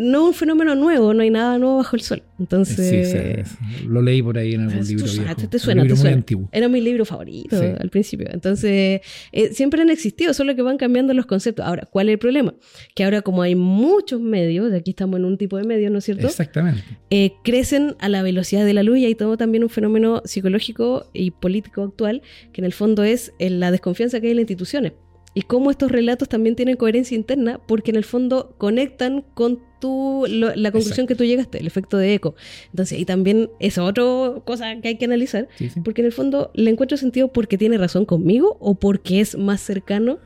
no 0.00 0.22
es 0.22 0.28
un 0.28 0.34
fenómeno 0.34 0.74
nuevo, 0.74 1.14
no 1.14 1.22
hay 1.22 1.30
nada 1.30 1.58
nuevo 1.58 1.76
bajo 1.78 1.94
el 1.96 2.02
sol. 2.02 2.22
Entonces... 2.38 3.10
Sí, 3.10 3.44
sí. 3.46 3.86
Lo 3.86 4.02
leí 4.02 4.20
por 4.22 4.36
ahí 4.38 4.54
en 4.54 4.62
algún 4.62 4.86
libro 4.86 5.04
tú 5.06 5.12
viejo. 5.12 5.26
sabes, 5.28 5.48
te 5.50 5.58
suena, 5.58 5.82
libro 5.82 5.94
te 5.94 5.98
muy 5.98 6.02
suena. 6.02 6.16
antiguo. 6.16 6.48
Era 6.52 6.68
mi 6.68 6.80
libro 6.80 7.04
favorito 7.04 7.58
Sí. 7.58 7.66
al 7.78 7.88
principio. 7.90 8.26
Entonces, 8.30 9.00
eh, 9.32 9.50
siempre 9.52 9.80
han 9.82 9.90
existido, 9.90 10.34
solo 10.34 10.54
que 10.56 10.62
van 10.62 10.76
cambiando 10.76 11.14
los 11.14 11.26
conceptos. 11.26 11.64
Ahora, 11.64 11.86
¿cuál 11.90 12.08
es 12.08 12.14
el 12.14 12.18
problema? 12.18 12.54
Que 12.94 13.04
ahora 13.04 13.22
como 13.22 13.42
hay 13.42 13.54
muchos 13.54 14.20
medios, 14.20 14.72
aquí 14.72 14.90
estamos 14.90 15.18
en 15.18 15.24
un 15.24 15.38
tipo 15.38 15.56
de 15.56 15.64
medios, 15.64 15.90
¿no 15.92 15.98
es 15.98 16.04
cierto? 16.04 16.26
Exactamente. 16.26 16.82
Eh, 17.10 17.32
crecen 17.44 17.94
a 18.00 18.08
la 18.08 18.22
velocidad 18.22 18.64
de 18.64 18.74
la 18.74 18.82
luz 18.82 18.98
y 18.98 19.06
hay 19.06 19.14
todo 19.14 19.36
también 19.36 19.62
un 19.62 19.70
fenómeno 19.70 20.22
psicológico 20.24 21.08
y 21.12 21.30
político 21.30 21.82
actual, 21.84 22.22
que 22.52 22.60
en 22.60 22.64
el 22.64 22.72
fondo 22.72 23.04
es 23.04 23.32
eh, 23.38 23.50
la 23.50 23.70
desconfianza 23.70 24.20
que 24.20 24.26
hay 24.26 24.30
en 24.32 24.36
las 24.38 24.42
instituciones. 24.42 24.92
Y 25.38 25.42
cómo 25.42 25.70
estos 25.70 25.92
relatos 25.92 26.30
también 26.30 26.56
tienen 26.56 26.76
coherencia 26.76 27.14
interna, 27.14 27.60
porque 27.68 27.90
en 27.90 27.96
el 27.98 28.04
fondo 28.04 28.54
conectan 28.56 29.22
con 29.34 29.60
tu, 29.82 30.24
lo- 30.30 30.54
la 30.56 30.70
conclusión 30.72 31.04
Exacto. 31.04 31.08
que 31.08 31.14
tú 31.16 31.24
llegaste, 31.24 31.58
el 31.58 31.66
efecto 31.66 31.98
de 31.98 32.14
eco. 32.14 32.34
Entonces, 32.70 32.96
ahí 32.96 33.04
también 33.04 33.50
es 33.60 33.76
otra 33.76 34.02
cosa 34.46 34.80
que 34.80 34.88
hay 34.88 34.96
que 34.96 35.04
analizar, 35.04 35.46
Sí, 35.58 35.68
sí. 35.68 35.80
porque 35.84 36.00
en 36.00 36.06
el 36.06 36.12
fondo 36.12 36.50
le 36.54 36.70
encuentro 36.70 36.96
sentido 36.96 37.28
porque 37.32 37.58
tiene 37.58 37.76
razón 37.76 38.06
conmigo 38.06 38.56
o 38.60 38.76
porque 38.76 39.20
es 39.20 39.36
más 39.36 39.60
cercano. 39.60 40.18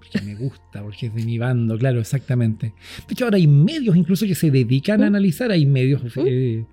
Porque 0.00 0.20
me 0.26 0.34
gusta, 0.34 0.82
porque 0.82 1.06
es 1.06 1.14
de 1.14 1.24
mi 1.24 1.38
bando, 1.38 1.78
claro, 1.78 2.00
exactamente. 2.00 2.74
De 3.06 3.12
hecho, 3.12 3.24
ahora 3.26 3.36
hay 3.36 3.46
medios 3.46 3.96
incluso 3.96 4.26
que 4.26 4.34
se 4.34 4.50
dedican 4.50 5.00
a 5.02 5.04
¿Mm? 5.04 5.14
analizar, 5.14 5.50
hay 5.52 5.64
medios, 5.64 6.02
eh, 6.16 6.64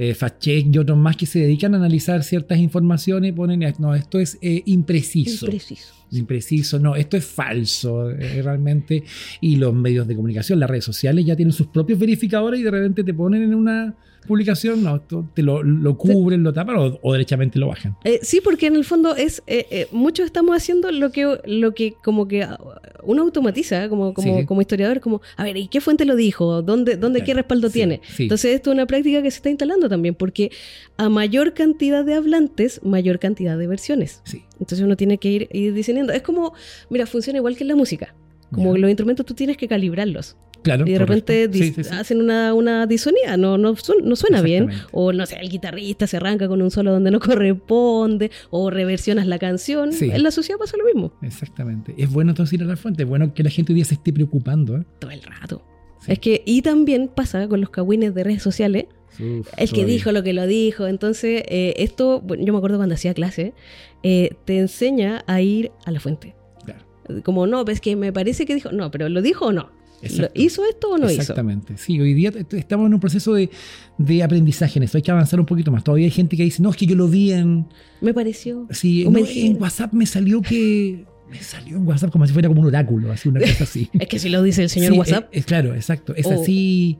eh, 0.00 0.16
y 0.46 0.78
otros 0.78 0.96
más 0.96 1.14
que 1.16 1.26
se 1.26 1.40
dedican 1.40 1.74
a 1.74 1.76
analizar 1.76 2.24
ciertas 2.24 2.58
informaciones 2.58 3.28
y 3.28 3.32
ponen, 3.32 3.62
eh, 3.62 3.74
no, 3.78 3.94
esto 3.94 4.18
es 4.18 4.38
eh, 4.40 4.62
impreciso. 4.64 5.44
Impreciso. 5.44 5.94
Impreciso, 6.12 6.78
no, 6.78 6.96
esto 6.96 7.18
es 7.18 7.24
falso 7.24 8.10
eh, 8.10 8.40
realmente. 8.42 9.04
Y 9.42 9.56
los 9.56 9.74
medios 9.74 10.08
de 10.08 10.16
comunicación, 10.16 10.58
las 10.58 10.70
redes 10.70 10.84
sociales 10.84 11.24
ya 11.26 11.36
tienen 11.36 11.52
sus 11.52 11.66
propios 11.66 11.98
verificadores 11.98 12.60
y 12.60 12.62
de 12.62 12.70
repente 12.70 13.04
te 13.04 13.12
ponen 13.12 13.42
en 13.42 13.54
una 13.54 13.94
publicación, 14.26 14.82
no, 14.82 14.96
esto 14.96 15.28
te 15.34 15.42
lo, 15.42 15.62
lo 15.62 15.96
cubren, 15.96 16.42
lo 16.42 16.52
tapan 16.52 16.76
o, 16.76 16.98
o 17.02 17.12
derechamente 17.12 17.58
lo 17.58 17.68
bajan. 17.68 17.96
Eh, 18.04 18.20
sí, 18.22 18.40
porque 18.42 18.66
en 18.66 18.76
el 18.76 18.84
fondo 18.84 19.14
es 19.16 19.42
eh, 19.46 19.66
eh, 19.70 19.88
muchos 19.92 20.26
estamos 20.26 20.56
haciendo 20.56 20.90
lo 20.92 21.10
que 21.10 21.38
lo 21.46 21.74
que 21.74 21.94
como 22.04 22.28
que 22.28 22.42
ah, 22.42 22.58
uno 23.02 23.22
automatiza 23.22 23.88
como 23.88 24.12
como, 24.14 24.34
Sí, 24.34 24.40
sí. 24.40 24.46
como 24.46 24.60
historiador 24.60 25.00
como 25.00 25.20
a 25.36 25.44
ver 25.44 25.56
y 25.56 25.68
qué 25.68 25.80
fuente 25.80 26.04
lo 26.04 26.16
dijo 26.16 26.62
dónde 26.62 26.96
dónde 26.96 27.24
qué 27.24 27.34
respaldo 27.34 27.68
sí, 27.68 27.74
tiene 27.74 28.00
entonces 28.18 28.54
esto 28.54 28.70
es 28.70 28.74
una 28.74 28.86
práctica 28.86 29.22
que 29.22 29.30
se 29.30 29.38
está 29.38 29.50
instalando 29.50 29.88
también 29.90 30.14
porque 30.14 30.50
a 30.96 31.10
mayor 31.10 31.52
cantidad 31.52 32.02
de 32.06 32.14
hablantes 32.14 32.80
mayor 32.82 33.18
cantidad 33.18 33.58
de 33.58 33.66
versiones 33.66 34.22
Sí. 34.24 34.44
entonces 34.52 34.80
uno 34.80 34.96
tiene 34.96 35.18
que 35.18 35.28
ir, 35.30 35.48
ir 35.52 35.74
diseñando 35.74 36.14
es 36.14 36.22
como 36.22 36.54
mira 36.88 37.04
funciona 37.06 37.38
igual 37.38 37.56
que 37.56 37.64
en 37.64 37.68
la 37.68 37.76
música 37.76 38.14
como 38.52 38.76
los 38.76 38.88
instrumentos 38.90 39.26
tú 39.26 39.34
tienes 39.34 39.56
que 39.58 39.68
calibrarlos 39.68 40.36
Claro. 40.62 40.86
y 40.86 40.90
de 40.92 40.98
repente 40.98 41.48
Sí, 41.52 41.58
dis- 41.60 41.74
sí, 41.74 41.84
sí. 41.84 41.90
hacen 41.94 42.20
una, 42.20 42.52
una 42.52 42.86
disonía, 42.86 43.38
no, 43.38 43.56
no, 43.56 43.74
su- 43.76 44.02
no 44.04 44.14
suena 44.14 44.42
bien. 44.42 44.68
O 44.92 45.10
no 45.10 45.24
sé, 45.24 45.36
el 45.40 45.48
guitarrista 45.48 46.06
se 46.06 46.18
arranca 46.18 46.48
con 46.48 46.60
un 46.60 46.70
solo 46.70 46.92
donde 46.92 47.10
no 47.10 47.18
corresponde, 47.64 48.30
o 48.50 48.68
reversionas 48.68 49.26
la 49.26 49.38
canción. 49.38 49.88
En 49.98 50.22
la 50.22 50.30
sociedad 50.30 50.58
pasa 50.58 50.76
lo 50.76 50.84
mismo. 50.84 51.12
Exactamente. 51.22 51.94
Es 51.96 52.10
bueno 52.12 52.32
entonces 52.32 52.52
ir 52.52 52.62
a 52.62 52.66
la 52.66 52.76
fuente, 52.76 53.04
es 53.04 53.08
bueno 53.08 53.32
que 53.32 53.42
la 53.42 53.48
gente 53.48 53.72
hoy 53.72 53.76
día 53.76 53.86
se 53.86 53.94
esté 53.94 54.12
preocupando. 54.12 54.76
¿eh? 54.76 54.84
Todo 54.98 55.10
el 55.12 55.22
rato. 55.22 55.62
Es 56.06 56.18
que, 56.18 56.42
y 56.44 56.60
también 56.60 57.08
pasa 57.08 57.48
con 57.48 57.62
los 57.62 57.70
cagüines 57.70 58.14
de 58.14 58.24
redes 58.24 58.42
sociales, 58.42 58.84
Uf, 59.18 59.48
el 59.56 59.70
que 59.72 59.84
dijo 59.84 60.12
lo 60.12 60.22
que 60.22 60.32
lo 60.32 60.46
dijo. 60.46 60.86
Entonces, 60.86 61.42
eh, 61.48 61.74
esto, 61.78 62.20
bueno, 62.20 62.44
yo 62.44 62.52
me 62.52 62.58
acuerdo 62.58 62.76
cuando 62.76 62.94
hacía 62.94 63.14
clase, 63.14 63.54
eh, 64.02 64.34
te 64.44 64.58
enseña 64.58 65.24
a 65.26 65.40
ir 65.40 65.72
a 65.84 65.90
la 65.90 66.00
fuente. 66.00 66.34
Claro. 66.64 66.80
Como 67.22 67.46
no, 67.46 67.64
ves 67.64 67.80
que 67.80 67.96
me 67.96 68.12
parece 68.12 68.46
que 68.46 68.54
dijo, 68.54 68.72
no, 68.72 68.90
pero 68.90 69.08
¿lo 69.08 69.22
dijo 69.22 69.46
o 69.46 69.52
no? 69.52 69.70
¿Lo 70.02 70.08
Exacto. 70.08 70.40
¿Hizo 70.40 70.64
esto 70.64 70.90
o 70.90 70.98
no 70.98 71.10
hizo? 71.10 71.20
Exactamente. 71.20 71.76
Sí, 71.76 72.00
hoy 72.00 72.14
día 72.14 72.32
estamos 72.52 72.86
en 72.86 72.94
un 72.94 73.00
proceso 73.00 73.34
de, 73.34 73.50
de 73.98 74.22
aprendizaje 74.22 74.78
en 74.78 74.84
eso. 74.84 74.96
Hay 74.96 75.02
que 75.02 75.10
avanzar 75.10 75.38
un 75.38 75.46
poquito 75.46 75.70
más. 75.70 75.84
Todavía 75.84 76.06
hay 76.06 76.10
gente 76.10 76.36
que 76.36 76.42
dice, 76.42 76.62
no, 76.62 76.70
es 76.70 76.76
que 76.76 76.86
yo 76.86 76.96
lo 76.96 77.06
vi 77.06 77.32
en. 77.32 77.66
Me 78.00 78.14
pareció. 78.14 78.66
Sí, 78.70 79.04
O 79.04 79.10
no, 79.10 79.20
me 79.20 79.30
en. 79.30 79.60
WhatsApp 79.60 79.92
me 79.92 80.06
salió 80.06 80.40
que. 80.40 81.04
Me 81.30 81.38
salió 81.40 81.76
en 81.76 81.86
WhatsApp 81.86 82.10
como 82.10 82.26
si 82.26 82.32
fuera 82.32 82.48
como 82.48 82.60
un 82.60 82.66
oráculo, 82.66 83.12
así 83.12 83.28
una 83.28 83.40
cosa 83.40 83.64
así. 83.64 83.88
Es 84.00 84.08
que 84.08 84.18
si 84.18 84.28
lo 84.28 84.42
dice 84.42 84.62
el 84.64 84.68
señor 84.68 84.92
Sí, 84.92 84.98
WhatsApp. 84.98 85.28
Es, 85.32 85.40
es 85.40 85.46
claro, 85.46 85.74
exacto. 85.74 86.14
Es 86.16 86.26
Oh. 86.26 86.42
así. 86.42 86.98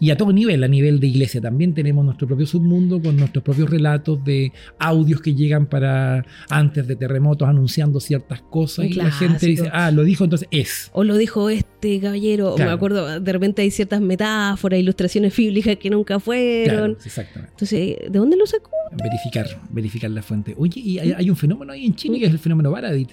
Y 0.00 0.10
a 0.10 0.16
todo 0.16 0.32
nivel, 0.32 0.62
a 0.64 0.68
nivel 0.68 1.00
de 1.00 1.06
iglesia 1.06 1.40
también 1.40 1.74
tenemos 1.74 2.04
nuestro 2.04 2.26
propio 2.26 2.46
submundo 2.46 3.00
con 3.00 3.16
nuestros 3.16 3.42
propios 3.44 3.70
relatos 3.70 4.22
de 4.24 4.52
audios 4.78 5.20
que 5.20 5.34
llegan 5.34 5.66
para 5.66 6.24
antes 6.50 6.86
de 6.86 6.96
terremotos 6.96 7.48
anunciando 7.48 8.00
ciertas 8.00 8.40
cosas. 8.42 8.86
Un 8.86 8.92
y 8.92 8.94
la 8.94 9.10
gente 9.10 9.46
dice, 9.46 9.68
ah, 9.72 9.90
lo 9.90 10.02
dijo, 10.04 10.24
entonces 10.24 10.48
es. 10.50 10.90
O 10.92 11.04
lo 11.04 11.16
dijo 11.16 11.48
este 11.50 12.00
caballero, 12.00 12.54
Claro. 12.56 12.70
me 12.70 12.74
acuerdo, 12.74 13.20
de 13.20 13.32
repente 13.32 13.62
hay 13.62 13.70
ciertas 13.70 14.00
metáforas, 14.00 14.80
ilustraciones 14.80 15.36
bíblicas 15.36 15.76
que 15.76 15.90
nunca 15.90 16.18
fueron. 16.20 16.94
Claro, 16.94 16.96
exactamente. 17.04 17.52
Entonces, 17.52 17.96
¿de 18.10 18.18
dónde 18.18 18.36
lo 18.36 18.46
sacó? 18.46 18.70
Verificar, 18.92 19.46
verificar 19.70 20.10
la 20.10 20.22
fuente. 20.22 20.54
Oye, 20.56 20.80
y 20.80 20.98
hay, 20.98 21.12
hay 21.12 21.30
un 21.30 21.36
fenómeno 21.36 21.72
ahí 21.72 21.84
en 21.86 21.94
Chile 21.94 22.18
que 22.18 22.26
es 22.26 22.32
el 22.32 22.38
fenómeno 22.38 22.70
Baradit, 22.70 23.10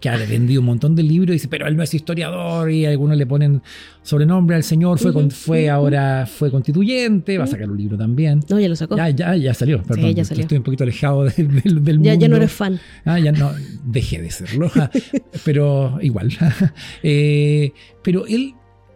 que 0.00 0.08
ha 0.08 0.16
vendido 0.16 0.60
un 0.60 0.66
montón 0.66 0.94
de 0.94 1.02
libros 1.02 1.30
y 1.30 1.32
dice, 1.34 1.48
pero 1.48 1.66
él 1.66 1.76
no 1.76 1.82
es 1.82 1.92
historiador, 1.94 2.70
y 2.70 2.84
algunos 2.86 3.16
le 3.16 3.26
ponen 3.26 3.62
sobrenombre 4.02 4.56
al 4.56 4.62
señor, 4.64 4.98
fue, 4.98 5.12
con- 5.12 5.30
fue 5.30 5.68
ahora, 5.70 6.26
fue 6.26 6.50
constituyente, 6.50 7.38
va 7.38 7.44
a 7.44 7.46
sacar 7.46 7.70
un 7.70 7.76
libro 7.78 7.96
también. 7.96 8.40
No, 8.48 8.58
ya 8.58 8.68
lo 8.68 8.76
sacó. 8.76 8.96
Ya, 8.96 9.10
ya, 9.10 9.36
ya 9.36 9.54
salió, 9.54 9.82
perdón. 9.82 10.12
ya 10.14 10.24
salió. 10.24 10.42
Estoy 10.42 10.58
un 10.58 10.64
poquito 10.64 10.84
alejado 10.84 11.24
de- 11.24 11.32
del, 11.44 11.84
del 11.84 12.02
ya, 12.02 12.14
ya 12.14 12.28
no 12.28 12.36
eres 12.36 12.52
fan. 12.52 12.80
Ah, 13.04 13.18
ya 13.18 13.32
no, 13.32 13.52
dejé 13.84 14.20
de 14.22 14.30
serlo. 14.30 14.70
pero 15.44 15.98
igual. 16.02 16.30
Eh, 17.02 17.72
pero 18.02 18.26
él, 18.26 18.54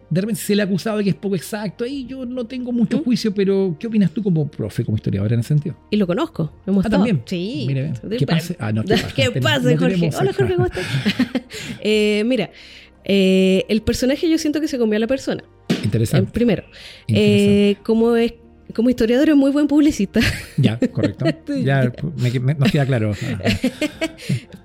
de 0.09 0.21
repente 0.21 0.41
se 0.41 0.55
le 0.55 0.61
ha 0.61 0.65
acusado 0.65 0.97
de 0.99 1.03
que 1.03 1.09
es 1.09 1.15
poco 1.15 1.35
exacto. 1.35 1.83
Ahí 1.83 2.05
yo 2.05 2.25
no 2.25 2.45
tengo 2.45 2.71
mucho 2.71 2.97
¿Mm? 2.99 3.03
juicio, 3.03 3.33
pero 3.33 3.75
¿qué 3.79 3.87
opinas 3.87 4.11
tú 4.11 4.23
como 4.23 4.49
profe, 4.49 4.85
como 4.85 4.95
historiador 4.97 5.33
en 5.33 5.39
ese 5.41 5.49
sentido? 5.49 5.75
Y 5.91 5.97
lo 5.97 6.07
conozco. 6.07 6.51
Hemos 6.65 6.85
Ah, 6.85 6.87
estado. 6.87 7.03
también. 7.03 7.23
Sí. 7.25 7.65
Mira, 7.67 7.93
¿Qué 8.17 8.25
pasa? 8.25 8.55
Ah, 8.59 8.71
no, 8.71 8.83
¿qué 8.83 8.93
pasa? 8.95 9.07
¿Qué 9.15 9.41
pasa, 9.41 9.71
no 9.71 9.77
Jorge? 9.77 9.95
tenemos 9.95 10.15
Hola. 10.21 10.33
Jorge, 10.33 10.53
¿cómo 10.55 10.65
estás? 10.67 10.85
Eh, 11.81 12.23
mira, 12.25 12.49
eh, 13.05 13.63
el 13.69 13.81
personaje 13.81 14.29
yo 14.29 14.37
siento 14.37 14.59
que 14.61 14.67
se 14.67 14.77
comió 14.77 14.97
a 14.97 14.99
la 14.99 15.07
persona. 15.07 15.43
Interesante. 15.83 16.31
primero, 16.31 16.63
interesante. 17.07 17.69
eh, 17.71 17.77
como 17.83 18.15
es 18.15 18.33
como 18.75 18.89
historiador 18.89 19.29
es 19.29 19.35
muy 19.35 19.51
buen 19.51 19.65
publicista, 19.67 20.19
ya, 20.57 20.77
correcto. 20.91 21.25
Ya 21.63 21.89
me- 22.17 22.39
me- 22.41 22.53
nos 22.55 22.69
queda 22.71 22.85
claro. 22.85 23.13
Ah, 23.43 23.49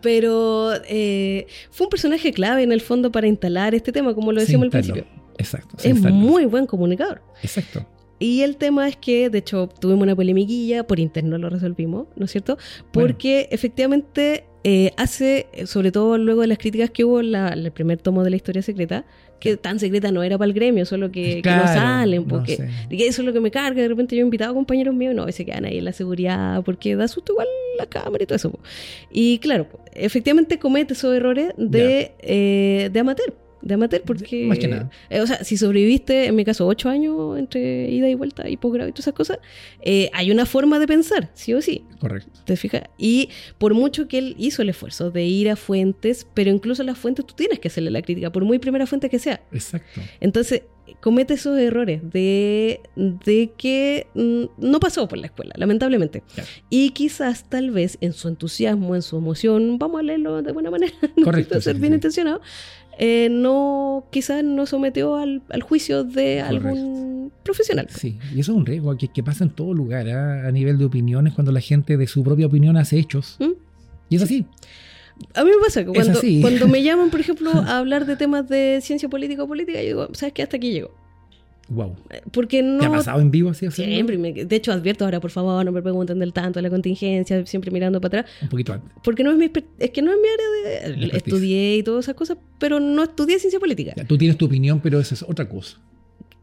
pero 0.01 0.73
eh, 0.89 1.47
fue 1.71 1.87
un 1.87 1.91
personaje 1.91 2.33
clave 2.33 2.63
en 2.63 2.73
el 2.73 2.81
fondo 2.81 3.13
para 3.13 3.27
instalar 3.29 3.75
este 3.75 3.93
tema, 3.93 4.15
como 4.15 4.33
lo 4.33 4.41
decíamos 4.41 4.65
al 4.67 4.71
principio. 4.71 5.07
Exacto. 5.39 5.77
Es 5.83 6.01
muy 6.01 6.45
buen 6.47 6.67
comunicador. 6.67 7.23
Exacto. 7.43 7.87
Y 8.19 8.43
el 8.43 8.57
tema 8.57 8.87
es 8.87 8.97
que, 8.97 9.31
de 9.31 9.39
hecho, 9.39 9.69
tuvimos 9.81 10.05
una 10.05 10.15
polemiquilla, 10.15 10.87
por 10.87 11.01
interno 11.01 11.39
lo 11.39 11.51
resolvimos, 11.51 12.07
¿no 12.15 12.27
es 12.27 12.31
cierto? 12.31 12.57
Porque 12.93 13.49
efectivamente 13.51 14.45
eh, 14.63 14.93
hace, 14.97 15.49
sobre 15.67 15.91
todo 15.91 16.17
luego 16.19 16.43
de 16.43 16.47
las 16.47 16.59
críticas 16.59 16.91
que 16.91 17.05
hubo 17.05 17.19
en 17.19 17.35
el 17.35 17.73
primer 17.73 17.99
tomo 17.99 18.23
de 18.23 18.31
la 18.31 18.37
historia 18.37 18.63
secreta, 18.63 19.05
que 19.41 19.57
tan 19.57 19.81
secreta 19.81 20.13
no 20.13 20.23
era 20.23 20.39
para 20.39 20.47
el 20.47 20.55
gremio, 20.55 20.87
solo 20.87 21.11
que, 21.11 21.43
que 21.43 21.51
no 21.51 21.65
salen, 21.65 22.23
no 22.23 22.29
porque 22.29 22.59
sé. 22.59 22.69
eso 22.91 23.23
es 23.23 23.27
lo 23.27 23.33
que 23.33 23.41
me 23.41 23.51
carga. 23.51 23.83
De 23.83 23.89
repente 23.89 24.15
yo 24.15 24.21
he 24.21 24.25
invitado 24.25 24.53
a 24.53 24.55
compañeros 24.55 24.95
míos, 24.95 25.17
no, 25.17 25.29
y 25.29 25.33
se 25.33 25.45
quedan 25.45 25.65
ahí 25.65 25.79
en 25.79 25.85
la 25.85 25.93
seguridad, 25.93 26.63
porque 26.63 26.95
da 26.95 27.09
susto 27.09 27.33
igual 27.33 27.49
la 27.77 27.87
cámara 27.87 28.23
y 28.23 28.27
todo 28.27 28.37
eso. 28.37 28.53
po. 28.53 28.61
Y 29.11 29.41
claro, 29.41 29.67
efectivamente 29.95 30.61
comete 30.61 30.93
esos 30.93 31.13
errores 31.13 31.55
de, 31.57 32.13
eh, 32.21 32.89
de 32.93 33.01
amateur. 33.01 33.35
De 33.63 33.75
amateur, 33.75 34.03
porque. 34.03 34.45
Más 34.47 34.59
que 34.59 34.69
nada. 34.69 34.91
eh, 35.09 35.21
o 35.21 35.27
sea, 35.27 35.43
si 35.45 35.57
sobreviviste, 35.57 36.27
en 36.27 36.37
mi 36.37 36.45
caso, 36.45 36.67
ocho 36.67 36.89
años 36.89 37.39
entre 37.39 37.91
ida 37.91 38.09
y 38.09 38.15
vuelta 38.15 38.49
y 38.49 38.57
posgrado 38.57 38.89
y 38.89 38.93
todas 38.93 39.05
esas 39.05 39.15
cosas, 39.15 39.39
eh, 39.81 40.11
hay 40.13 40.31
una 40.31 40.47
forma 40.47 40.79
de 40.79 40.87
pensar, 40.87 41.31
sí 41.35 41.55
o 41.55 41.63
sí. 41.63 41.85
Correcto. 42.01 42.41
¿Te 42.45 42.57
fijas? 42.57 42.83
Y 42.99 43.29
por 43.59 43.75
mucho 43.75 44.09
que 44.09 44.19
él 44.19 44.35
hizo 44.39 44.63
el 44.63 44.69
esfuerzo 44.69 45.11
de 45.11 45.25
ir 45.25 45.49
a 45.49 45.57
fuentes, 45.57 46.27
pero 46.35 46.51
incluso 46.51 46.83
las 46.83 46.99
fuentes 46.99 47.25
tú 47.27 47.35
tienes 47.35 47.59
que 47.61 47.69
hacerle 47.69 47.91
la 47.91 48.03
crítica, 48.03 48.31
por 48.33 48.45
muy 48.45 48.59
primera 48.59 48.87
fuente 48.87 49.09
que 49.09 49.19
sea. 49.19 49.41
Exacto. 49.53 50.01
Entonces, 50.21 50.63
comete 51.01 51.35
esos 51.35 51.59
errores 51.59 52.01
de, 52.03 52.81
de 52.97 53.53
que 53.57 54.07
mm, 54.15 54.45
no 54.59 54.81
pasó 54.81 55.07
por 55.09 55.19
la 55.19 55.27
escuela, 55.27 55.53
lamentablemente. 55.57 56.23
Claro. 56.35 56.49
Y 56.71 56.91
quizás, 56.91 57.49
tal 57.49 57.71
vez, 57.71 57.99
en 58.01 58.13
su 58.13 58.29
entusiasmo, 58.29 58.95
en 58.95 59.03
su 59.03 59.17
emoción, 59.17 59.79
vamos 59.79 60.01
a 60.01 60.03
leerlo 60.03 60.43
de 60.43 60.53
buena 60.53 60.71
manera, 60.71 60.93
no 61.17 61.25
Correcto, 61.25 61.61
ser 61.61 61.77
sí, 61.77 61.81
bien 61.81 61.93
sí. 61.93 61.97
intencionado, 61.97 62.41
eh, 62.99 63.29
no, 63.31 64.07
quizás 64.11 64.45
no 64.45 64.67
sometió 64.67 65.17
al, 65.17 65.43
al 65.49 65.63
juicio 65.63 66.05
de 66.05 66.41
algún 66.41 67.33
profesional. 67.43 67.89
Sí, 67.91 68.19
y 68.35 68.41
eso 68.41 68.53
es 68.53 68.59
un 68.59 68.67
riesgo 68.67 68.97
que, 68.97 69.09
que 69.09 69.23
pasa 69.23 69.45
en 69.45 69.51
todo 69.51 69.75
lugar, 69.75 70.09
¿ah? 70.09 70.47
a 70.47 70.51
nivel 70.53 70.79
de 70.79 70.85
opiniones, 70.85 71.35
cuando 71.35 71.53
la 71.53 71.61
gente 71.61 71.97
de 71.97 72.07
su 72.07 72.23
propia 72.23 72.47
opinión 72.47 72.77
hace 72.77 72.99
hechos. 72.99 73.37
¿Mm? 73.41 73.53
Y 74.09 74.17
es 74.17 74.23
así. 74.23 74.47
A 75.35 75.45
mí 75.45 75.51
me 75.51 75.63
pasa 75.63 75.85
que 75.85 75.91
cuando, 75.93 76.21
cuando 76.41 76.69
me 76.69 76.83
llaman, 76.83 77.11
por 77.11 77.21
ejemplo, 77.21 77.51
a 77.67 77.79
hablar 77.79 78.07
de 78.07 78.17
temas 78.17 78.49
de 78.49 78.81
ciencia 78.83 79.09
política 79.09 79.45
o 79.45 79.49
política, 79.49 79.81
yo 79.81 79.87
digo, 79.87 80.09
¿sabes 80.13 80.33
qué? 80.33 80.43
Hasta 80.43 80.57
aquí 80.57 80.73
llego. 80.73 80.91
Wow. 81.73 81.97
Porque 82.33 82.63
no... 82.63 82.81
¿Te 82.81 82.87
ha 82.87 82.91
pasado 82.91 83.21
en 83.21 83.31
vivo 83.31 83.51
así? 83.51 83.67
hacerlo? 83.67 83.93
Siempre, 83.93 84.19
me- 84.19 84.33
de 84.45 84.57
hecho 84.57 84.73
advierto 84.73 85.05
ahora, 85.05 85.21
por 85.21 85.31
favor, 85.31 85.65
no 85.65 85.73
me 85.73 85.81
pregunten 85.83 86.19
del 86.19 86.33
tanto 86.33 86.59
de 86.59 86.63
la 86.63 86.71
contingencia, 86.71 87.45
siempre 87.47 87.71
mirando 87.71 88.01
para 88.01 88.21
atrás, 88.21 88.33
Un 88.43 88.49
poquito 88.49 88.73
antes. 88.75 88.91
porque 89.03 89.25
no 89.25 89.31
es 89.33 89.39
mi, 89.39 89.51
es 89.79 89.91
que 89.91 90.03
no 90.03 90.11
es 90.13 90.19
mi 90.19 90.29
área 90.29 90.97
de... 91.09 91.17
Estudié 91.17 91.77
y 91.79 91.83
todas 91.83 92.05
esas 92.05 92.15
cosas, 92.15 92.37
pero 92.59 92.79
no 92.81 93.03
estudié 93.03 93.39
ciencia 93.39 93.59
política. 93.61 93.93
Ya, 93.97 94.05
tú 94.05 94.19
tienes 94.19 94.37
tu 94.37 94.47
opinión, 94.47 94.81
pero 94.81 95.01
esa 95.01 95.15
es 95.15 95.23
otra 95.23 95.49
cosa. 95.49 95.79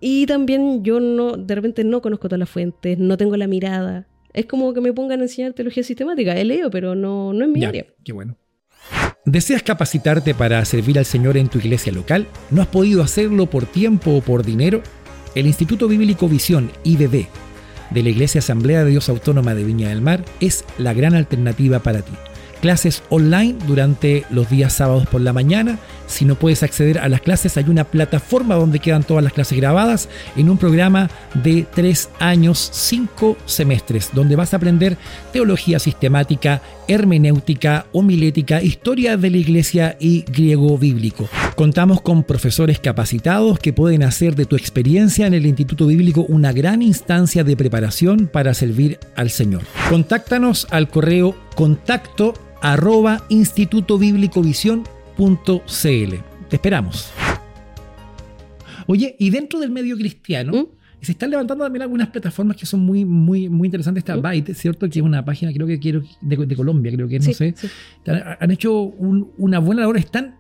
Y 0.02 0.26
también 0.26 0.84
yo 0.84 1.00
no, 1.00 1.34
de 1.38 1.56
repente 1.56 1.84
no 1.84 2.02
conozco 2.02 2.28
todas 2.30 2.40
las 2.40 2.50
fuentes, 2.50 2.98
no 2.98 3.18
tengo 3.18 3.36
la 3.38 3.48
mirada. 3.48 4.08
Es 4.34 4.46
como 4.46 4.74
que 4.74 4.82
me 4.82 4.94
pongan 4.94 5.20
a 5.20 5.24
enseñar 5.24 5.54
teología 5.54 5.84
sistemática, 5.84 6.36
he 6.38 6.46
leído, 6.46 6.70
pero 6.72 6.96
no, 6.96 7.34
no 7.34 7.44
es 7.46 7.52
mi 7.52 7.60
Ya, 7.62 7.68
área. 7.70 7.86
qué 8.04 8.14
bueno. 8.14 8.38
¿Deseas 9.26 9.62
capacitarte 9.62 10.34
para 10.34 10.64
servir 10.66 10.98
al 10.98 11.06
Señor 11.06 11.36
en 11.38 11.50
tu 11.50 11.60
iglesia 11.60 11.92
local? 11.92 12.26
¿No 12.50 12.62
has 12.62 12.68
podido 12.68 13.04
hacerlo 13.04 13.48
por 13.48 13.66
tiempo 13.66 14.12
o 14.16 14.22
por 14.22 14.44
dinero? 14.46 14.82
El 15.36 15.46
Instituto 15.46 15.88
Bíblico 15.88 16.28
Visión, 16.28 16.72
IBB, 16.84 17.28
de 17.92 18.04
la 18.04 18.10
Iglesia 18.10 18.40
Asamblea 18.40 18.84
de 18.84 18.92
Dios 18.92 19.10
Autónoma 19.10 19.54
de 19.54 19.64
Viña 19.64 19.90
del 19.90 20.02
Mar 20.02 20.24
es 20.40 20.66
la 20.78 20.94
gran 20.94 21.14
alternativa 21.14 21.80
para 21.80 22.02
ti. 22.02 22.12
Clases 22.62 23.04
online 23.10 23.56
durante 23.68 24.26
los 24.30 24.50
días 24.50 24.74
sábados 24.74 25.08
por 25.08 25.22
la 25.22 25.32
mañana. 25.32 25.80
Si 26.08 26.26
no 26.26 26.36
puedes 26.36 26.62
acceder 26.62 27.00
a 27.00 27.08
las 27.08 27.22
clases, 27.22 27.56
hay 27.56 27.70
una 27.70 27.86
plataforma 27.86 28.56
donde 28.56 28.80
quedan 28.80 29.04
todas 29.04 29.24
las 29.24 29.32
clases 29.32 29.58
grabadas 29.58 30.10
en 30.36 30.50
un 30.50 30.58
programa 30.58 31.10
de 31.36 31.66
tres 31.74 32.10
años, 32.20 32.70
cinco 32.74 33.38
semestres, 33.46 34.10
donde 34.12 34.36
vas 34.36 34.54
a 34.54 34.58
aprender 34.58 34.98
teología 35.32 35.80
sistemática, 35.80 36.62
hermenéutica, 36.90 37.86
homilética, 37.94 38.62
historia 38.62 39.16
de 39.16 39.30
la 39.30 39.38
iglesia 39.38 39.96
y 40.00 40.24
griego 40.24 40.78
bíblico. 40.78 41.30
Contamos 41.56 42.02
con 42.02 42.24
profesores 42.24 42.80
capacitados 42.80 43.60
que 43.60 43.72
pueden 43.72 44.04
hacer 44.04 44.36
de 44.36 44.46
tu 44.46 44.56
experiencia 44.56 45.28
en 45.28 45.36
el 45.36 45.46
Instituto 45.46 45.86
Bíblico 45.88 46.26
una 46.28 46.52
gran 46.52 46.82
instancia 46.82 47.44
de 47.44 47.56
preparación 47.56 48.28
para 48.28 48.54
servir 48.54 49.00
al 49.16 49.30
Señor. 49.30 49.62
Contáctanos 49.90 50.68
al 50.72 50.90
correo 50.90 51.36
contacto 51.56 52.34
arroba. 52.62 53.24
Te 56.50 56.56
esperamos. 56.56 57.12
Oye, 58.88 59.16
y 59.20 59.30
dentro 59.30 59.60
del 59.60 59.70
medio 59.70 59.96
cristiano, 59.96 60.54
¿Mm? 60.54 60.79
Se 61.06 61.12
están 61.14 61.30
levantando 61.30 61.64
también 61.64 61.84
algunas 61.84 62.08
plataformas 62.10 62.58
que 62.58 62.66
son 62.66 62.82
muy, 62.82 63.06
muy, 63.06 63.48
muy 63.50 63.68
interesantes. 63.68 64.02
Esta 64.02 64.18
¿Mm? 64.18 64.22
Byte, 64.22 64.54
¿cierto? 64.54 64.90
Que 64.90 65.00
es 65.00 65.06
una 65.06 65.24
página, 65.24 65.52
creo 65.54 65.66
que 65.68 65.80
quiero 65.80 66.02
de, 66.22 66.38
de 66.46 66.56
Colombia, 66.56 66.92
creo 66.92 67.08
que 67.08 67.20
no 67.20 67.26
Sí, 67.26 67.34
sé. 67.34 67.54
sí. 67.56 67.68
Han, 68.08 68.22
han 68.40 68.52
hecho 68.52 68.82
un- 68.82 69.32
una 69.38 69.60
buena 69.60 69.82
labor, 69.82 69.98
están 69.98 70.36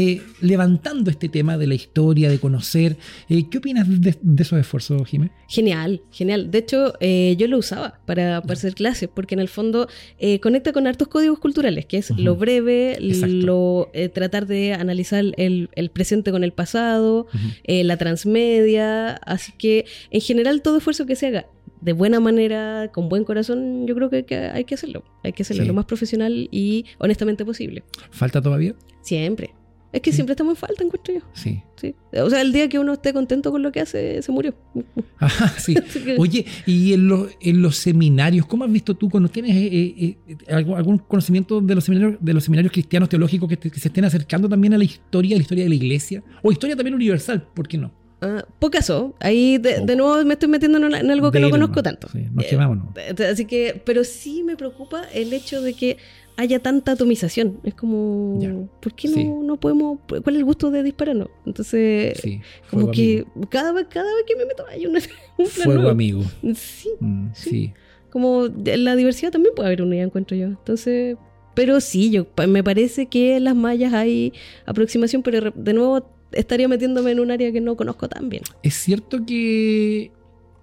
eh, 0.00 0.22
levantando 0.40 1.10
este 1.10 1.28
tema 1.28 1.58
de 1.58 1.66
la 1.66 1.74
historia, 1.74 2.30
de 2.30 2.38
conocer. 2.38 2.96
Eh, 3.28 3.48
¿Qué 3.50 3.58
opinas 3.58 3.88
de, 3.88 4.16
de 4.20 4.42
esos 4.42 4.58
esfuerzos, 4.60 5.06
Jiménez? 5.08 5.34
Genial, 5.48 6.02
genial. 6.12 6.50
De 6.52 6.58
hecho, 6.58 6.94
eh, 7.00 7.34
yo 7.36 7.48
lo 7.48 7.58
usaba 7.58 7.98
para, 8.06 8.40
para 8.42 8.52
hacer 8.52 8.74
clases, 8.74 9.08
porque 9.12 9.34
en 9.34 9.40
el 9.40 9.48
fondo 9.48 9.88
conecta 10.40 10.72
con 10.72 10.86
hartos 10.86 11.08
códigos 11.08 11.38
culturales, 11.40 11.86
que 11.86 11.96
es 11.98 12.10
lo 12.10 12.36
breve, 12.36 12.92
Exacto. 12.92 13.34
lo 13.34 13.90
tratar 14.14 14.46
de 14.46 14.74
analizar 14.74 15.24
el, 15.36 15.68
el 15.74 15.90
presente 15.90 16.30
con 16.30 16.44
el 16.44 16.52
pasado, 16.52 17.26
la 17.66 17.96
transmedia. 17.96 19.14
Así 19.16 19.52
que, 19.58 19.84
en 20.10 20.20
general, 20.20 20.62
todo 20.62 20.76
esfuerzo 20.78 21.06
que 21.06 21.16
se 21.16 21.26
haga 21.26 21.46
de 21.80 21.92
buena 21.92 22.20
manera, 22.20 22.90
con 22.92 23.08
buen 23.08 23.24
corazón, 23.24 23.86
yo 23.86 23.94
creo 23.94 24.10
que, 24.10 24.24
que 24.24 24.36
hay 24.36 24.64
que 24.64 24.74
hacerlo. 24.74 25.04
Hay 25.24 25.32
que 25.32 25.42
hacerlo 25.42 25.62
Sí. 25.62 25.68
lo 25.68 25.74
más 25.74 25.84
profesional 25.86 26.48
y 26.50 26.84
honestamente 26.98 27.44
posible. 27.44 27.84
¿Falta 28.10 28.40
todavía? 28.42 28.74
Siempre. 29.02 29.50
Es 29.92 30.02
que 30.02 30.10
Sí. 30.10 30.16
siempre 30.16 30.32
estamos 30.34 30.52
en 30.52 30.56
falta, 30.56 30.84
encuentro 30.84 31.14
yo. 31.14 31.20
Sí. 31.32 31.62
Sí. 31.76 31.94
O 32.20 32.28
sea, 32.28 32.42
el 32.42 32.52
día 32.52 32.68
que 32.68 32.78
uno 32.78 32.92
esté 32.92 33.12
contento 33.14 33.50
con 33.50 33.62
lo 33.62 33.72
que 33.72 33.80
hace, 33.80 34.20
se 34.20 34.30
murió. 34.32 34.54
Ajá, 35.18 35.48
sí. 35.58 35.74
Así 35.88 36.00
que- 36.04 36.16
Oye, 36.18 36.44
y 36.66 36.92
en, 36.92 37.08
los- 37.08 37.28
en 37.40 37.62
los 37.62 37.76
seminarios, 37.76 38.44
¿cómo 38.46 38.64
has 38.64 38.72
visto 38.72 38.94
tú 38.94 39.08
cuando 39.08 39.28
tienes 39.30 39.56
eh, 39.56 39.94
eh, 39.98 40.16
eh, 40.28 40.36
algún, 40.52 40.98
conocimiento 40.98 41.60
de 41.60 41.74
los 41.74 41.84
seminarios, 41.84 42.18
de 42.20 42.34
los 42.34 42.44
seminarios 42.44 42.72
cristianos 42.72 43.08
teológicos 43.08 43.48
que, 43.48 43.56
te- 43.56 43.70
que 43.70 43.80
se 43.80 43.88
estén 43.88 44.04
acercando 44.04 44.48
también 44.48 44.74
a 44.74 44.78
la 44.78 44.84
historia, 44.84 45.36
a 45.36 45.38
la 45.38 45.42
historia 45.42 45.64
de 45.64 45.70
la 45.70 45.76
iglesia? 45.76 46.22
O 46.42 46.52
historia 46.52 46.76
también 46.76 46.94
universal, 46.94 47.46
¿por 47.54 47.66
qué 47.66 47.78
no? 47.78 47.90
Ah, 48.20 48.44
pocaso. 48.58 49.14
Ahí 49.20 49.58
de, 49.58 49.94
nuevo 49.94 50.22
me 50.24 50.32
estoy 50.34 50.48
metiendo 50.48 50.76
en, 50.78 50.92
en 50.92 51.10
algo 51.10 51.30
que 51.30 51.38
De 51.38 51.44
no 51.44 51.50
conozco 51.50 51.82
tanto. 51.84 52.08
Sí, 52.12 52.26
nos 52.32 52.44
quemamos, 52.46 52.76
¿no? 52.76 52.92
eh, 52.96 53.14
Así 53.30 53.44
que, 53.44 53.80
pero 53.86 54.02
sí 54.04 54.42
me 54.42 54.56
preocupa 54.56 55.04
el 55.14 55.32
hecho 55.32 55.62
de 55.62 55.72
que 55.74 55.96
haya 56.38 56.60
tanta 56.60 56.92
atomización. 56.92 57.58
Es 57.64 57.74
como, 57.74 58.38
Ya. 58.40 58.54
¿por 58.80 58.94
qué 58.94 59.08
no, 59.08 59.14
Sí. 59.14 59.24
no 59.24 59.56
podemos? 59.58 59.98
¿Cuál 60.08 60.22
es 60.36 60.38
el 60.38 60.44
gusto 60.44 60.70
de 60.70 60.82
dispararnos? 60.82 61.28
Entonces, 61.44 62.16
Sí, 62.22 62.40
como 62.70 62.90
que 62.90 63.26
amigo. 63.34 63.48
cada 63.50 63.72
vez, 63.72 63.86
cada 63.90 64.14
vez 64.14 64.24
que 64.26 64.36
me 64.36 64.46
meto 64.46 64.64
hay 64.70 64.86
una, 64.86 65.00
un 65.00 65.04
plan 65.36 65.48
Fuego 65.50 65.72
nuevo. 65.74 65.90
amigo. 65.90 66.22
Sí, 66.54 66.88
Mm, 67.00 67.28
Sí. 67.34 67.50
sí. 67.50 67.72
como 68.10 68.46
la 68.64 68.96
diversidad 68.96 69.30
también 69.32 69.54
puede 69.54 69.66
haber 69.68 69.82
unidad, 69.82 70.04
encuentro 70.04 70.36
yo. 70.36 70.46
Entonces, 70.46 71.16
pero 71.54 71.80
sí, 71.80 72.10
yo 72.10 72.26
me 72.48 72.62
parece 72.64 73.06
que 73.06 73.36
en 73.36 73.44
las 73.44 73.54
mallas 73.56 73.92
hay 73.92 74.32
aproximación, 74.64 75.22
pero 75.22 75.50
de 75.54 75.72
nuevo 75.74 76.08
estaría 76.32 76.68
metiéndome 76.68 77.10
en 77.10 77.20
un 77.20 77.30
área 77.32 77.50
que 77.52 77.60
no 77.60 77.76
conozco 77.76 78.08
tan 78.08 78.28
bien. 78.28 78.42
¿Es 78.62 78.74
cierto 78.74 79.26
que, 79.26 80.10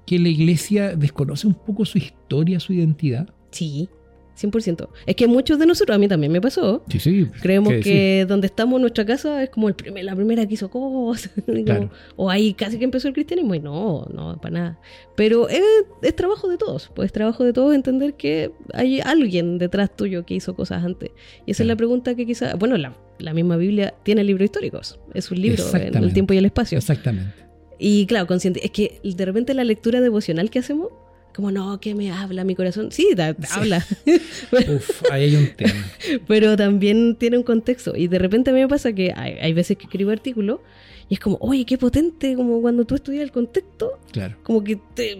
que 0.05 0.19
la 0.19 0.29
iglesia 0.29 0.95
desconoce 0.95 1.47
un 1.47 1.53
poco 1.53 1.83
su 1.85 1.97
historia, 1.97 2.59
su 2.61 2.71
identidad? 2.73 3.27
Sí, 3.51 3.89
100%. 4.39 4.89
Es 5.05 5.15
que 5.15 5.27
muchos 5.27 5.57
de 5.59 5.65
nosotros, 5.65 5.95
a 5.95 5.99
mí 5.99 6.07
también 6.07 6.31
me 6.31 6.41
pasó, 6.41 6.83
Sí, 6.89 6.99
sí. 6.99 7.27
creemos 7.41 7.73
¿qué 7.73 7.79
que 7.79 8.25
donde 8.27 8.47
estamos, 8.47 8.79
nuestra 8.81 9.05
casa, 9.05 9.43
es 9.43 9.49
como 9.49 9.67
el 9.67 9.75
primer, 9.75 10.03
la 10.03 10.15
primera 10.15 10.45
que 10.45 10.53
hizo 10.55 10.69
cosas. 10.69 11.31
Claro. 11.65 11.89
O 12.15 12.29
ahí 12.29 12.53
casi 12.53 12.77
que 12.77 12.83
empezó 12.83 13.07
el 13.07 13.13
cristianismo 13.13 13.55
y 13.55 13.59
no, 13.59 14.05
no, 14.13 14.37
para 14.41 14.53
nada. 14.53 14.79
Pero 15.15 15.49
es, 15.49 15.61
es 16.01 16.15
trabajo 16.15 16.47
de 16.47 16.57
todos, 16.57 16.91
pues 16.93 17.07
es 17.07 17.11
trabajo 17.13 17.43
de 17.43 17.53
todos 17.53 17.73
entender 17.73 18.13
que 18.15 18.51
hay 18.73 18.99
alguien 18.99 19.57
detrás 19.57 19.95
tuyo 19.95 20.25
que 20.25 20.35
hizo 20.35 20.55
cosas 20.55 20.83
antes. 20.83 21.11
Y 21.45 21.51
esa 21.51 21.63
es 21.63 21.67
la 21.67 21.75
pregunta 21.75 22.15
que 22.15 22.25
quizá, 22.25 22.55
bueno, 22.55 22.77
la, 22.77 22.95
la 23.19 23.33
misma 23.33 23.57
Biblia 23.57 23.95
tiene 24.03 24.23
libros 24.23 24.45
históricos, 24.45 24.99
es 25.13 25.31
un 25.31 25.41
libro 25.41 25.63
en 25.73 25.95
el 25.95 26.13
tiempo 26.13 26.33
y 26.33 26.37
el 26.37 26.45
espacio. 26.45 26.77
Exactamente. 26.77 27.45
Y 27.77 28.05
claro, 28.05 28.27
consciente, 28.27 28.63
es 28.63 28.71
que 28.71 28.99
de 29.03 29.25
repente 29.25 29.53
la 29.53 29.63
lectura 29.63 30.01
devocional 30.01 30.49
que 30.49 30.59
hacemos, 30.59 30.89
como 31.35 31.51
no, 31.51 31.79
que 31.79 31.93
me 31.95 32.11
habla 32.11 32.43
mi 32.43 32.55
corazón. 32.55 32.91
Sí, 32.91 33.09
da- 33.15 33.33
Sí. 33.33 33.47
habla, 33.51 33.85
Uf, 34.51 35.03
ahí 35.11 35.23
hay 35.25 35.35
un 35.35 35.47
tema. 35.55 35.73
pero 36.27 36.55
también 36.55 37.15
tiene 37.15 37.37
un 37.37 37.43
contexto. 37.43 37.95
Y 37.95 38.07
de 38.07 38.19
repente 38.19 38.49
a 38.51 38.53
mí 38.53 38.59
me 38.61 38.67
pasa 38.67 38.93
que 38.93 39.11
hay, 39.15 39.33
hay 39.33 39.53
veces 39.53 39.77
que 39.77 39.83
escribo 39.85 40.11
artículos 40.11 40.59
y 41.07 41.13
es 41.15 41.19
como, 41.19 41.37
oye, 41.41 41.65
qué 41.65 41.77
potente, 41.77 42.35
como 42.35 42.61
cuando 42.61 42.83
tú 42.85 42.95
estudias 42.95 43.23
el 43.23 43.31
contexto, 43.31 43.99
Claro. 44.11 44.35
como 44.43 44.63
que 44.63 44.79
te, 44.93 45.19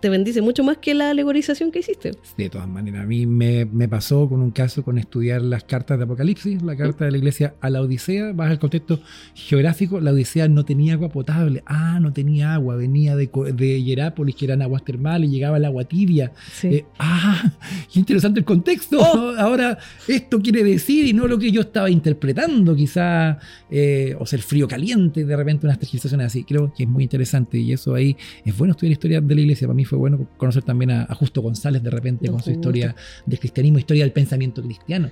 te 0.00 0.08
bendice 0.08 0.40
mucho 0.40 0.62
más 0.64 0.78
que 0.78 0.94
la 0.94 1.10
alegorización 1.10 1.70
que 1.72 1.80
hiciste. 1.80 2.12
De 2.38 2.48
todas 2.48 2.68
maneras, 2.68 3.02
a 3.02 3.06
mí 3.06 3.26
me, 3.26 3.64
me 3.66 3.88
pasó 3.88 4.28
con 4.28 4.40
un 4.40 4.52
caso 4.52 4.82
con 4.84 4.96
estudiar 4.96 5.42
las 5.42 5.64
cartas 5.64 5.98
de 5.98 6.04
Apocalipsis, 6.04 6.62
la 6.62 6.76
carta 6.76 7.04
de 7.04 7.10
la 7.10 7.18
iglesia 7.18 7.54
a 7.60 7.68
la 7.68 7.82
Odisea, 7.82 8.32
vas 8.32 8.50
al 8.50 8.58
contexto 8.58 9.00
geográfico, 9.34 10.00
la 10.00 10.12
Odisea 10.12 10.48
no 10.48 10.64
tenía 10.64 10.94
agua 10.94 11.08
potable, 11.08 11.62
ah, 11.66 11.98
no 12.00 12.12
tenía 12.12 12.54
agua, 12.54 12.76
venía 12.76 13.16
de, 13.16 13.28
de 13.54 13.82
Hierápolis, 13.82 14.36
que 14.36 14.44
eran 14.46 14.62
aguas 14.62 14.84
termales, 14.84 15.30
llegaba 15.30 15.56
el 15.56 15.64
agua 15.64 15.84
tibia. 15.84 16.32
Sí. 16.52 16.68
Eh, 16.68 16.84
ah, 16.98 17.52
qué 17.92 17.98
interesante 17.98 18.40
el 18.40 18.46
contexto. 18.46 18.98
Oh. 19.00 19.34
Ahora, 19.38 19.78
esto 20.08 20.40
quiere 20.40 20.62
decir 20.64 21.06
y 21.06 21.12
no 21.12 21.26
lo 21.26 21.38
que 21.38 21.50
yo 21.50 21.60
estaba 21.62 21.90
interpretando, 21.90 22.74
quizá, 22.76 23.38
eh, 23.70 24.16
o 24.18 24.26
sea, 24.26 24.36
el 24.36 24.42
frío 24.42 24.68
caliente, 24.68 25.01
de 25.10 25.36
repente 25.36 25.66
unas 25.66 25.78
tergiversaciones 25.78 26.26
así. 26.26 26.44
Creo 26.44 26.72
que 26.74 26.84
es 26.84 26.88
muy 26.88 27.02
interesante 27.04 27.58
y 27.58 27.72
eso 27.72 27.94
ahí 27.94 28.16
es 28.44 28.56
bueno 28.56 28.72
estudiar 28.72 28.92
historia 28.92 29.20
de 29.20 29.34
la 29.34 29.40
iglesia. 29.40 29.66
Para 29.66 29.74
mí 29.76 29.84
fue 29.84 29.98
bueno 29.98 30.26
conocer 30.36 30.62
también 30.62 30.90
a, 30.90 31.02
a 31.08 31.14
Justo 31.14 31.42
González 31.42 31.82
de 31.82 31.90
repente 31.90 32.26
con 32.26 32.38
su 32.40 32.46
Justo. 32.46 32.50
historia 32.52 32.94
del 33.26 33.38
cristianismo, 33.38 33.78
historia 33.78 34.04
del 34.04 34.12
pensamiento 34.12 34.62
cristiano. 34.62 35.10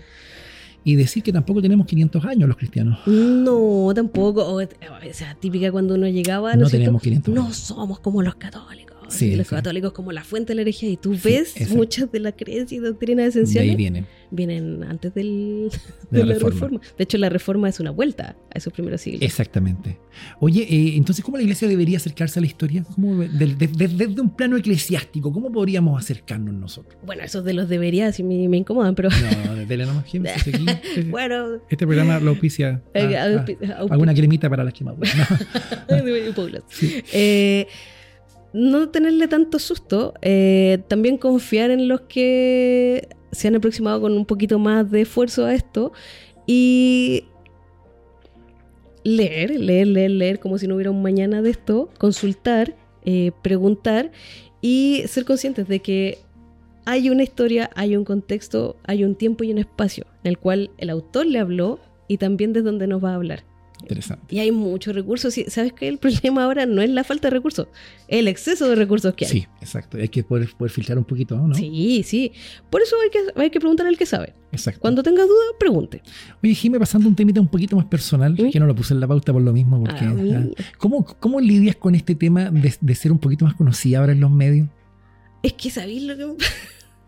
Y 0.82 0.94
decir 0.96 1.22
que 1.22 1.30
tampoco 1.30 1.60
tenemos 1.60 1.86
500 1.86 2.24
años 2.24 2.48
los 2.48 2.56
cristianos. 2.56 3.00
No, 3.06 3.92
tampoco. 3.94 4.42
O, 4.46 4.62
o 4.62 4.68
sea, 5.12 5.34
típica 5.34 5.70
cuando 5.70 5.94
uno 5.94 6.08
llegaba. 6.08 6.54
No 6.56 6.66
cierto? 6.68 6.78
tenemos 6.78 7.02
500 7.02 7.34
No 7.34 7.42
años. 7.44 7.56
somos 7.56 8.00
como 8.00 8.22
los 8.22 8.36
católicos. 8.36 8.89
Sí, 9.10 9.36
los 9.36 9.46
sí. 9.48 9.54
católicos 9.54 9.92
como 9.92 10.12
la 10.12 10.24
fuente 10.24 10.50
de 10.50 10.54
la 10.56 10.62
herejía. 10.62 10.88
Y 10.88 10.96
tú 10.96 11.16
ves 11.22 11.54
muchas 11.70 12.10
de 12.12 12.20
las 12.20 12.34
creencias 12.36 12.72
y 12.72 12.78
doctrinas 12.78 13.34
De 13.34 13.40
ahí 13.40 13.42
esenciales 13.44 13.76
viene. 13.76 14.04
vienen 14.30 14.84
antes 14.84 15.12
del, 15.14 15.70
De 15.70 15.78
de 16.10 16.20
la 16.20 16.26
la, 16.26 16.34
reforma. 16.34 16.54
reforma. 16.54 16.80
De 16.98 17.04
hecho, 17.04 17.18
la 17.18 17.28
reforma 17.28 17.68
es 17.68 17.80
una 17.80 17.90
vuelta 17.90 18.36
a 18.54 18.58
esos 18.58 18.72
primeros 18.72 19.00
siglos. 19.00 19.22
Exactamente. 19.22 19.98
Oye, 20.40 20.62
eh, 20.62 20.96
entonces, 20.96 21.24
¿cómo 21.24 21.36
la 21.36 21.42
iglesia 21.42 21.66
debería 21.68 21.96
acercarse 21.98 22.38
a 22.38 22.42
la 22.42 22.46
historia? 22.46 22.84
¿Cómo, 22.94 23.16
del- 23.18 23.56
de- 23.58 23.66
de- 23.68 23.88
desde 23.88 24.20
un 24.20 24.30
plano 24.34 24.56
eclesiástico, 24.56 25.32
¿cómo 25.32 25.50
podríamos 25.52 25.98
acercarnos 26.02 26.54
nosotros? 26.54 26.96
Bueno, 27.04 27.22
esos 27.22 27.44
de 27.44 27.52
los 27.54 27.68
deberías 27.68 28.16
sí 28.16 28.22
me, 28.22 28.48
me 28.48 28.56
incomodan, 28.58 28.94
pero 28.94 29.08
No, 29.46 29.54
desde 29.56 29.76
nomás, 29.78 30.04
aquí, 30.08 30.18
este- 30.24 31.02
bueno. 31.10 31.56
Este 31.68 31.86
programa 31.86 32.18
lo 32.20 32.30
auspicia 32.30 32.82
a- 32.94 32.98
a- 32.98 33.02
aupi- 33.44 33.58
aupi- 33.58 33.90
alguna 33.92 34.14
cremita 34.14 34.48
para 34.50 34.64
las 34.64 34.74
quemaduras. 34.74 35.14
No. 35.88 36.60
Sí. 36.68 37.02
Eh, 37.12 37.66
no 38.52 38.88
tenerle 38.88 39.28
tanto 39.28 39.58
susto, 39.58 40.14
eh, 40.22 40.78
también 40.88 41.18
confiar 41.18 41.70
en 41.70 41.88
los 41.88 42.02
que 42.02 43.08
se 43.32 43.48
han 43.48 43.56
aproximado 43.56 44.00
con 44.00 44.12
un 44.12 44.26
poquito 44.26 44.58
más 44.58 44.90
de 44.90 45.02
esfuerzo 45.02 45.46
a 45.46 45.54
esto 45.54 45.92
y 46.46 47.24
leer, 49.04 49.50
leer, 49.50 49.86
leer, 49.86 50.10
leer 50.10 50.40
como 50.40 50.58
si 50.58 50.66
no 50.66 50.74
hubiera 50.74 50.90
un 50.90 51.02
mañana 51.02 51.42
de 51.42 51.50
esto, 51.50 51.90
consultar, 51.98 52.76
eh, 53.04 53.32
preguntar 53.42 54.10
y 54.60 55.02
ser 55.06 55.24
conscientes 55.24 55.68
de 55.68 55.80
que 55.80 56.18
hay 56.84 57.08
una 57.10 57.22
historia, 57.22 57.70
hay 57.76 57.96
un 57.96 58.04
contexto, 58.04 58.76
hay 58.84 59.04
un 59.04 59.14
tiempo 59.14 59.44
y 59.44 59.52
un 59.52 59.58
espacio 59.58 60.06
en 60.24 60.30
el 60.30 60.38
cual 60.38 60.70
el 60.78 60.90
autor 60.90 61.26
le 61.26 61.38
habló 61.38 61.78
y 62.08 62.18
también 62.18 62.52
desde 62.52 62.66
donde 62.66 62.86
nos 62.88 63.02
va 63.02 63.12
a 63.12 63.14
hablar. 63.14 63.49
Interesante. 63.82 64.34
Y 64.34 64.38
hay 64.40 64.52
muchos 64.52 64.94
recursos. 64.94 65.36
y 65.38 65.44
¿Sabes 65.44 65.72
qué? 65.72 65.88
El 65.88 65.98
problema 65.98 66.44
ahora 66.44 66.66
no 66.66 66.82
es 66.82 66.90
la 66.90 67.04
falta 67.04 67.28
de 67.28 67.34
recursos, 67.34 67.68
el 68.08 68.28
exceso 68.28 68.68
de 68.68 68.74
recursos 68.74 69.14
que 69.14 69.24
hay. 69.26 69.30
Sí, 69.30 69.46
exacto. 69.60 69.96
Hay 69.98 70.08
que 70.08 70.22
poder, 70.22 70.48
poder 70.56 70.70
filtrar 70.72 70.98
un 70.98 71.04
poquito, 71.04 71.36
¿no? 71.38 71.54
Sí, 71.54 72.02
sí. 72.04 72.32
Por 72.70 72.82
eso 72.82 72.96
hay 73.02 73.10
que, 73.10 73.40
hay 73.40 73.50
que 73.50 73.58
preguntar 73.60 73.86
al 73.86 73.96
que 73.96 74.06
sabe. 74.06 74.34
Exacto. 74.52 74.80
Cuando 74.80 75.02
tengas 75.02 75.26
duda, 75.26 75.44
pregunte. 75.58 76.02
Oye, 76.42 76.54
Jimé, 76.54 76.78
pasando 76.78 77.08
un 77.08 77.14
temita 77.16 77.40
un 77.40 77.48
poquito 77.48 77.76
más 77.76 77.86
personal, 77.86 78.36
que 78.50 78.58
no 78.60 78.66
lo 78.66 78.74
puse 78.74 78.94
en 78.94 79.00
la 79.00 79.06
pauta 79.08 79.32
por 79.32 79.42
lo 79.42 79.52
mismo, 79.52 79.80
porque... 79.82 80.04
Ah, 80.04 80.12
mira. 80.14 80.46
ah, 80.58 80.62
¿cómo, 80.78 81.04
¿Cómo 81.20 81.40
lidias 81.40 81.76
con 81.76 81.94
este 81.94 82.14
tema 82.14 82.50
de, 82.50 82.74
de 82.80 82.94
ser 82.94 83.12
un 83.12 83.18
poquito 83.18 83.44
más 83.44 83.54
conocida 83.54 83.98
ahora 84.00 84.12
en 84.12 84.20
los 84.20 84.30
medios? 84.30 84.68
Es 85.42 85.52
que 85.54 85.70
sabéis 85.70 86.02
lo 86.02 86.16
que... 86.16 86.36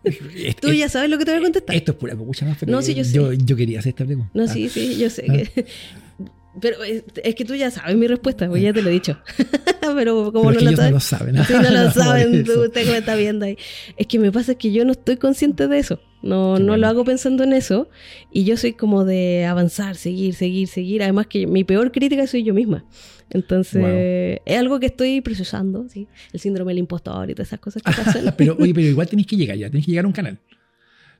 Tú 0.61 0.73
ya 0.73 0.89
sabes 0.89 1.09
lo 1.09 1.17
que 1.17 1.23
te 1.25 1.31
voy 1.31 1.39
a 1.39 1.43
contestar. 1.43 1.75
Esto 1.75 1.91
es 1.93 1.97
pura 1.97 2.15
copucha 2.15 2.45
más, 2.45 2.57
pero 2.59 2.71
No, 2.71 2.81
sí, 2.81 2.93
yo 2.93 3.03
sé. 3.05 3.13
yo, 3.13 3.31
yo 3.31 3.55
quería 3.55 3.79
hacer 3.79 3.91
esta 3.91 4.05
pregunta. 4.05 4.31
No, 4.33 4.47
sí, 4.47 4.67
sí, 4.69 4.97
yo 4.97 5.09
sé 5.09 5.25
Ah. 5.29 5.33
que... 5.33 5.65
Pero 6.61 6.83
es, 6.83 7.03
es 7.23 7.35
que 7.35 7.45
tú 7.45 7.55
ya 7.55 7.71
sabes 7.71 7.95
mi 7.95 8.05
respuesta, 8.07 8.47
pues 8.47 8.61
ya 8.61 8.71
te 8.73 8.81
lo 8.81 8.89
he 8.89 8.93
dicho. 8.93 9.17
Pero 9.95 10.31
como 10.31 10.49
pero 10.49 10.61
no 10.61 10.71
sabes... 10.77 10.89
no 10.91 10.91
lo 10.91 10.99
saben. 10.99 11.43
Sí, 11.45 11.53
no 11.53 11.69
lo 11.71 11.91
saben, 11.91 12.43
tú, 12.45 12.63
usted 12.63 12.85
que 12.85 12.91
me 12.91 12.97
está 12.99 13.15
viendo 13.15 13.45
ahí. 13.45 13.57
Es 13.97 14.07
que 14.07 14.17
me 14.17 14.31
pasa 14.31 14.55
que 14.55 14.71
yo 14.71 14.85
no 14.85 14.93
estoy 14.93 15.17
consciente 15.17 15.67
de 15.67 15.77
eso. 15.77 15.99
No, 16.21 16.53
Qué 16.55 16.61
no 16.61 16.67
bueno. 16.67 16.77
lo 16.77 16.87
hago 16.87 17.03
pensando 17.03 17.43
en 17.43 17.51
eso. 17.53 17.89
Y 18.31 18.45
yo 18.45 18.55
soy 18.55 18.73
como 18.73 19.03
de 19.03 19.45
avanzar, 19.45 19.95
seguir, 19.95 20.35
seguir, 20.35 20.67
seguir. 20.69 21.03
Además 21.03 21.27
que 21.27 21.47
mi 21.47 21.63
peor 21.63 21.91
crítica 21.91 22.25
soy 22.27 22.43
yo 22.43 22.53
misma. 22.53 22.85
Entonces, 23.29 23.81
Wow. 23.81 24.41
es 24.45 24.57
algo 24.57 24.79
que 24.79 24.85
estoy 24.87 25.19
procesando, 25.21 25.87
¿sí? 25.89 26.07
El 26.31 26.39
síndrome 26.39 26.71
del 26.71 26.77
impostor 26.79 27.29
y 27.29 27.33
todas 27.33 27.49
esas 27.49 27.59
cosas 27.59 27.83
que 27.83 27.91
pasan. 28.03 28.33
pero, 28.37 28.55
oye, 28.59 28.73
pero 28.73 28.87
igual 28.87 29.07
tenés 29.07 29.27
que 29.27 29.35
llegar 29.35 29.57
ya, 29.57 29.69
tenés 29.69 29.85
que 29.85 29.91
llegar 29.91 30.05
a 30.05 30.07
un 30.07 30.13
canal. 30.13 30.39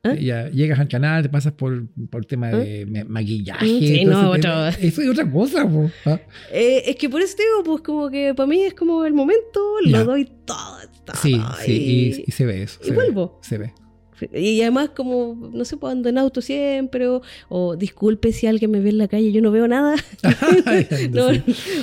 ¿Ah? 0.06 0.16
Ya 0.16 0.50
llegas 0.50 0.80
al 0.80 0.90
canal, 0.90 1.24
te 1.24 1.30
pasas 1.30 1.54
por, 1.54 1.88
por 2.10 2.26
tema 2.26 2.50
de 2.50 2.86
ma- 2.86 3.06
maquillaje. 3.08 3.66
Sí, 3.66 4.04
no, 4.04 4.32
otro- 4.32 4.68
Eso 4.68 5.02
es 5.02 5.10
otra 5.10 5.32
cosa, 5.32 5.66
po. 5.70 5.90
Ah, 6.06 6.20
Eh, 6.52 6.84
es 6.88 6.96
que 6.98 7.08
por 7.10 7.22
eso 7.22 7.38
te 7.38 7.44
digo, 7.44 7.64
pues 7.64 7.82
como 7.84 8.10
que 8.10 8.34
para 8.34 8.48
mí 8.48 8.62
es 8.64 8.74
como 8.74 9.06
el 9.06 9.14
momento, 9.14 9.62
lo 9.86 10.04
doy 10.04 10.26
todo. 10.46 10.78
todo, 11.06 11.16
Sí, 11.22 11.40
sí, 11.64 11.72
y- 11.72 12.06
y, 12.20 12.24
y 12.28 12.32
se 12.32 12.46
ve 12.46 12.64
eso. 12.64 12.80
y 12.82 12.86
se 12.86 12.92
ve, 12.92 12.96
vuelvo. 12.98 13.40
se 13.42 13.58
ve. 13.58 13.74
Y 14.32 14.62
además 14.62 14.92
como, 14.96 15.50
no 15.54 15.66
sé, 15.66 15.76
pues 15.76 15.92
ando 15.92 16.08
en 16.08 16.18
auto 16.18 16.40
siempre, 16.42 17.08
o, 17.08 17.22
o 17.50 17.76
disculpe 17.76 18.32
si 18.32 18.48
alguien 18.48 18.72
me 18.72 18.80
ve 18.80 18.90
en 18.90 18.98
la 18.98 19.08
calle 19.10 19.28
y 19.28 19.32
yo 19.34 19.42
no 19.42 19.52
veo 19.52 19.68
nada. 19.68 19.96
No, 21.12 21.28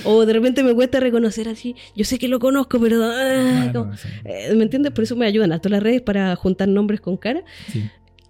o 0.05 0.25
de 0.27 0.33
repente 0.33 0.63
me 0.63 0.75
cuesta 0.75 1.01
reconocer 1.01 1.49
así, 1.49 1.75
yo 1.95 2.05
sé 2.05 2.19
que 2.19 2.29
lo 2.29 2.39
conozco, 2.39 2.81
pero... 2.81 3.03
ah, 3.05 3.65
Ah, 3.69 3.71
como- 3.73 3.87
no, 3.91 3.97
sí, 3.97 4.09
eh, 4.25 4.55
¿Me 4.57 4.63
entiendes? 4.63 4.93
Por 4.93 5.05
eso 5.05 5.17
me 5.17 5.27
ayudan 5.27 5.53
harto 5.53 5.69
las 5.69 5.83
redes 5.83 6.01
para 6.03 6.35
juntar 6.37 6.69
nombres 6.69 7.01
con 7.01 7.17
cara. 7.17 7.45
sí. 7.73 7.83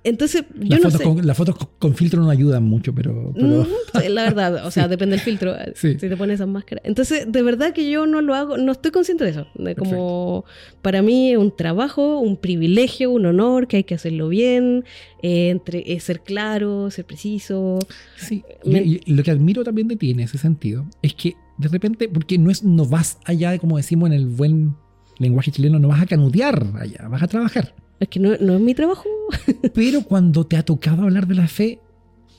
Entonces, 0.03 0.45
yo 0.59 0.69
Las, 0.69 0.81
no 0.81 0.85
fotos 0.91 0.99
sé. 0.99 1.05
con, 1.05 1.27
las 1.27 1.37
fotos 1.37 1.57
con- 1.79 1.95
filtro 1.95 2.23
no 2.23 2.31
ayudan 2.31 2.63
mucho, 2.63 2.95
pero... 2.95 3.33
pero 3.35 3.47
Mm, 3.65 3.67
sí, 4.01 4.09
la 4.09 4.23
verdad, 4.25 4.65
o 4.67 4.71
sea, 4.71 4.89
depende 4.89 5.17
del 5.17 5.21
filtro, 5.25 5.55
eh, 5.55 5.73
Sí. 5.77 5.93
si 5.99 6.09
te 6.09 6.17
pones 6.17 6.37
esas 6.37 6.49
máscaras. 6.49 6.83
Entonces, 6.87 7.31
de 7.31 7.43
verdad 7.43 7.75
que 7.75 7.91
yo 7.91 8.07
no 8.07 8.23
lo 8.23 8.35
hago, 8.35 8.57
no 8.57 8.73
estoy 8.73 8.93
consciente 8.93 9.25
de 9.25 9.31
eso. 9.31 9.47
De 9.57 9.75
como, 9.75 10.47
para 10.81 11.03
mí 11.03 11.33
es 11.33 11.37
un 11.37 11.55
trabajo, 11.55 12.19
un 12.21 12.39
privilegio, 12.39 13.11
un 13.11 13.27
honor, 13.27 13.67
que 13.69 13.77
hay 13.77 13.85
que 13.85 13.95
hacerlo 13.95 14.29
bien, 14.31 14.85
eh, 15.23 15.51
entre, 15.51 15.83
eh, 15.93 16.01
ser 16.01 16.21
claro, 16.23 16.91
ser 16.91 17.05
preciso. 17.05 17.79
Sí, 18.17 18.43
Me- 18.65 18.83
y- 18.83 19.01
y 19.05 19.13
lo 19.13 19.23
que 19.23 19.33
admiro 19.33 19.65
también 19.65 19.87
de 19.89 19.97
ti 19.97 20.13
en 20.13 20.21
ese 20.21 20.39
sentido 20.39 20.87
es 21.03 21.13
que 21.13 21.35
de 21.59 21.69
repente, 21.69 22.09
porque 22.09 22.39
no 22.39 22.51
es, 22.51 22.65
no 22.65 22.87
vas 22.87 23.19
allá, 23.27 23.59
como 23.59 23.77
decimos 23.77 24.07
en 24.09 24.15
el 24.15 24.27
buen 24.29 24.77
lenguaje 25.19 25.51
chileno, 25.51 25.79
no 25.79 25.89
vas 25.89 26.01
a 26.01 26.07
canutear 26.07 26.67
allá, 26.81 27.07
vas 27.11 27.23
a 27.23 27.29
trabajar. 27.29 27.75
Es 28.01 28.09
que 28.09 28.19
no, 28.19 28.31
no 28.41 28.55
es 28.55 28.61
mi 28.61 28.75
trabajo. 28.75 29.05
Pero 29.75 30.03
cuando 30.03 30.45
te 30.47 30.57
ha 30.57 30.65
tocado 30.65 31.03
hablar 31.03 31.27
de 31.27 31.35
la 31.35 31.47
fe, 31.49 31.79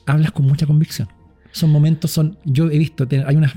hablas 0.06 0.32
con 0.32 0.44
mucha 0.46 0.66
convicción. 0.66 1.08
Son 1.52 1.70
momentos, 1.70 2.10
son, 2.10 2.36
yo 2.44 2.70
he 2.70 2.78
visto, 2.78 3.06
hay 3.26 3.36
unas, 3.36 3.54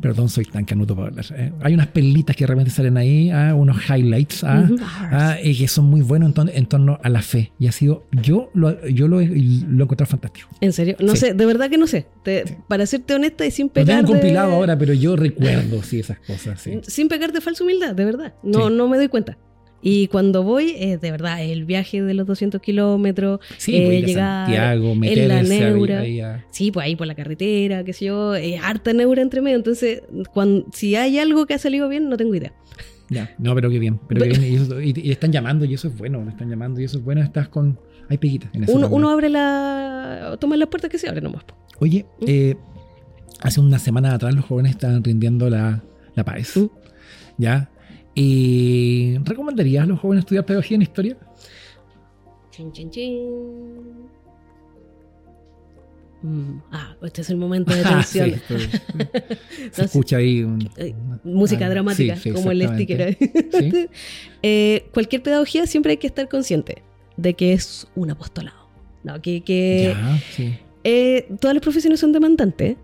perdón, 0.00 0.28
soy 0.28 0.44
tan 0.44 0.64
canuto 0.66 0.94
para 0.94 1.08
hablar, 1.08 1.24
eh, 1.34 1.52
hay 1.62 1.74
unas 1.74 1.86
perlitas 1.88 2.36
que 2.36 2.44
de 2.44 2.48
repente 2.48 2.70
salen 2.70 2.96
ahí, 2.98 3.30
ah, 3.30 3.54
unos 3.54 3.78
highlights, 3.88 4.44
ah, 4.44 4.68
ah, 5.10 5.36
y 5.42 5.56
que 5.56 5.66
son 5.66 5.86
muy 5.86 6.02
buenos 6.02 6.32
en, 6.52 6.66
torno 6.66 6.98
a 7.02 7.08
la 7.08 7.22
fe. 7.22 7.52
Y 7.58 7.66
ha 7.68 7.72
sido, 7.72 8.06
yo 8.12 8.50
lo, 8.54 8.86
yo 8.86 9.08
lo, 9.08 9.20
he- 9.20 9.26
lo 9.28 9.80
he 9.80 9.84
encontrado 9.84 10.10
fantástico. 10.10 10.48
En 10.60 10.72
serio, 10.74 10.96
no 11.00 11.12
Sí. 11.12 11.18
sé, 11.18 11.34
de 11.34 11.46
verdad 11.46 11.68
que 11.70 11.78
no 11.78 11.86
sé. 11.86 12.06
Te- 12.22 12.46
Sí. 12.46 12.54
Para 12.68 12.86
serte 12.86 13.14
honesta 13.14 13.44
y 13.46 13.50
sin 13.50 13.66
Lo 13.68 13.72
tengo 13.72 13.86
pecar. 13.86 14.04
de- 14.04 14.08
compilado 14.12 14.52
ahora, 14.52 14.78
pero 14.78 14.92
yo 14.94 15.16
recuerdo, 15.16 15.82
sí, 15.82 16.00
esas 16.00 16.18
cosas, 16.20 16.60
sí. 16.60 16.80
Sin 16.82 17.08
pecar 17.08 17.32
de 17.32 17.40
falsa 17.40 17.64
humildad, 17.64 17.94
de 17.94 18.04
verdad. 18.04 18.34
No, 18.42 18.70
no 18.70 18.88
me 18.88 18.96
doy 18.98 19.08
cuenta. 19.08 19.38
Y 19.82 20.08
cuando 20.08 20.42
voy, 20.42 20.74
es 20.78 21.00
de 21.00 21.10
verdad, 21.10 21.42
el 21.42 21.64
viaje 21.64 22.02
de 22.02 22.12
los 22.14 22.26
200 22.26 22.60
kilómetros, 22.60 23.40
Sí, 23.56 23.76
eh, 23.76 24.02
llegar 24.02 24.46
Santiago, 24.46 24.92
en 25.02 25.28
la 25.28 25.42
neura. 25.42 26.00
ahí 26.00 26.20
a- 26.20 26.44
Sí, 26.50 26.70
pues 26.70 26.84
ahí 26.84 26.96
por 26.96 27.06
la 27.06 27.14
carretera, 27.14 27.82
qué 27.84 27.92
sé 27.94 28.06
yo, 28.06 28.34
es 28.34 28.60
harta 28.62 28.92
neura 28.92 29.22
entre 29.22 29.40
medio. 29.40 29.56
Entonces, 29.56 30.02
cuando, 30.34 30.66
si 30.72 30.96
hay 30.96 31.18
algo 31.18 31.46
que 31.46 31.54
ha 31.54 31.58
salido 31.58 31.88
bien, 31.88 32.08
no 32.10 32.16
tengo 32.18 32.34
idea. 32.34 32.52
Ya, 33.08 33.34
no, 33.38 33.54
pero 33.54 33.70
qué 33.70 33.78
bien. 33.78 33.98
Pero 34.06 34.22
qué 34.22 34.28
bien. 34.28 34.44
Y, 34.44 34.56
eso- 34.56 34.80
y- 34.80 34.92
y 34.96 35.10
están 35.10 35.32
llamando 35.32 35.64
y 35.64 35.74
eso 35.74 35.88
es 35.88 35.96
bueno. 35.96 36.24
Están 36.28 36.48
llamando 36.50 36.80
y 36.80 36.84
eso 36.84 36.98
es 36.98 37.04
bueno. 37.04 37.22
Estás 37.22 37.48
con. 37.48 37.78
Hay 38.08 38.18
peguitas 38.18 38.50
en 38.54 38.64
eso. 38.64 38.72
Uno, 38.72 38.88
uno 38.88 39.10
abre 39.10 39.28
la. 39.30 40.36
toma 40.40 40.56
las 40.56 40.68
puertas 40.68 40.90
que 40.90 40.98
se 40.98 41.08
abren 41.08 41.24
nomás. 41.24 41.44
Oye, 41.78 42.04
¿Mm? 42.20 42.24
eh, 42.28 42.56
hace 43.40 43.60
unas 43.60 43.82
semanas 43.82 44.12
atrás 44.14 44.34
los 44.34 44.44
jóvenes 44.44 44.72
estaban 44.72 45.02
rindiendo 45.02 45.48
la, 45.48 45.82
la 46.14 46.24
PAES. 46.24 46.56
¿Mm? 46.58 46.66
¿Ya? 47.38 47.70
¿Y 48.22 49.16
recomendarías 49.24 49.84
a 49.84 49.86
los 49.86 49.98
jóvenes 49.98 50.24
estudiar 50.24 50.44
pedagogía 50.44 50.74
en 50.74 50.82
historia? 50.82 51.16
Chin, 52.50 52.70
chin, 52.70 52.90
chin. 52.90 54.10
Mm, 56.22 56.58
Ah, 56.70 56.94
este 57.02 57.22
es 57.22 57.30
el 57.30 57.38
momento 57.38 57.74
de 57.74 57.80
Ah, 57.84 58.02
sí, 58.02 58.18
tensión. 58.18 58.40
se 59.72 59.80
No, 59.80 59.84
escucha 59.86 60.18
ahí 60.18 60.42
un- 60.42 60.68
una- 60.78 61.20
Música 61.24 61.64
ah, 61.64 61.70
dramática, 61.70 62.16
sí, 62.16 62.22
sí, 62.24 62.30
como 62.32 62.50
el 62.50 62.68
sticker. 62.68 63.16
Eh, 64.42 64.86
cualquier 64.92 65.22
pedagogía 65.22 65.66
siempre 65.66 65.92
hay 65.92 65.96
que 65.96 66.06
estar 66.06 66.28
consciente 66.28 66.82
de 67.16 67.32
que 67.34 67.54
es 67.54 67.86
un 67.94 68.10
apostolado. 68.10 68.68
No, 69.02 69.20
que, 69.22 69.40
que 69.42 69.94
Ya, 69.94 70.52
eh, 70.84 71.26
todas 71.40 71.54
las 71.54 71.62
profesiones 71.62 72.00
son 72.00 72.12
demandantes, 72.12 72.76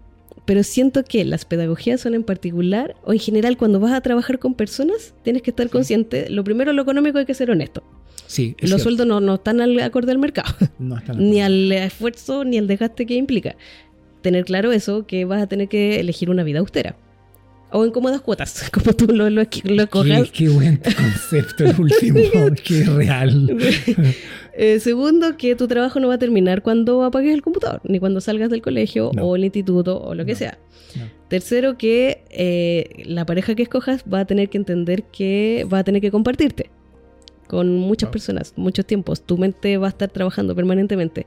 pero 0.47 0.63
siento 0.63 1.05
que 1.05 1.25
las 1.25 1.45
pedagogías 1.45 2.01
son 2.01 2.15
en 2.15 2.23
particular, 2.25 2.95
o 3.05 3.13
en 3.13 3.19
general 3.19 3.57
cuando 3.59 3.79
vas 3.81 3.93
a 3.93 4.01
trabajar 4.01 4.39
con 4.39 4.55
personas, 4.55 5.15
tienes 5.23 5.43
que 5.43 5.51
estar 5.51 5.69
consciente, 5.69 6.31
lo 6.31 6.43
primero, 6.45 6.73
lo 6.73 6.81
económico, 6.83 7.19
hay 7.19 7.27
que 7.27 7.35
ser 7.35 7.51
honesto. 7.51 7.83
Sí, 8.27 8.57
Los 8.61 8.69
cierto. 8.71 8.83
sueldos 8.85 9.07
no, 9.07 9.21
no 9.21 9.35
están 9.35 9.61
al 9.61 9.79
acorde 9.81 10.13
al 10.13 10.19
mercado, 10.19 10.53
no 10.79 10.97
están 10.97 11.19
ni 11.31 11.41
al 11.43 11.71
esfuerzo, 11.73 12.45
ni 12.45 12.59
al 12.59 12.67
desgaste 12.67 13.05
que 13.07 13.15
implica. 13.15 13.57
Tener 14.23 14.45
claro 14.45 14.73
eso, 14.73 15.07
que 15.07 15.25
vas 15.25 15.43
a 15.43 15.47
tener 15.47 15.69
que 15.69 16.01
elegir 16.01 16.31
una 16.31 16.43
vida 16.43 16.61
austera. 16.61 16.97
O 17.73 17.85
en 17.85 17.91
cómodas 17.91 18.21
cuotas, 18.21 18.71
como 18.73 18.93
tú 18.95 19.07
lo, 19.09 19.29
lo, 19.29 19.43
lo 19.43 19.49
Qué, 19.51 19.61
escojas. 19.77 20.31
qué 20.31 20.49
buen 20.49 20.77
concepto 20.77 21.65
el 21.65 21.81
último, 21.81 22.21
qué 22.65 22.85
real. 22.85 23.57
Eh, 24.59 24.81
segundo, 24.81 25.37
que 25.37 25.55
tu 25.55 25.69
trabajo 25.69 26.01
no 26.01 26.09
va 26.09 26.15
a 26.15 26.19
terminar 26.19 26.63
cuando 26.63 27.05
apagues 27.05 27.35
el 27.35 27.43
computador, 27.43 27.81
ni 27.85 28.01
cuando 28.01 28.21
salgas 28.23 28.49
del 28.49 28.63
colegio 28.63 29.11
No. 29.15 29.25
o 29.27 29.37
el 29.37 29.45
instituto 29.45 30.01
o 30.03 30.15
lo 30.15 30.25
que 30.25 30.33
No. 30.33 30.39
sea. 30.39 30.59
No. 30.97 31.03
Tercero, 31.29 31.77
que 31.77 32.25
eh, 32.31 33.03
la 33.05 33.27
pareja 33.27 33.55
que 33.55 33.63
escojas 33.65 34.05
va 34.13 34.21
a 34.21 34.25
tener 34.25 34.49
que 34.49 34.57
entender 34.57 35.03
que 35.03 35.67
va 35.71 35.81
a 35.81 35.85
tener 35.85 36.01
que 36.01 36.11
compartirte 36.11 36.71
con 37.49 37.77
muchas 37.79 38.09
personas, 38.11 38.55
muchos 38.57 38.87
tiempos. 38.87 39.21
Tu 39.23 39.37
mente 39.37 39.77
va 39.77 39.89
a 39.89 39.91
estar 39.91 40.09
trabajando 40.09 40.55
permanentemente. 40.57 41.27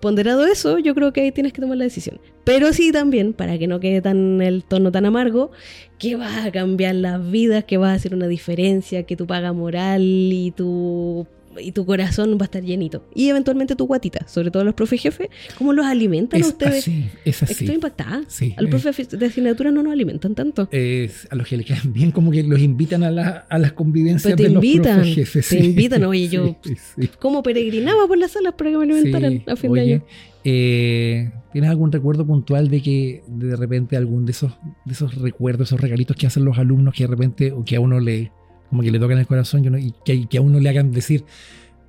Ponderado 0.00 0.44
eso, 0.44 0.78
yo 0.78 0.94
creo 0.94 1.14
que 1.14 1.22
ahí 1.22 1.32
tienes 1.32 1.54
que 1.54 1.62
tomar 1.62 1.78
la 1.78 1.84
decisión. 1.84 2.20
Pero 2.44 2.74
sí 2.74 2.92
también, 2.92 3.32
para 3.32 3.56
que 3.56 3.66
no 3.66 3.80
quede 3.80 4.02
tan 4.02 4.42
el 4.42 4.62
tono 4.62 4.92
tan 4.92 5.06
amargo, 5.06 5.50
que 5.98 6.14
vas 6.16 6.44
a 6.44 6.52
cambiar 6.52 6.94
las 6.96 7.30
vidas, 7.30 7.64
que 7.64 7.78
vas 7.78 7.90
a 7.92 7.94
hacer 7.94 8.14
una 8.14 8.26
diferencia, 8.28 9.04
que 9.04 9.16
tu 9.16 9.26
paga 9.26 9.54
moral 9.54 10.02
y 10.02 10.50
tu 10.50 11.26
y 11.60 11.72
tu 11.72 11.84
corazón 11.86 12.32
va 12.38 12.42
a 12.42 12.44
estar 12.44 12.62
llenito. 12.62 13.08
Y 13.14 13.28
eventualmente 13.28 13.76
tu 13.76 13.86
guatita, 13.86 14.26
sobre 14.28 14.50
todo 14.50 14.64
los 14.64 14.74
profes 14.74 15.00
jefes, 15.00 15.28
¿cómo 15.58 15.72
los 15.72 15.86
alimentan 15.86 16.40
Es 16.40 16.46
ustedes? 16.48 16.78
así, 16.78 17.06
es 17.24 17.42
así. 17.42 17.52
Estoy 17.64 17.74
impactada. 17.74 18.22
Sí, 18.28 18.54
a 18.56 18.62
los 18.62 18.70
profes 18.70 19.08
de 19.10 19.26
asignatura 19.26 19.70
no 19.70 19.82
nos 19.82 19.92
alimentan 19.92 20.34
tanto. 20.34 20.68
Es- 20.70 21.26
a 21.30 21.34
los 21.34 21.46
que 21.48 21.56
le 21.56 21.64
quedan 21.64 21.92
bien, 21.92 22.10
como 22.10 22.30
que 22.30 22.42
los 22.42 22.60
invitan 22.60 23.02
a, 23.04 23.10
la- 23.10 23.46
a 23.48 23.58
las 23.58 23.72
convivencias 23.72 24.36
de 24.36 24.48
los 24.50 24.64
invitan, 24.64 24.96
profes 25.00 25.14
jefes. 25.14 25.48
te 25.48 25.58
invitan, 25.64 26.04
oye, 26.04 26.28
yo- 26.30 26.56
Sí. 26.62 27.08
¿Cómo 27.18 27.42
peregrinaba 27.42 28.06
por 28.06 28.18
las 28.18 28.32
salas 28.32 28.54
para 28.54 28.70
que 28.70 28.76
me 28.78 28.84
alimentaran 28.84 29.42
a 29.46 29.56
fin 29.56 29.70
oye, 29.70 29.82
de 29.84 29.92
año? 29.94 30.04
Eh, 30.46 31.30
¿Tienes 31.52 31.70
algún 31.70 31.90
recuerdo 31.90 32.26
puntual 32.26 32.68
de 32.68 32.82
que 32.82 33.22
de 33.26 33.56
repente 33.56 33.96
algún 33.96 34.26
de 34.26 34.32
esos, 34.32 34.52
de 34.84 34.92
esos 34.92 35.14
recuerdos, 35.14 35.68
esos 35.68 35.80
regalitos 35.80 36.16
que 36.16 36.26
hacen 36.26 36.44
los 36.44 36.58
alumnos 36.58 36.94
que 36.94 37.04
de 37.04 37.08
repente 37.08 37.52
o 37.52 37.64
que 37.64 37.76
a 37.76 37.80
uno 37.80 37.98
le 38.00 38.30
como 38.74 38.82
que 38.82 38.90
le 38.90 38.98
tocan 38.98 39.18
el 39.18 39.26
corazón 39.28 39.64
y, 39.78 39.94
que, 40.04 40.26
que, 40.26 40.38
a 40.38 40.40
uno 40.40 40.58
le 40.58 40.68
hagan 40.68 40.90
decir 40.90 41.24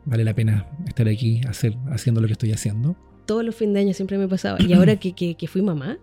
vale 0.06 0.24
la 0.24 0.36
pena 0.36 0.68
estar 0.88 1.08
aquí 1.08 1.42
hacer, 1.50 1.76
haciendo 1.90 2.22
lo 2.22 2.28
que 2.28 2.34
estoy 2.34 2.52
haciendo? 2.52 2.96
Todos 3.26 3.44
los 3.44 3.56
fines 3.56 3.74
de 3.74 3.80
año 3.80 3.94
siempre 3.96 4.20
me 4.20 4.28
pasaba. 4.28 4.62
Y 4.62 4.72
ahora 4.74 4.96
que, 4.98 5.14
que, 5.14 5.34
que 5.34 5.48
fui 5.48 5.64
mamá, 5.64 5.98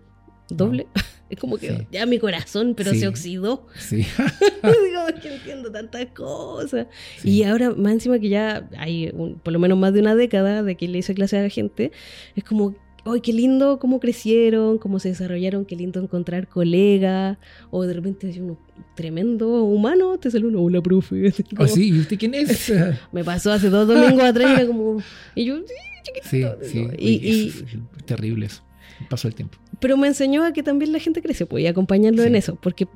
doble. 0.49 0.87
Es 1.29 1.39
como 1.39 1.57
que 1.57 1.87
ya 1.89 2.05
mi 2.05 2.19
corazón, 2.19 2.75
pero 2.75 2.93
se 2.93 3.07
oxidó. 3.07 3.65
Sí. 3.79 4.05
Digo, 4.61 5.07
es 5.07 5.19
que 5.19 5.33
entiendo 5.33 5.71
tantas 5.71 6.05
cosas. 6.07 6.85
Y 7.23 7.41
ahora, 7.43 7.71
más 7.71 7.93
encima 7.93 8.19
que 8.19 8.29
ya 8.29 8.69
hay 8.77 9.11
por 9.41 9.51
lo 9.51 9.57
menos 9.57 9.79
más 9.79 9.93
de 9.93 10.01
una 10.01 10.13
década 10.13 10.61
de 10.61 10.75
que 10.75 10.87
le 10.87 10.99
hice 10.99 11.15
clase 11.15 11.39
a 11.39 11.41
la 11.41 11.49
gente, 11.49 11.91
es 12.35 12.43
como, 12.43 12.75
¡ay, 13.05 13.21
qué 13.21 13.33
lindo 13.33 13.79
cómo 13.79 13.99
crecieron, 13.99 14.77
cómo 14.77 14.99
se 14.99 15.09
desarrollaron! 15.09 15.65
Qué 15.65 15.75
lindo 15.75 15.99
encontrar 15.99 16.47
colegas. 16.47 17.37
O 17.71 17.83
de 17.83 17.93
repente 17.93 18.29
es 18.29 18.37
uno 18.37 18.57
tremendo 18.95 19.63
humano, 19.63 20.17
te 20.17 20.35
uno, 20.37 20.61
hola, 20.61 20.81
profe. 20.81 21.33
¿Ah, 21.57 21.67
sí? 21.67 21.89
¿Y 21.89 21.99
usted 21.99 22.17
quién 22.17 22.33
es? 22.33 22.71
Me 23.11 23.23
pasó 23.23 23.51
hace 23.51 23.69
dos 23.69 23.87
domingos 23.87 24.23
atrás 24.23 24.51
y 24.51 24.53
era 24.53 24.67
como. 24.67 24.97
Y 25.35 25.45
yo, 25.45 25.59
sí, 25.59 25.73
chiquitito. 26.03 26.57
Sí, 26.63 26.69
sí. 26.69 26.87
Y, 26.97 27.29
y, 27.29 27.47
es 27.47 28.05
terrible 28.05 28.47
eso. 28.47 28.63
Pasó 29.09 29.27
el 29.27 29.35
tiempo. 29.35 29.57
Pero 29.79 29.97
me 29.97 30.07
enseñó 30.07 30.43
a 30.43 30.53
que 30.53 30.63
también 30.63 30.93
la 30.93 30.99
gente 30.99 31.21
crece, 31.21 31.45
pues, 31.45 31.63
y 31.63 31.67
acompañarlo 31.67 32.23
en 32.23 32.35
eso, 32.35 32.55
porque 32.55 32.87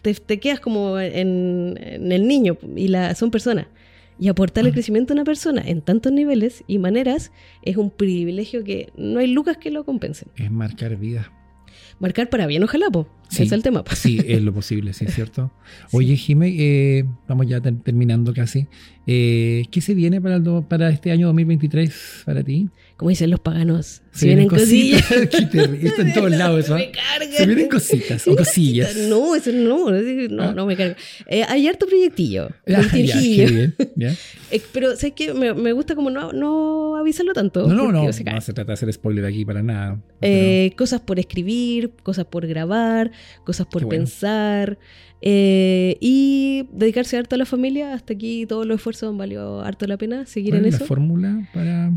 te, 0.00 0.14
te, 0.14 0.40
quedas 0.40 0.60
como 0.60 0.98
en, 0.98 1.76
el 1.78 2.26
niño 2.26 2.56
y 2.76 2.88
la, 2.88 3.14
son 3.14 3.30
personas. 3.30 3.66
Y 4.20 4.28
aportar 4.28 4.66
el 4.66 4.72
crecimiento 4.72 5.14
a 5.14 5.16
una 5.16 5.24
persona 5.24 5.62
en 5.64 5.80
tantos 5.80 6.12
niveles 6.12 6.62
y 6.66 6.78
maneras 6.78 7.32
es 7.62 7.78
un 7.78 7.90
privilegio 7.90 8.62
que 8.62 8.92
no 8.94 9.18
hay 9.18 9.28
lucas 9.28 9.56
que 9.56 9.70
lo 9.70 9.84
compensen. 9.84 10.28
Es 10.36 10.50
marcar 10.50 10.96
vida. 10.96 11.32
Marcar 11.98 12.28
para 12.28 12.46
bien, 12.46 12.62
ojalá, 12.62 12.90
pues. 12.90 13.06
Sí, 13.30 13.44
es 13.44 13.52
el 13.52 13.62
tema. 13.62 13.84
Sí, 13.94 14.20
es 14.26 14.42
lo 14.42 14.52
posible, 14.52 14.92
sí, 14.92 15.04
es 15.06 15.14
cierto. 15.14 15.52
Oye, 15.92 16.16
Jimé, 16.16 16.54
eh, 16.58 17.04
vamos 17.28 17.46
ya 17.46 17.60
terminando 17.60 18.34
casi. 18.34 18.66
Eh, 19.06 19.64
¿Qué 19.70 19.80
se 19.80 19.94
viene 19.94 20.20
para, 20.20 20.36
el 20.36 20.64
para 20.68 20.90
este 20.90 21.10
año 21.10 21.28
2023 21.28 22.22
para 22.26 22.42
ti? 22.42 22.68
como 23.00 23.08
dicen 23.08 23.30
los 23.30 23.40
paganos, 23.40 24.02
se, 24.12 24.26
vienen, 24.26 24.46
cosillas. 24.46 25.10
Está 25.10 26.02
en 26.02 26.12
todos 26.12 26.30
lados 26.36 26.66
eso. 26.66 26.74
me 26.74 26.90
carga. 26.90 27.34
Se 27.34 27.46
vienen 27.46 27.66
cositas 27.66 28.28
o 28.28 28.36
cosillas. 28.36 28.94
No, 29.08 29.34
eso 29.34 29.50
no, 29.52 29.90
no, 29.90 30.42
¿Ah? 30.42 30.52
no 30.54 30.66
me 30.66 30.76
carga. 30.76 30.96
Eh, 31.26 31.42
hay 31.48 31.66
harto 31.66 31.86
proyectillo. 31.86 32.50
Ah, 32.68 32.82
ya, 32.92 33.18
bien, 33.18 33.74
eh, 34.50 34.60
pero 34.74 34.96
sé 34.96 35.12
que 35.12 35.32
me, 35.32 35.54
me, 35.54 35.72
gusta 35.72 35.94
como 35.94 36.10
no, 36.10 36.34
no 36.34 36.96
avisarlo 36.96 37.32
tanto. 37.32 37.66
No, 37.66 37.74
no, 37.74 37.90
no. 37.90 38.04
No 38.04 38.12
se 38.12 38.52
trata 38.52 38.64
de 38.64 38.72
hacer 38.74 38.92
spoiler 38.92 39.24
aquí 39.24 39.46
para 39.46 39.62
nada. 39.62 39.98
Eh, 40.20 40.74
cosas 40.76 41.00
por 41.00 41.18
escribir, 41.18 41.92
cosas 42.02 42.26
por 42.26 42.46
grabar, 42.46 43.12
cosas 43.44 43.66
por 43.66 43.88
pensar. 43.88 44.78
Eh, 45.22 45.96
y 46.00 46.68
dedicarse 46.72 47.16
harto 47.16 47.34
a 47.34 47.38
la 47.38 47.46
familia. 47.46 47.94
Hasta 47.94 48.14
aquí 48.14 48.46
todos 48.46 48.66
los 48.66 48.76
esfuerzos 48.76 49.10
han 49.10 49.18
valido 49.18 49.62
harto 49.62 49.86
la 49.86 49.96
pena 49.96 50.26
seguir 50.26 50.54
en 50.54 50.64
eso. 50.64 50.80
la 50.80 50.86
fórmula 50.86 51.48
para 51.52 51.92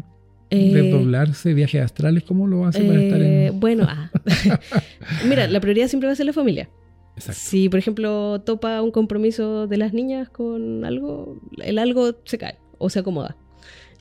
eh, 0.49 0.71
desdoblarse, 0.73 1.53
viajes 1.53 1.81
astrales? 1.81 2.23
¿Cómo 2.23 2.47
lo 2.47 2.65
hace 2.65 2.83
para 2.83 3.01
estar 3.01 3.21
en.? 3.21 3.27
Eh, 3.27 3.51
bueno, 3.53 3.85
ah. 3.87 4.11
mira, 5.27 5.47
la 5.47 5.59
prioridad 5.59 5.87
siempre 5.87 6.07
va 6.07 6.13
a 6.13 6.15
ser 6.15 6.25
la 6.25 6.33
familia. 6.33 6.69
Exacto. 7.15 7.39
Si, 7.43 7.69
por 7.69 7.79
ejemplo, 7.79 8.41
topa 8.41 8.81
un 8.81 8.91
compromiso 8.91 9.67
de 9.67 9.77
las 9.77 9.93
niñas 9.93 10.29
con 10.29 10.83
algo, 10.83 11.39
el 11.57 11.77
algo 11.77 12.15
se 12.25 12.37
cae 12.37 12.57
o 12.77 12.89
se 12.89 12.99
acomoda. 12.99 13.37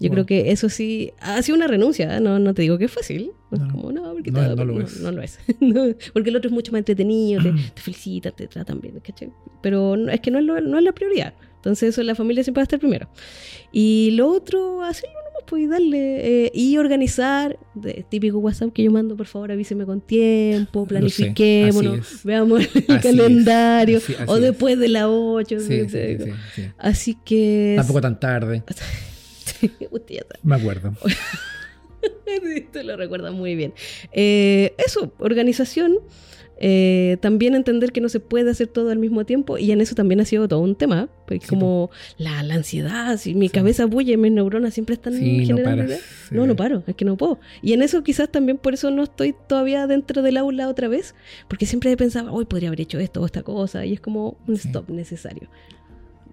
Yo 0.02 0.10
creo 0.10 0.26
que 0.26 0.50
eso 0.50 0.68
sí 0.68 1.12
ha 1.20 1.40
sido 1.42 1.56
una 1.56 1.66
renuncia, 1.66 2.16
¿eh? 2.16 2.20
no, 2.20 2.38
no 2.38 2.54
te 2.54 2.62
digo 2.62 2.78
que 2.78 2.86
es 2.86 2.92
fácil. 2.92 3.32
No, 3.50 3.68
como, 3.70 3.92
no, 3.92 4.12
porque 4.14 4.30
no, 4.30 4.54
no, 4.54 4.64
lo 4.64 4.80
es. 4.80 5.38
lo 5.60 5.94
porque 6.12 6.30
el 6.30 6.36
otro 6.36 6.48
es 6.48 6.52
mucho 6.52 6.72
más 6.72 6.80
entretenido, 6.80 7.42
te, 7.42 7.52
te 7.52 7.80
felicitan, 7.80 8.32
te 8.34 8.46
tratan 8.46 8.80
bien, 8.80 8.98
¿cachai? 9.00 9.30
Pero 9.62 9.94
es 10.08 10.20
que 10.20 10.30
no 10.30 10.38
es, 10.38 10.64
no 10.64 10.78
es 10.78 10.84
la 10.84 10.92
prioridad. 10.92 11.34
Entonces 11.62 11.90
eso 11.90 12.02
la 12.02 12.16
familia 12.16 12.42
siempre 12.42 12.58
va 12.58 12.62
a 12.62 12.64
estar 12.64 12.80
primero. 12.80 13.08
Y 13.70 14.10
lo 14.16 14.28
otro, 14.28 14.82
hacerlo 14.82 15.14
nomás, 15.26 15.44
pues, 15.46 15.70
darle, 15.70 16.46
eh, 16.46 16.50
y 16.52 16.76
organizar, 16.76 17.56
de, 17.74 18.04
típico 18.08 18.38
WhatsApp 18.38 18.72
que 18.72 18.82
yo 18.82 18.90
mando, 18.90 19.16
por 19.16 19.26
favor 19.26 19.52
avíseme 19.52 19.86
con 19.86 20.00
tiempo, 20.00 20.84
planifiquémonos, 20.86 22.24
veamos 22.24 22.68
el 22.74 23.00
calendario, 23.00 24.00
o 24.26 24.40
después 24.40 24.76
de 24.76 24.88
las 24.88 25.04
8. 25.06 25.60
Sí, 25.60 25.86
así 26.78 27.16
que... 27.24 27.74
Tampoco 27.76 28.00
tan 28.00 28.18
tarde. 28.18 28.64
Me 30.42 30.56
acuerdo. 30.56 30.92
Esto 32.56 32.82
lo 32.82 32.96
recuerda 32.96 33.30
muy 33.30 33.54
bien. 33.54 33.74
Eh, 34.12 34.74
eso, 34.78 35.12
organización. 35.18 35.98
Eh, 36.64 37.16
también 37.20 37.56
entender 37.56 37.90
que 37.90 38.00
no 38.00 38.08
se 38.08 38.20
puede 38.20 38.48
hacer 38.48 38.68
todo 38.68 38.90
al 38.90 38.98
mismo 38.98 39.26
tiempo 39.26 39.58
y 39.58 39.72
en 39.72 39.80
eso 39.80 39.96
también 39.96 40.20
ha 40.20 40.24
sido 40.24 40.46
todo 40.46 40.60
un 40.60 40.76
tema, 40.76 41.08
porque 41.26 41.44
como 41.44 41.90
la, 42.18 42.38
ansiedad, 42.38 43.16
si 43.16 43.34
mi 43.34 43.48
cabeza 43.48 43.84
bulle, 43.86 44.16
mis 44.16 44.30
neuronas 44.30 44.72
siempre 44.72 44.94
están 44.94 45.14
generando 45.18 45.94
no, 46.30 46.46
no, 46.46 46.54
paro, 46.54 46.84
es 46.86 46.94
que 46.94 47.04
no 47.04 47.16
puedo. 47.16 47.40
Y 47.62 47.72
en 47.72 47.82
eso 47.82 48.04
quizás 48.04 48.30
también 48.30 48.58
por 48.58 48.74
eso 48.74 48.92
no 48.92 49.02
estoy 49.02 49.34
todavía 49.48 49.88
dentro 49.88 50.22
del 50.22 50.36
aula 50.36 50.68
otra 50.68 50.86
vez, 50.86 51.16
porque 51.48 51.66
siempre 51.66 51.90
he 51.90 51.96
pensado, 51.96 52.32
hoy 52.32 52.44
podría 52.44 52.68
haber 52.68 52.82
hecho 52.82 53.00
esto 53.00 53.22
o 53.22 53.26
esta 53.26 53.42
cosa, 53.42 53.84
y 53.84 53.94
es 53.94 54.00
como 54.00 54.36
un 54.46 54.54
stop 54.54 54.88
necesario. 54.88 55.48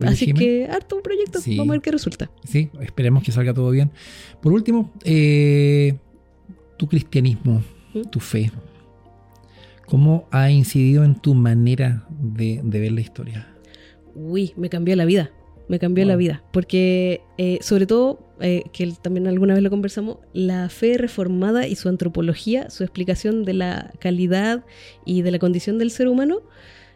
Así 0.02 0.34
que 0.34 0.68
harto 0.68 0.96
un 0.96 1.02
proyecto, 1.02 1.40
vamos 1.46 1.70
a 1.70 1.72
ver 1.74 1.82
qué 1.82 1.92
resulta. 1.92 2.30
Sí, 2.44 2.70
esperemos 2.82 3.24
que 3.24 3.32
salga 3.32 3.54
todo 3.54 3.72
bien. 3.72 3.92
Por 4.42 4.54
último, 4.54 4.92
eh, 5.04 5.98
tu 6.78 6.88
cristianismo, 6.88 7.62
¿Mm? 7.94 8.04
tu 8.10 8.20
fe, 8.20 8.52
¿cómo 9.86 10.28
ha 10.32 10.50
incidido 10.50 11.04
en 11.04 11.16
tu 11.16 11.34
manera 11.34 12.08
de, 12.10 12.62
ver 12.64 12.92
la 12.92 13.02
historia? 13.02 13.48
Uy, 14.16 14.54
me 14.56 14.70
cambió 14.70 14.96
la 14.96 15.06
vida, 15.06 15.32
me 15.68 15.80
cambió 15.80 16.06
la 16.06 16.16
vida, 16.16 16.44
porque 16.54 17.22
eh, 17.38 17.60
sobre 17.62 17.86
todo, 17.86 18.34
eh, 18.40 18.64
que 18.72 18.94
también 19.02 19.28
alguna 19.28 19.54
vez 19.54 19.64
lo 19.64 19.70
conversamos, 19.70 20.18
la 20.34 20.70
fe 20.70 20.98
reformada 20.98 21.68
y 21.68 21.76
su 21.76 21.90
antropología, 21.90 22.70
su 22.70 22.84
explicación 22.84 23.44
de 23.44 23.54
la 23.54 23.92
calidad 24.00 24.64
y 25.06 25.22
de 25.22 25.32
la 25.32 25.40
condición 25.40 25.78
del 25.78 25.92
ser 25.92 26.08
humano, 26.08 26.42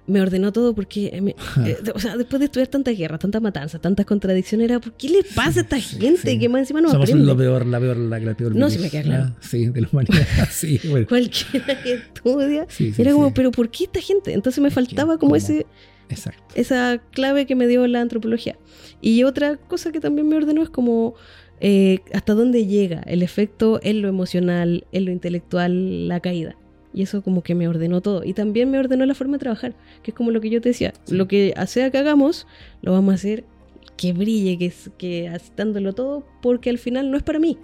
me 0.06 0.22
ordenó 0.22 0.52
todo 0.52 0.76
porque, 0.76 1.08
eh, 1.08 1.36
eh, 1.66 1.78
o 1.94 2.00
sea, 2.00 2.18
después 2.18 2.40
de 2.40 2.46
estudiar 2.46 2.68
tanta 2.68 2.92
guerra, 2.92 3.18
tanta 3.18 3.40
matanza, 3.40 3.80
tantas 3.80 4.06
contradicciones, 4.06 4.66
era, 4.70 4.80
¿por 4.80 4.94
qué 4.94 5.10
le 5.10 5.24
pasa 5.24 5.62
a 5.62 5.64
esta 5.64 5.80
gente 5.80 6.38
que 6.38 6.50
más 6.50 6.62
encima 6.62 6.82
no 6.82 6.90
Somos 6.90 7.10
aprende? 7.10 7.26
Lo 7.26 7.38
peor, 7.38 7.66
la 7.66 7.80
peor, 7.80 7.98
la, 7.98 8.20
la 8.20 8.34
peor. 8.36 8.56
No, 8.56 8.70
si 8.70 8.80
me 8.80 8.90
queda 8.90 9.04
claro. 9.04 9.36
sí, 9.40 9.68
de 9.68 9.82
la 9.82 9.90
humanidad, 9.92 10.26
sí, 10.52 10.80
bueno. 10.90 11.08
Cualquiera 11.08 11.82
que 11.82 11.94
estudia, 11.94 12.68
era 12.98 13.12
como, 13.14 13.34
¿pero 13.34 13.52
por 13.52 13.70
qué 13.70 13.86
esta 13.86 14.02
gente? 14.02 14.34
Entonces 14.34 14.62
me 14.62 14.72
faltaba 14.72 15.18
como 15.18 15.36
ese... 15.36 15.66
Exacto. 16.10 16.44
Esa 16.54 17.02
clave 17.12 17.46
que 17.46 17.56
me 17.56 17.66
dio 17.66 17.88
la 17.88 18.02
antropología. 18.02 18.58
Y 19.02 19.24
otra 19.24 19.56
cosa 19.56 19.92
que 19.92 20.00
también 20.00 20.28
me 20.28 20.36
ordenó 20.36 20.62
es 20.62 20.70
como 20.70 21.16
eh, 21.60 22.00
hasta 22.14 22.34
dónde 22.34 22.68
llega 22.68 23.02
el 23.06 23.24
efecto 23.24 23.80
en 23.82 24.02
lo 24.02 24.10
emocional, 24.10 24.86
en 24.92 25.06
lo 25.06 25.12
intelectual, 25.12 26.10
la 26.10 26.20
caída. 26.20 26.58
Y 26.94 27.02
eso 27.02 27.24
como 27.24 27.42
que 27.42 27.56
me 27.56 27.68
ordenó 27.68 28.02
todo. 28.02 28.24
Y 28.24 28.34
también 28.34 28.70
me 28.70 28.80
ordenó 28.80 29.06
la 29.06 29.16
forma 29.16 29.34
de 29.34 29.40
trabajar, 29.40 29.74
que 30.04 30.12
es 30.12 30.16
como 30.16 30.32
lo 30.32 30.42
que 30.42 30.50
yo 30.50 30.62
te 30.62 30.70
decía. 30.70 30.94
Lo 31.10 31.28
que 31.28 31.54
sea 31.68 31.90
que 31.90 31.98
hagamos, 31.98 32.48
lo 32.82 32.92
vamos 32.92 33.14
a 33.14 33.16
hacer 33.16 33.46
que 33.98 34.14
brille, 34.14 34.58
que, 34.58 34.72
que 34.98 35.32
dándolo 35.56 35.94
todo, 35.94 36.26
porque 36.42 36.70
al 36.70 36.78
final 36.78 37.12
no 37.12 37.18
es 37.18 37.24
para 37.24 37.40
mí. 37.40 37.58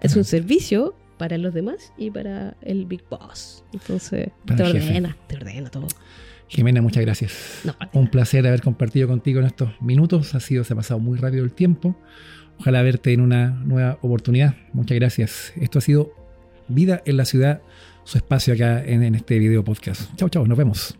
Es 0.00 0.16
un 0.16 0.24
servicio 0.24 0.94
para 1.18 1.36
los 1.38 1.52
demás 1.52 1.92
y 1.98 2.10
para 2.10 2.56
el 2.62 2.86
Big 2.86 3.02
Boss. 3.10 3.62
Entonces, 3.72 4.30
te 4.46 4.62
ordena, 4.62 5.16
te 5.26 5.36
ordena 5.36 5.70
todo. 5.70 5.86
Jimena, 6.48 6.82
muchas 6.82 7.04
gracias. 7.04 7.62
un 7.92 8.08
placer 8.08 8.46
haber 8.46 8.62
compartido 8.62 9.06
contigo 9.06 9.40
en 9.40 9.46
estos 9.46 9.70
minutos. 9.80 10.34
Ha 10.34 10.40
sido, 10.40 10.64
se 10.64 10.72
ha 10.72 10.76
pasado 10.76 10.98
muy 10.98 11.18
rápido 11.18 11.44
el 11.44 11.52
tiempo. 11.52 11.94
Ojalá 12.58 12.82
verte 12.82 13.12
en 13.12 13.20
una 13.20 13.50
nueva 13.50 13.98
oportunidad. 14.02 14.56
Muchas 14.72 14.96
gracias. 14.96 15.52
Esto 15.60 15.78
ha 15.78 15.82
sido 15.82 16.12
Vida 16.68 17.02
en 17.04 17.16
la 17.16 17.24
Ciudad 17.24 17.62
su 18.04 18.18
espacio 18.18 18.54
acá 18.54 18.82
en, 18.84 19.14
este 19.14 19.38
video 19.38 19.64
podcast. 19.64 20.14
Chao, 20.16 20.28
chao, 20.28 20.46
nos 20.46 20.58
vemos. 20.58 20.99